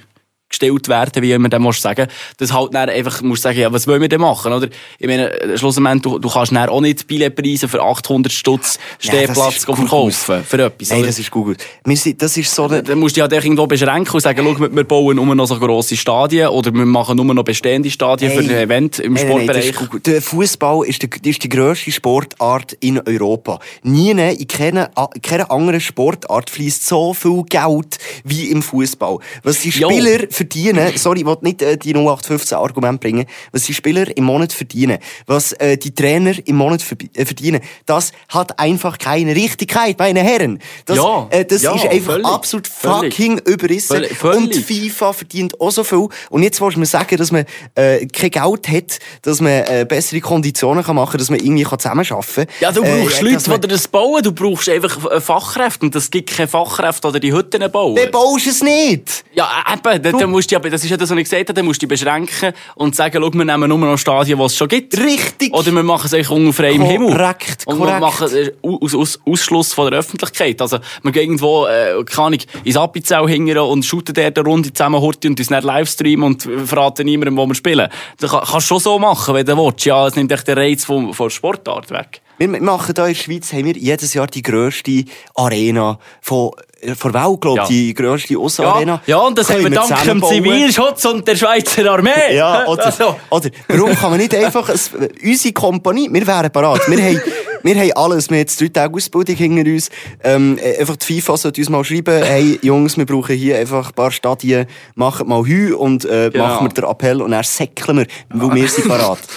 gestellt 0.49 0.88
werden, 0.88 1.21
wie 1.23 1.31
immer 1.31 1.49
dem 1.49 1.62
musst 1.62 1.81
sagen, 1.81 2.07
dass 2.38 2.53
halt 2.53 2.73
dann 2.73 2.89
einfach 2.89 3.21
musst 3.21 3.43
sagen, 3.43 3.60
ja, 3.60 3.71
was 3.71 3.88
wollen 3.88 4.01
wir 4.01 4.10
denn 4.10 4.21
machen, 4.21 4.53
oder? 4.53 4.67
Ich 4.97 5.07
meine, 5.07 5.31
schlussendlich, 5.55 6.01
du, 6.01 6.19
du 6.19 6.29
kannst 6.29 6.51
dann 6.51 6.69
auch 6.69 6.81
nicht 6.81 7.07
Billetpreise 7.07 7.67
für 7.67 7.81
800 7.81 8.31
Stutz 8.31 8.79
Stehplatz 8.99 9.57
ist 9.57 9.65
verkaufen, 9.65 10.43
für 10.43 10.63
etwas. 10.63 10.89
Nein, 10.89 10.99
oder? 10.99 11.07
das 11.07 11.19
ist 11.19 11.31
gut. 11.31 11.57
Sind, 11.86 12.21
das 12.21 12.38
ist 12.38 12.53
so 12.53 12.65
eine, 12.65 12.83
Dann 12.83 12.99
musst 12.99 13.17
du 13.17 13.21
dich 13.21 13.29
halt 13.29 13.43
irgendwo 13.43 13.67
beschränken 13.67 14.13
und 14.13 14.21
sagen, 14.21 14.45
schau, 14.57 14.75
wir 14.75 14.83
bauen 14.83 15.15
nur 15.15 15.36
noch 15.36 15.47
so 15.47 15.60
grosse 15.60 15.97
Stadien 15.97 16.47
oder 16.49 16.73
wir 16.73 16.86
machen 16.86 17.17
nur 17.17 17.25
noch 17.25 17.43
bestehende 17.43 17.89
Stadien 17.89 18.31
für 18.31 18.39
ein 18.39 18.49
Hey. 18.49 18.63
Event 18.63 18.99
im 18.99 19.13
Nein, 19.13 19.27
nein, 19.27 19.38
nein, 19.38 19.47
das 19.47 19.65
Sportbereich. 19.65 19.81
ist 19.81 19.89
gut. 19.89 20.07
Der 20.07 20.21
Fußball 20.21 20.86
ist, 20.86 21.01
der, 21.01 21.10
ist 21.25 21.43
die 21.43 21.49
grösste 21.49 21.91
Sportart 21.91 22.73
in 22.79 22.99
Europa. 23.05 23.60
Nie 23.83 24.12
in 24.12 24.47
keiner, 24.47 24.89
in 25.13 25.21
keiner 25.21 25.51
anderen 25.51 25.81
Sportart 25.81 26.49
fließt 26.49 26.88
so 26.88 27.13
viel 27.13 27.43
Geld 27.49 27.97
wie 28.23 28.49
im 28.49 28.62
Fußball. 28.62 29.17
Was 29.43 29.62
die 29.62 29.69
Jo. 29.69 29.89
Verdienen, 30.38 30.91
sorry, 30.97 31.21
ich 31.21 31.26
will 31.26 31.38
nicht 31.41 31.62
äh, 31.63 31.78
die 31.78 31.93
0815 31.93 32.58
Argument 32.58 33.02
bringen, 33.02 33.26
was 33.52 33.63
die 33.63 33.73
Spieler 33.73 34.06
im 34.15 34.26
Monat 34.26 34.54
verdienen, 34.54 35.00
was 35.26 35.52
äh, 35.54 35.78
die 35.78 35.93
Trainer 35.95 36.34
im 36.45 36.56
Monat 36.58 36.84
äh, 37.15 37.26
verdienen, 37.26 37.62
das 37.88 38.12
hat 38.30 38.60
einfach 38.60 39.00
keine 39.00 39.36
Richtigkeit, 39.36 39.97
meine 39.97 40.21
Herren. 40.21 40.60
Das, 40.86 40.97
Ja, 40.97 41.28
äh, 41.32 41.43
das 41.43 41.63
ja, 41.63 41.73
ist 41.73 41.86
einfach 41.88 42.13
völlig, 42.13 42.28
absolut 42.28 42.67
völlig. 42.67 43.13
fucking 43.15 43.39
überrissen. 43.45 43.95
Völlig, 43.95 44.15
völlig. 44.17 44.38
Und 44.38 44.56
FIFA 44.56 45.13
verdient 45.13 45.60
auch 45.60 45.71
so 45.71 45.84
viel. 45.84 46.08
Und 46.30 46.43
jetzt 46.43 46.62
willst 46.62 46.76
du 46.76 46.80
mir 46.82 46.86
sagen, 46.86 47.17
dass 47.17 47.32
man 47.32 47.45
äh, 47.76 48.06
kein 48.06 48.30
Geld 48.30 48.67
hat, 48.69 49.00
dass 49.23 49.41
man 49.41 49.52
äh, 49.52 49.86
bessere 49.89 50.21
Konditionen 50.21 50.84
kann 50.84 50.95
machen 50.95 51.12
kann, 51.13 51.19
dass 51.19 51.30
man 51.32 51.39
irgendwie 51.39 51.63
kann 51.63 51.80
zusammenarbeiten 51.80 52.36
kann. 52.36 52.45
Ja, 52.60 52.71
du 52.71 52.82
brauchst 52.84 53.21
äh, 53.21 53.26
Leute, 53.26 53.50
man- 53.50 53.62
die 53.62 53.67
das 53.69 53.88
bauen. 53.88 54.21
Du 54.23 54.32
brauchst 54.32 54.69
einfach 54.69 55.12
äh, 55.12 55.19
Fachkräfte. 55.19 55.86
Und 55.86 55.95
es 55.95 56.12
gibt 56.12 56.30
keine 56.30 56.47
Fachkräfte, 56.47 57.12
die 57.13 57.19
die 57.21 57.34
Hütten 57.34 57.71
bauen. 57.71 57.95
Dann 57.95 58.12
baust 58.12 58.45
du 58.45 58.50
es 58.52 58.62
nicht. 58.62 59.23
Ja, 59.34 59.50
eben, 59.73 60.02
dann, 60.04 60.19
dann 60.27 60.31
musst 60.31 60.51
du, 60.51 60.55
ja- 60.55 60.59
das 60.59 60.83
ist 60.83 60.89
ja 60.89 60.97
das, 60.97 61.09
was 61.09 61.17
ich 61.17 61.23
gesagt 61.23 61.49
habe, 61.49 61.53
dann 61.53 61.65
musst 61.65 61.81
du 61.81 61.87
dich 61.87 61.99
beschränken 61.99 62.53
und 62.75 62.95
sagen, 62.95 63.19
schau, 63.21 63.33
wir 63.33 63.45
nehmen 63.45 63.69
nur 63.69 63.77
noch 63.77 63.97
Stadien, 63.97 64.37
die 64.37 64.43
es 64.45 64.55
schon 64.55 64.67
gibt. 64.67 64.97
Richtig. 64.97 65.53
Oder 65.53 65.71
wir 65.71 65.83
machen 65.83 66.05
es 66.05 66.13
eigentlich 66.13 66.29
unter 66.29 66.53
freiem 66.53 66.81
Himmel. 66.81 67.11
Korrekt, 67.15 67.63
Und 67.65 67.77
korrekt. 67.77 67.95
wir 67.95 67.99
machen 67.99 68.27
äh, 68.35 68.51
aus, 68.61 68.95
aus, 68.95 69.19
Ausschluss 69.25 69.73
von 69.73 69.89
der 69.89 69.99
Öffentlichkeit. 69.99 70.61
Also, 70.61 70.79
wir 71.03 71.11
gehen 71.11 71.23
irgendwo, 71.23 71.65
äh, 71.65 72.03
keine 72.05 72.27
Ahnung, 72.27 72.39
ins 72.63 72.77
Appenzell 72.77 73.27
hingern 73.27 73.57
und 73.59 73.83
shooten 73.85 74.13
dort 74.13 74.37
eine 74.37 74.47
Runde 74.47 74.71
zusammen 74.73 75.01
Horti 75.01 75.27
und 75.27 75.39
uns 75.39 75.49
dann 75.49 75.63
livestreamen 75.63 76.23
und 76.25 76.43
verraten 76.65 77.05
niemandem, 77.05 77.37
wo 77.37 77.45
wir 77.47 77.55
spielen. 77.55 77.89
Das 78.19 78.31
kann, 78.31 78.41
kannst 78.41 78.55
du 78.69 78.75
schon 78.75 78.79
so 78.79 78.99
machen, 78.99 79.33
wenn 79.35 79.45
du 79.45 79.57
willst. 79.57 79.85
Ja, 79.85 80.07
es 80.07 80.15
nimmt 80.15 80.31
echt 80.31 80.47
den 80.47 80.57
Reiz 80.57 80.85
von, 80.85 81.13
von 81.13 81.27
der 81.27 81.31
Sportart 81.35 81.91
weg. 81.91 82.21
Wir 82.38 82.47
machen 82.47 82.93
hier 82.95 83.06
in 83.06 83.13
der 83.13 83.15
Schweiz 83.15 83.52
haben 83.54 83.65
wir 83.65 83.76
jedes 83.76 84.13
Jahr 84.13 84.28
die 84.28 84.41
grösste 84.43 85.04
Arena 85.36 85.97
von, 86.21 86.52
äh, 86.82 86.93
von 86.93 87.12
der 87.12 87.26
Welt, 87.26 87.41
glaube 87.41 87.58
Ja. 87.58 87.67
die 87.67 87.93
grösste 87.93 88.38
Aussenarena. 88.38 89.02
Ja, 89.08 89.17
ja, 89.17 89.26
und 89.26 89.38
das 89.38 89.50
haben 89.50 89.63
wir 89.63 89.69
dank 89.71 90.04
dem. 90.04 90.23
Zivilschutz 90.23 91.06
und 91.06 91.28
der 91.28 91.36
Schweizer 91.36 91.91
Armee. 91.91 92.12
Ja, 92.36 92.65
oder, 92.67 92.86
Also. 92.86 93.15
oder 93.32 93.50
warum 93.67 93.95
kann 93.95 94.12
man 94.12 94.19
nicht 94.19 94.36
einfach, 94.36 94.69
ein, 94.69 94.80
unsere 95.23 95.54
Kompanie, 95.54 96.10
wir 96.12 96.28
wären 96.28 96.52
parat. 96.52 96.82
Wir 96.88 97.04
haben, 97.04 97.21
wir 97.63 97.76
haben 97.76 97.91
alles. 97.93 98.30
Wir 98.30 98.36
haben 98.38 98.41
jetzt 98.41 98.62
drei 98.62 98.67
Tage 98.67 98.93
Ausbildung 98.95 99.36
hinter 99.36 99.69
uns. 99.71 99.89
Ähm, 100.23 100.60
äh, 100.62 100.78
einfach 100.80 100.95
die 100.97 101.19
FIFA 101.21 101.38
sollte 101.38 101.62
uns 101.62 101.69
mal 101.69 101.84
schreiben, 101.84 102.23
hey 102.23 102.60
Jungs, 102.62 102.97
wir 102.97 103.06
brauchen 103.08 103.36
hier 103.36 103.58
einfach 103.58 103.88
ein 103.89 103.93
paar 103.93 104.12
Stadien, 104.12 104.67
macht 104.95 105.26
mal 105.26 105.43
Hü 105.45 105.73
und 105.73 106.06
äh, 106.06 106.30
Genau. 106.32 106.45
machen 106.47 106.67
wir 106.67 106.73
den 106.73 106.84
Appell 106.84 107.21
und 107.21 107.32
dann 107.32 107.43
säckeln 107.43 107.97
wir, 107.97 108.08
weil 108.30 108.56
wir 108.56 108.67
sind 108.69 108.88
parat. 108.88 109.17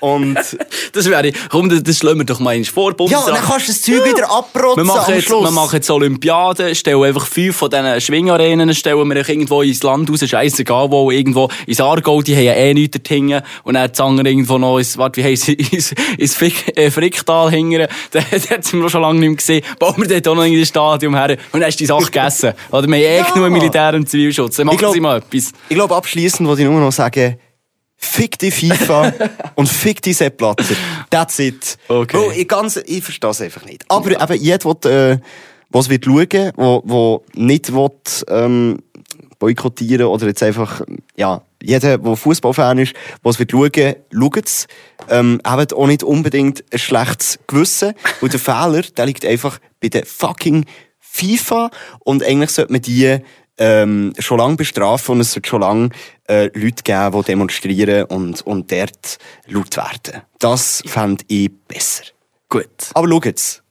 Und 0.00 0.36
Das 0.92 1.08
wäre, 1.08 1.32
komm, 1.50 1.68
das, 1.68 1.82
das 1.82 1.98
schlagen 1.98 2.18
wir 2.18 2.24
doch 2.24 2.40
mal 2.40 2.50
einmal 2.50 2.64
vor, 2.64 2.94
ja, 3.08 3.22
dann 3.26 3.36
kannst 3.36 3.68
du 3.68 3.72
das 3.72 3.82
Zeug 3.82 4.04
wieder 4.04 4.30
abrotzen 4.30 4.76
Wir 4.78 4.84
machen, 4.84 5.14
jetzt, 5.14 5.30
wir 5.30 5.50
machen 5.50 5.76
jetzt 5.76 5.90
Olympiaden, 5.90 6.74
stellen 6.74 7.02
einfach 7.02 7.26
fünf 7.26 7.56
von 7.56 7.70
diesen 7.70 8.00
Schwingarenen, 8.00 8.74
stellen 8.74 9.08
wir 9.08 9.28
irgendwo 9.28 9.62
ins 9.62 9.82
Land 9.82 10.10
raus, 10.10 10.20
scheissegal 10.26 10.90
wo, 10.90 11.10
irgendwo 11.10 11.48
ins 11.66 11.80
Aargau, 11.80 12.22
die 12.22 12.34
haben 12.34 12.44
ja 12.44 12.54
eh 12.54 12.74
nichts 12.74 12.96
dort 12.96 13.08
hinten. 13.08 13.42
Und 13.64 13.74
dann 13.74 13.90
anderen 13.98 14.26
irgendwo 14.26 14.58
noch 14.58 14.78
ins, 14.78 14.96
warte, 14.98 15.20
wie 15.20 15.24
heisst 15.24 15.48
es, 15.48 15.54
ins, 15.72 15.94
ins 16.16 16.42
äh, 16.74 16.90
Fricktal 16.90 17.50
hingern. 17.50 17.88
Da, 18.10 18.20
da 18.20 18.50
hat 18.56 18.72
wir 18.72 18.80
noch 18.80 18.88
schon 18.88 19.02
lange 19.02 19.20
nicht 19.20 19.28
mehr 19.28 19.36
gesehen. 19.36 19.64
Bauen 19.78 19.94
wir 19.98 20.08
dort 20.08 20.28
auch 20.28 20.34
noch 20.34 20.44
in 20.44 20.58
das 20.58 20.68
Stadion 20.68 21.14
her. 21.14 21.36
Und 21.52 21.60
dann 21.60 21.64
hast 21.66 21.76
du 21.76 21.82
die 21.82 21.86
Sache 21.86 22.04
gegessen. 22.06 22.52
Oder 22.70 22.86
wir 22.86 22.94
haben 22.96 23.02
eh 23.02 23.18
Ja. 23.18 23.30
genug 23.30 23.50
Militär 23.50 23.94
und 23.94 24.08
Zivilschutz. 24.08 24.56
Dann 24.56 24.66
machen 24.66 24.78
glaub- 24.78 24.94
sie 24.94 25.00
mal 25.00 25.18
etwas. 25.18 25.52
Ich 25.68 25.76
glaube, 25.76 25.94
abschließend 25.94 26.48
wollte 26.48 26.62
ich 26.62 26.68
nur 26.68 26.80
noch 26.80 26.92
sagen, 26.92 27.36
fick 27.98 28.38
die 28.38 28.50
FIFA 28.50 29.12
und 29.56 29.68
fick 29.68 30.00
die 30.00 30.12
Sepp 30.12 30.38
Blatter. 30.38 30.64
That's 31.10 31.38
it. 31.40 31.76
Okay. 31.88 32.16
Weil 32.16 32.38
ich, 32.38 32.48
ganz, 32.48 32.76
ich 32.76 33.02
verstehe 33.02 33.30
es 33.30 33.40
einfach 33.40 33.64
nicht. 33.64 33.84
Aber 33.88 34.10
eben, 34.10 34.42
jeder, 34.42 34.74
der, 34.74 35.10
äh, 35.10 35.18
was 35.68 35.90
wird 35.90 36.04
schauen, 36.06 36.52
wo, 36.56 36.82
wo 36.84 37.24
nicht 37.34 37.74
will, 37.74 37.90
ähm, 38.28 38.78
boykottieren 39.38 40.06
oder 40.06 40.26
jetzt 40.26 40.42
einfach, 40.42 40.82
ja, 41.16 41.42
jeder, 41.62 41.98
der 41.98 42.16
Fußballfan 42.16 42.78
ist, 42.78 42.94
was 43.22 43.38
wird 43.38 43.50
schauen, 43.50 43.94
schaut 44.12 44.46
es. 44.46 44.66
Ähm, 45.10 45.40
habt 45.44 45.74
auch 45.74 45.86
nicht 45.86 46.02
unbedingt 46.02 46.64
ein 46.72 46.78
schlechtes 46.78 47.38
Gewissen. 47.46 47.94
Und 48.20 48.32
der 48.32 48.40
Fehler, 48.40 48.82
der 48.82 49.06
liegt 49.06 49.24
einfach 49.24 49.58
bei 49.80 49.88
der 49.88 50.06
fucking 50.06 50.66
FIFA. 51.00 51.70
Und 52.00 52.22
eigentlich 52.22 52.50
sollte 52.50 52.72
man 52.72 52.82
die 52.82 53.18
ähm, 53.58 54.12
schon 54.18 54.38
lange 54.38 54.56
bestrafen 54.56 55.16
und 55.16 55.20
es 55.20 55.32
sollte 55.32 55.48
schon 55.48 55.60
lange 55.60 55.90
äh, 56.28 56.44
Leute 56.58 56.82
geben, 56.82 57.12
die 57.18 57.22
demonstrieren 57.26 58.04
und, 58.04 58.40
und 58.42 58.70
dort 58.72 59.18
laut 59.46 59.76
werden. 59.76 60.22
Das 60.38 60.82
fände 60.86 61.24
ich 61.28 61.50
besser. 61.66 62.04
Gut. 62.48 62.66
Aber 62.94 63.08
schaut's. 63.08 63.62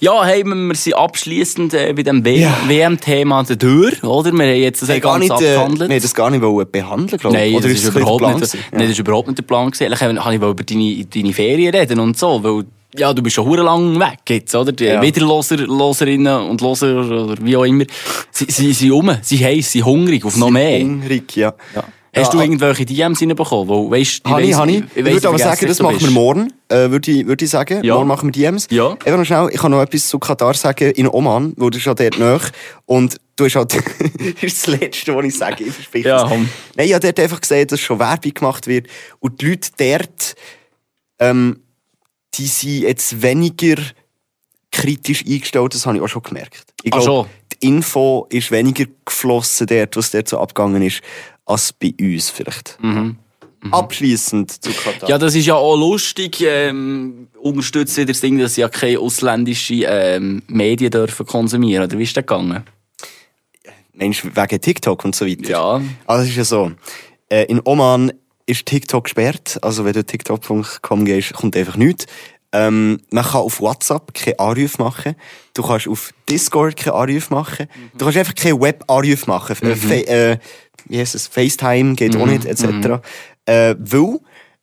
Ja, 0.00 0.24
hey, 0.24 0.44
wir 0.44 0.74
sind 0.74 0.94
abschliessend 0.94 1.72
äh, 1.74 1.92
bei 1.94 2.02
dem 2.02 2.24
Ja. 2.26 2.54
WM-Thema 2.66 3.42
durch, 3.44 4.02
oder? 4.04 4.30
Wir 4.32 4.44
haben 4.46 4.60
jetzt 4.60 4.82
das 4.82 4.88
gar 5.00 5.18
ganz 5.18 5.20
nicht, 5.20 5.30
äh, 5.30 5.54
abgehandelt. 5.54 5.88
wir 5.88 5.96
haben 5.96 6.02
das 6.02 6.14
gar 6.14 6.30
nicht 6.30 6.42
wollen 6.42 6.70
behandeln, 6.70 7.18
glaube 7.18 7.36
ich. 7.36 7.42
Nein, 7.42 7.54
Oder 7.54 7.68
das 7.68 7.78
ist, 7.78 7.88
überhaupt 7.88 8.20
der 8.20 8.26
Plan 8.26 8.40
nicht, 8.40 8.52
gewesen? 8.52 8.64
nein, 8.70 8.80
das 8.82 8.90
ist 8.90 8.98
überhaupt 8.98 9.28
nicht 9.28 9.38
der 9.38 9.42
Plan 9.44 9.70
gewesen. 9.70 9.84
Eigentlich 9.84 10.00
habe 10.24 10.34
ich 10.34 10.42
über 10.42 10.54
deine, 10.62 11.06
deine 11.06 11.32
Ferien 11.32 11.74
reden 11.74 12.00
und 12.00 12.18
so, 12.18 12.44
weil, 12.44 12.64
ja, 12.96 13.12
du 13.12 13.22
bist 13.22 13.34
schon 13.36 13.46
hure 13.46 13.62
lang 13.62 13.98
weg 13.98 14.18
jetzt, 14.28 14.54
oder? 14.54 14.72
Die 14.72 14.84
Ja. 14.84 15.00
Wiederloser, 15.02 15.56
Loserinnen 15.58 16.42
und 16.50 16.60
Loser, 16.60 16.98
oder 17.24 17.36
wie 17.40 17.56
auch 17.56 17.64
immer, 17.64 17.84
sie, 18.30 18.46
sie 18.48 18.72
sind 18.72 18.92
um, 18.92 19.16
sie 19.22 19.44
heiß, 19.44 19.70
sie 19.72 19.82
hungrig 19.82 20.24
auf 20.24 20.36
noch 20.36 20.50
mehr. 20.50 20.80
Hungrig, 20.80 21.34
ja. 21.36 21.54
Ja. 21.74 21.84
Hast 22.14 22.34
du 22.34 22.36
Ja, 22.36 22.42
irgendwelche 22.44 22.84
DMs 22.84 23.22
reinbekommen? 23.22 23.68
Wo, 23.68 23.90
weißt, 23.90 24.20
ich, 24.26 24.30
weiss- 24.30 24.54
habe 24.56 24.70
ich. 24.70 24.82
Ich 24.94 25.02
weiss, 25.02 25.14
würde 25.14 25.28
aber 25.28 25.38
sagen, 25.38 25.66
das 25.66 25.80
machen 25.80 25.98
wir 25.98 26.10
morgen, 26.10 26.52
äh, 26.68 26.90
würde 26.90 27.10
ich, 27.10 27.26
würde 27.26 27.42
ich 27.42 27.50
sagen. 27.50 27.82
Ja. 27.82 27.94
Morgen 27.94 28.08
machen 28.08 28.26
wir 28.28 28.32
DMs. 28.32 28.66
Ja. 28.70 28.90
Einfach 28.90 29.16
noch 29.16 29.24
schnell, 29.24 29.48
ich 29.50 29.58
kann 29.58 29.70
noch 29.70 29.80
etwas 29.80 30.06
zu 30.08 30.18
Katar 30.18 30.52
sagen. 30.52 30.90
In 30.90 31.08
Oman, 31.08 31.54
wo 31.56 31.70
du 31.70 31.80
schon 31.80 31.96
dort 31.96 32.18
nach 32.18 32.50
Und 32.84 33.16
du 33.36 33.46
hast 33.46 33.56
halt, 33.56 33.72
das 34.34 34.42
ist 34.42 34.68
das 34.68 34.78
Letzte, 34.78 35.16
was 35.16 35.24
ich 35.24 35.38
sage, 35.38 35.64
ich 35.64 35.72
verspreche 35.72 36.08
Ja. 36.08 36.28
Nein, 36.28 36.50
ich 36.86 36.92
habe 36.92 37.00
dort 37.06 37.18
einfach 37.18 37.40
gesehen, 37.40 37.66
dass 37.68 37.80
schon 37.80 37.98
Werbung 37.98 38.34
gemacht 38.34 38.66
wird. 38.66 38.88
Und 39.18 39.40
die 39.40 39.46
Leute 39.48 39.70
dort, 39.78 40.34
ähm, 41.18 41.60
die 42.34 42.46
sind 42.46 42.82
jetzt 42.82 43.22
weniger 43.22 43.76
kritisch 44.70 45.24
eingestellt, 45.26 45.74
das 45.74 45.86
habe 45.86 45.98
ich 45.98 46.02
auch 46.02 46.08
schon 46.08 46.22
gemerkt. 46.22 46.64
Ich 46.82 46.90
glaube, 46.90 47.04
schon? 47.04 47.26
die 47.52 47.68
Info 47.68 48.26
ist 48.30 48.50
weniger 48.50 48.86
geflossen 49.04 49.66
dort, 49.66 49.96
was 49.96 50.10
dort 50.10 50.28
so 50.28 50.38
abgegangen 50.38 50.82
ist, 50.82 51.02
als 51.44 51.72
bei 51.72 51.94
uns 52.00 52.30
vielleicht. 52.30 52.78
Abschließend 53.70 54.50
zu 54.64 54.72
Katar. 54.72 55.04
Mhm. 55.04 55.08
Ja, 55.08 55.18
das 55.18 55.34
ist 55.34 55.46
ja 55.46 55.54
auch 55.54 55.76
lustig. 55.76 56.40
Ähm, 56.40 57.28
unterstützt 57.40 57.96
wieder 57.96 58.06
das 58.06 58.20
Ding, 58.20 58.38
dass 58.38 58.56
sie 58.56 58.62
ja 58.62 58.68
keine 58.68 58.98
ausländischen 58.98 59.84
ähm, 59.86 60.42
Medien 60.48 60.90
dürfen 60.90 61.26
konsumieren. 61.26 61.84
Oder 61.84 61.96
wie 61.96 62.02
ist 62.02 62.16
das 62.16 62.22
gegangen? 62.22 62.64
Meinst 63.94 64.24
du 64.24 64.34
wegen 64.34 64.60
TikTok 64.60 65.04
und 65.04 65.14
so 65.14 65.26
weiter? 65.26 65.48
Ja. 65.48 65.80
Also 66.06 66.24
es 66.24 66.30
ist 66.30 66.36
ja 66.36 66.44
so, 66.44 66.72
äh, 67.28 67.44
in 67.44 67.60
Oman 67.64 68.12
ist 68.46 68.66
TikTok 68.66 69.04
gesperrt, 69.04 69.58
also 69.62 69.84
wenn 69.84 69.92
du 69.92 70.04
tiktok.com 70.04 71.04
gehst, 71.04 71.32
kommt 71.34 71.56
einfach 71.56 71.76
nichts. 71.76 72.06
Ähm, 72.54 73.00
man 73.10 73.24
kann 73.24 73.40
auf 73.40 73.60
WhatsApp 73.60 74.12
keine 74.12 74.38
Anrufe 74.38 74.82
machen. 74.82 75.14
Du 75.54 75.62
kannst 75.62 75.88
auf 75.88 76.12
Discord 76.28 76.76
keine 76.76 76.94
Anrufe 76.96 77.32
machen. 77.32 77.66
Du 77.94 78.04
kannst 78.04 78.18
einfach 78.18 78.34
keine 78.34 78.60
Web-Anrufe 78.60 79.26
machen. 79.26 79.56
Äh, 79.62 79.76
Fa- 79.76 79.94
äh, 79.94 80.38
wie 80.86 80.98
heißt 80.98 81.14
es? 81.14 81.28
FaceTime 81.28 81.94
geht 81.94 82.14
auch 82.16 82.26
nicht, 82.26 82.44
etc. 82.44 83.00
Äh, 83.46 83.74
weil 83.78 84.18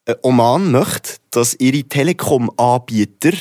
äh, 0.05 0.15
Oman 0.21 0.71
möchte, 0.71 1.13
dass 1.31 1.55
ihre 1.59 1.83
Telekom-Anbieter 1.83 3.31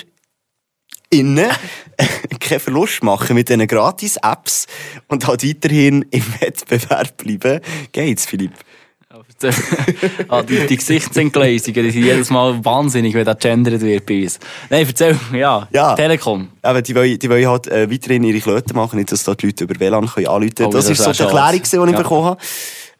innen 1.11 1.51
keinen 2.41 2.61
Verlust 2.61 3.03
machen 3.03 3.35
mit 3.35 3.49
diesen 3.49 3.67
Gratis-Apps 3.67 4.67
und 5.09 5.27
halt 5.27 5.47
weiterhin 5.47 6.07
im 6.11 6.25
Wettbewerb 6.41 7.17
bleiben. 7.19 7.61
Geht's, 7.93 8.27
Philipp? 8.27 8.53
ah, 10.29 10.43
die, 10.43 10.67
die 10.67 10.77
Gesichtsentgleisungen, 10.77 11.85
die 11.85 11.91
sind 11.91 12.05
jedes 12.05 12.31
Mal 12.31 12.65
wahnsinnig, 12.65 13.15
wenn 13.15 13.25
das 13.25 13.39
gendert 13.39 13.81
wird 13.81 14.05
bei 14.07 14.23
uns. 14.23 14.39
Nein, 14.71 14.87
erzähl, 14.87 15.19
ja. 15.33 15.69
Ja. 15.73 15.95
Telekom. 15.95 16.49
Aber 16.63 16.83
die 16.83 16.95
wollen, 16.95 17.19
die 17.19 17.31
wollen 17.31 17.47
halt 17.47 17.67
äh, 17.69 17.91
weiterhin 17.91 18.25
ihre 18.25 18.41
Klöten 18.41 18.75
machen, 18.77 18.99
nicht, 18.99 19.13
dass 19.13 19.25
da 19.25 19.35
die 19.35 19.47
Leute 19.47 19.65
über 19.65 19.79
WLAN 19.79 20.07
können 20.07 20.27
anrufen 20.27 20.55
können. 20.55 20.69
Oh, 20.69 20.73
das 20.73 20.87
das 20.87 20.99
ist 20.99 21.05
so 21.05 21.13
die. 21.13 21.23
Erklärung, 21.23 21.63
die 21.63 21.91
ich 21.91 21.97
Ja. 21.99 22.03
bekommen 22.03 22.25
habe. 22.25 22.41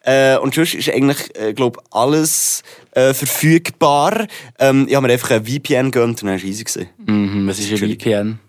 Äh, 0.01 0.37
und 0.37 0.53
sonst 0.55 0.75
ist 0.75 0.89
eigentlich, 0.89 1.17
äh, 1.35 1.53
glaub, 1.53 1.83
alles 1.91 2.63
äh, 2.91 3.13
verfügbar. 3.13 4.27
Ähm, 4.57 4.85
ich 4.87 4.95
habe 4.95 5.05
mir 5.05 5.13
einfach 5.13 5.31
ein 5.31 5.45
VPN 5.45 5.91
gegönnt 5.91 6.21
und 6.21 6.23
dann 6.23 6.29
war 6.29 6.35
es 6.35 6.43
easy. 6.43 6.87
Mhm, 7.05 7.47
was 7.47 7.59
ist 7.59 7.71
ein 7.71 7.77
VPN? 7.77 8.39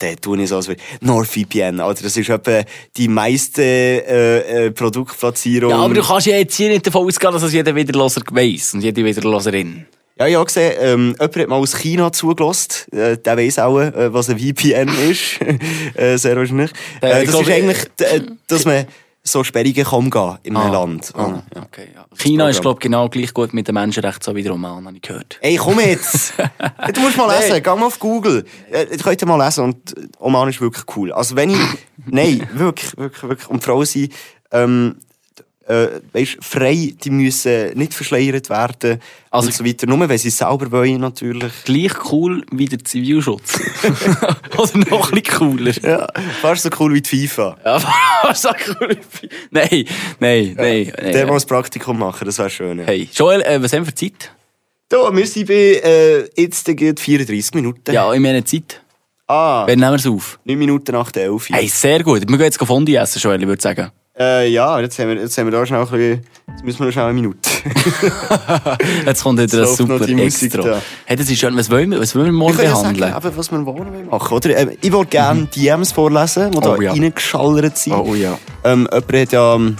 Der 0.00 0.16
tue 0.16 0.42
ich 0.42 0.48
so 0.48 0.56
als 0.56 0.68
NordVPN. 1.00 1.80
Alter, 1.80 2.04
das 2.04 2.16
ist 2.16 2.28
etwa 2.28 2.62
die 2.96 3.08
meiste 3.08 3.62
äh, 3.62 4.66
äh, 4.66 4.70
Produktplatzierung. 4.70 5.70
Ja, 5.70 5.76
aber 5.76 5.94
du 5.94 6.02
kannst 6.02 6.26
ja 6.26 6.36
jetzt 6.36 6.54
hier 6.56 6.70
nicht 6.70 6.86
davon 6.86 7.06
ausgehen, 7.06 7.32
dass 7.32 7.42
das 7.42 7.52
jeder 7.52 7.74
Wiederloser 7.74 8.22
weiss 8.30 8.72
und 8.74 8.80
jede 8.80 9.04
Wiederloserin. 9.04 9.86
Ja, 10.18 10.26
ich 10.26 10.34
habe 10.34 10.44
gesehen, 10.44 10.74
ähm, 10.80 11.06
jemand 11.18 11.36
hat 11.36 11.48
mal 11.48 11.56
aus 11.56 11.76
China 11.76 12.12
zugelassen. 12.12 12.92
Äh, 12.92 13.16
der 13.16 13.36
weiss 13.36 13.58
auch, 13.58 13.78
äh, 13.78 14.12
was 14.12 14.28
ein 14.28 14.38
VPN 14.38 14.88
ist. 15.10 15.38
äh, 15.94 16.16
sehr 16.16 16.36
wahrscheinlich. 16.36 16.70
Äh, 17.00 17.22
Äh, 17.22 17.26
das 17.26 17.40
ist 17.40 17.50
eigentlich, 17.50 17.78
äh, 18.00 18.20
dass 18.46 18.64
man 18.64 18.86
so 19.22 19.44
Sperrungen 19.44 19.84
kann 19.84 19.98
umgehen 19.98 20.38
in 20.42 20.56
einem 20.56 20.72
Land. 20.72 21.12
Ah, 21.14 21.42
okay, 21.56 21.88
ja. 21.94 22.06
China 22.16 22.48
ist, 22.48 22.62
glaube 22.62 22.78
ich, 22.78 22.84
genau 22.84 23.08
gleich 23.08 23.34
gut 23.34 23.52
mit 23.52 23.68
den 23.68 23.74
Menschenrechten, 23.74 24.22
so 24.22 24.34
wie 24.34 24.42
der 24.42 24.54
Oman, 24.54 24.86
habe 24.86 24.96
ich 24.96 25.02
gehört. 25.02 25.38
Ey, 25.40 25.56
komm 25.56 25.78
jetzt! 25.80 26.34
du 26.94 27.00
musst 27.00 27.16
mal 27.16 27.38
lesen, 27.38 27.62
geh 27.62 27.70
mal 27.70 27.84
auf 27.86 27.98
Google. 27.98 28.44
Äh, 28.70 28.86
Ihr 28.90 28.98
könnt 28.98 29.24
mal 29.26 29.44
lesen 29.44 29.64
und 29.64 29.96
äh, 29.96 30.08
Oman 30.18 30.48
ist 30.48 30.60
wirklich 30.60 30.84
cool. 30.96 31.12
Also 31.12 31.36
wenn 31.36 31.50
ich, 31.50 31.58
nein, 32.06 32.48
wirklich, 32.52 32.96
wirklich, 32.96 33.22
wirklich. 33.22 33.48
Und 33.48 33.62
Frauen 33.62 33.84
sind, 33.84 34.12
ähm, 34.52 34.96
äh, 35.70 36.00
weißt, 36.12 36.38
frei, 36.40 36.94
die 37.02 37.10
müssen 37.10 37.76
nicht 37.78 37.94
verschleiert 37.94 38.50
werden 38.50 39.00
Also- 39.30 39.46
und 39.48 39.54
so 39.54 39.64
weiter. 39.64 39.86
Nur 39.86 40.08
wenn 40.08 40.18
sie 40.18 40.28
es 40.28 40.38
selber 40.38 40.70
wollen, 40.70 41.00
natürlich. 41.00 41.52
Gleich 41.64 42.12
cool 42.12 42.44
wie 42.50 42.66
der 42.66 42.84
Zivilschutz. 42.84 43.60
Oder 44.58 44.78
noch 44.90 45.12
ein 45.12 45.20
bisschen 45.22 45.38
cooler. 45.38 45.72
Ja, 45.82 46.06
fast 46.40 46.62
so 46.62 46.70
cool 46.78 46.94
wie 46.94 47.00
die 47.02 47.26
FIFA. 47.26 47.56
Ja, 47.64 47.82
was 48.22 48.42
sag 48.42 48.76
cool. 48.80 48.96
Nein, 49.50 49.84
nein, 50.18 50.54
nein. 50.56 50.92
Der 50.96 51.12
nein. 51.12 51.26
mal 51.26 51.34
das 51.34 51.46
Praktikum 51.46 51.98
machen, 51.98 52.24
das 52.24 52.38
wäre 52.38 52.50
schön. 52.50 52.78
Ja. 52.78 52.84
Hey, 52.86 53.08
Joel, 53.12 53.42
äh, 53.42 53.62
was 53.62 53.72
haben 53.72 53.82
wir 53.82 53.86
für 53.86 53.94
Zeit? 53.94 54.32
Da, 54.88 55.14
wir 55.14 55.26
sind 55.26 55.46
bei 55.46 55.54
äh, 55.54 56.28
jetzt 56.36 56.64
geht 56.76 56.98
34 56.98 57.54
Minuten. 57.54 57.92
Ja, 57.92 58.12
in 58.12 58.22
meiner 58.22 58.44
Zeit. 58.44 58.82
Ah, 59.28 59.64
Wann 59.64 59.78
nehmen 59.78 59.92
wir 59.92 59.96
es 59.96 60.06
auf? 60.08 60.40
9 60.44 60.58
Minuten 60.58 60.90
nach 60.90 61.12
der 61.12 61.26
11. 61.26 61.50
Hey, 61.50 61.68
sehr 61.68 62.02
gut. 62.02 62.22
Wir 62.28 62.36
gehen 62.36 62.40
jetzt 62.40 62.58
Fondue 62.58 62.96
essen, 62.96 63.20
Joel, 63.20 63.40
ich 63.40 63.46
würde 63.46 63.62
sagen. 63.62 63.92
Äh, 64.20 64.48
ja, 64.50 64.78
jetzt 64.80 64.98
haben, 64.98 65.08
wir, 65.08 65.16
jetzt 65.16 65.38
haben 65.38 65.46
wir 65.46 65.52
da 65.52 65.64
schnell 65.64 65.80
ein 65.80 65.86
bisschen... 65.88 66.20
Jetzt 66.50 66.64
müssen 66.64 66.78
wir 66.80 66.86
noch 66.86 66.92
schnell 66.92 67.04
eine 67.06 67.14
Minute. 67.14 67.38
Jetzt 69.06 69.22
kommt 69.22 69.38
wieder 69.40 69.62
noch 69.62 69.68
super 69.68 70.00
die 70.04 70.14
Musik 70.14 70.52
Extra. 70.54 70.62
da. 70.72 70.82
Hey, 71.06 71.16
das 71.16 71.30
ist 71.30 71.38
schön. 71.38 71.56
Was 71.56 71.70
wollen 71.70 71.90
wir, 71.90 72.00
was 72.00 72.14
wollen 72.14 72.26
wir 72.26 72.32
morgen 72.32 72.58
Wir 72.58 72.64
können 72.64 72.74
ja 72.74 72.80
sagen, 72.82 72.98
behandeln? 72.98 73.36
was 73.36 73.50
wir 73.52 73.58
morgen 73.60 74.06
machen 74.10 74.34
oder? 74.34 74.56
Ähm, 74.58 74.70
ich 74.80 74.92
wollte 74.92 75.10
gerne 75.10 75.46
DMs 75.46 75.92
vorlesen, 75.92 76.50
die 76.50 76.60
da 76.60 76.74
Oh 76.74 76.80
ja. 76.82 76.90
reingeschallert 76.92 77.78
sind. 77.78 77.92
Oh, 77.94 78.04
oh 78.08 78.14
ja. 78.14 78.36
Ähm, 78.64 78.88
jemand 78.92 79.12
hat, 79.12 79.32
ja, 79.32 79.54
ähm, 79.54 79.76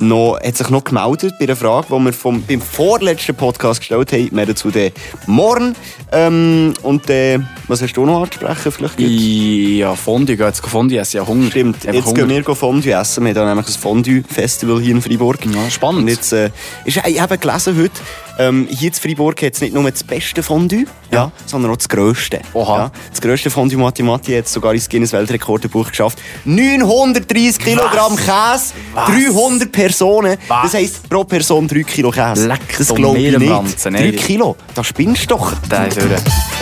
noch, 0.00 0.38
hat 0.42 0.56
sich 0.56 0.70
noch 0.70 0.84
gemeldet 0.84 1.34
bei 1.38 1.44
einer 1.44 1.56
Frage, 1.56 1.86
die 1.90 2.04
wir 2.04 2.12
vom, 2.12 2.42
beim 2.42 2.60
vorletzten 2.60 3.34
Podcast 3.34 3.80
gestellt 3.80 4.12
haben. 4.12 4.28
Mehr 4.32 4.46
dazu 4.46 4.70
dann 4.70 4.90
morgen. 5.26 5.74
Ähm, 6.12 6.74
und 6.82 7.08
äh, 7.10 7.38
was 7.68 7.82
hast 7.82 7.92
du 7.94 8.04
noch 8.04 8.22
anzusprechen? 8.22 8.72
Vielleicht? 8.72 8.98
Ja, 9.00 9.94
Fondue, 9.94 10.36
gehen 10.36 10.46
jetzt 10.46 10.60
Fondue 10.66 10.98
essen. 10.98 11.18
Ja, 11.18 11.26
Hunger. 11.26 11.50
Stimmt, 11.50 11.76
Einfach 11.76 11.94
jetzt 11.94 12.06
Hunger. 12.06 12.26
gehen 12.26 12.46
wir 12.46 12.54
Fondue 12.54 12.92
essen. 12.92 13.24
Wir 13.24 13.30
haben 13.30 13.34
da 13.34 13.46
nämlich 13.46 13.66
ein 13.68 13.80
Fondue-Festival 13.80 14.80
hier 14.80 14.94
in 14.94 15.02
Freiburg. 15.02 15.38
Ja, 15.46 15.70
spannend. 15.70 16.02
Und 16.02 16.08
jetzt, 16.08 16.32
äh, 16.32 16.50
ist, 16.84 17.00
ich 17.06 17.20
habe 17.20 17.38
gelesen 17.38 17.76
heute, 17.76 17.92
Ähm, 18.40 18.66
hier 18.70 18.88
in 18.88 18.94
Freiburg 18.94 19.42
hat 19.42 19.52
es 19.52 19.60
nicht 19.60 19.74
nur 19.74 19.88
das 19.90 20.02
beste 20.02 20.42
Fondue, 20.42 20.86
ja. 21.12 21.30
sondern 21.44 21.72
auch 21.72 21.76
das 21.76 21.90
grösste. 21.90 22.40
Oha. 22.54 22.78
Ja. 22.78 22.92
Das 23.10 23.20
grösste 23.20 23.50
Fondue 23.50 23.78
Matti 23.78 24.02
hat 24.02 24.46
es 24.46 24.52
sogar 24.52 24.72
ins 24.72 24.88
Guinness 24.88 25.12
Weltrekordbuch 25.12 25.90
geschafft. 25.90 26.18
930 26.46 27.58
Kilogramm 27.58 28.16
Käse, 28.16 28.72
300 28.94 29.70
Personen. 29.70 30.38
Was? 30.48 30.62
Das 30.62 30.74
heisst, 30.74 31.08
pro 31.10 31.24
Person 31.24 31.68
3 31.68 31.82
Kilo 31.82 32.10
Käse. 32.10 32.48
Leck 32.48 32.60
das 32.78 32.94
glaube 32.94 33.18
ich 33.18 33.36
nicht. 33.36 33.50
Ranzen, 33.50 33.92
3 33.92 34.00
ey. 34.00 34.12
Kilo, 34.16 34.56
da 34.74 34.82
spinnst 34.82 35.24
du 35.24 35.36
doch. 35.36 35.52
Ist 35.52 35.96
durch. 35.96 36.10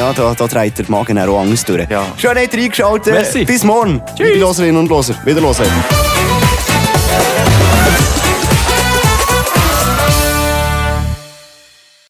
Ja, 0.01 0.13
da, 0.13 0.35
da 0.35 0.47
dreht 0.49 0.79
der 0.79 0.91
Magen 0.91 1.17
auch 1.17 1.41
anders 1.41 1.65
durch. 1.65 1.89
Ja. 1.89 2.07
Schön, 2.17 2.37
habt 2.37 2.55
ihr 2.55 2.63
eingeschaltet. 2.65 3.13
Merci. 3.13 3.45
Bis 3.45 3.63
morgen. 3.63 4.03
Tschüss. 4.17 4.35
Liebe 4.35 4.47
Hörerinnen 4.47 4.79
und 4.79 4.91
Hörer. 4.91 5.25
Wiederhören. 5.25 6.08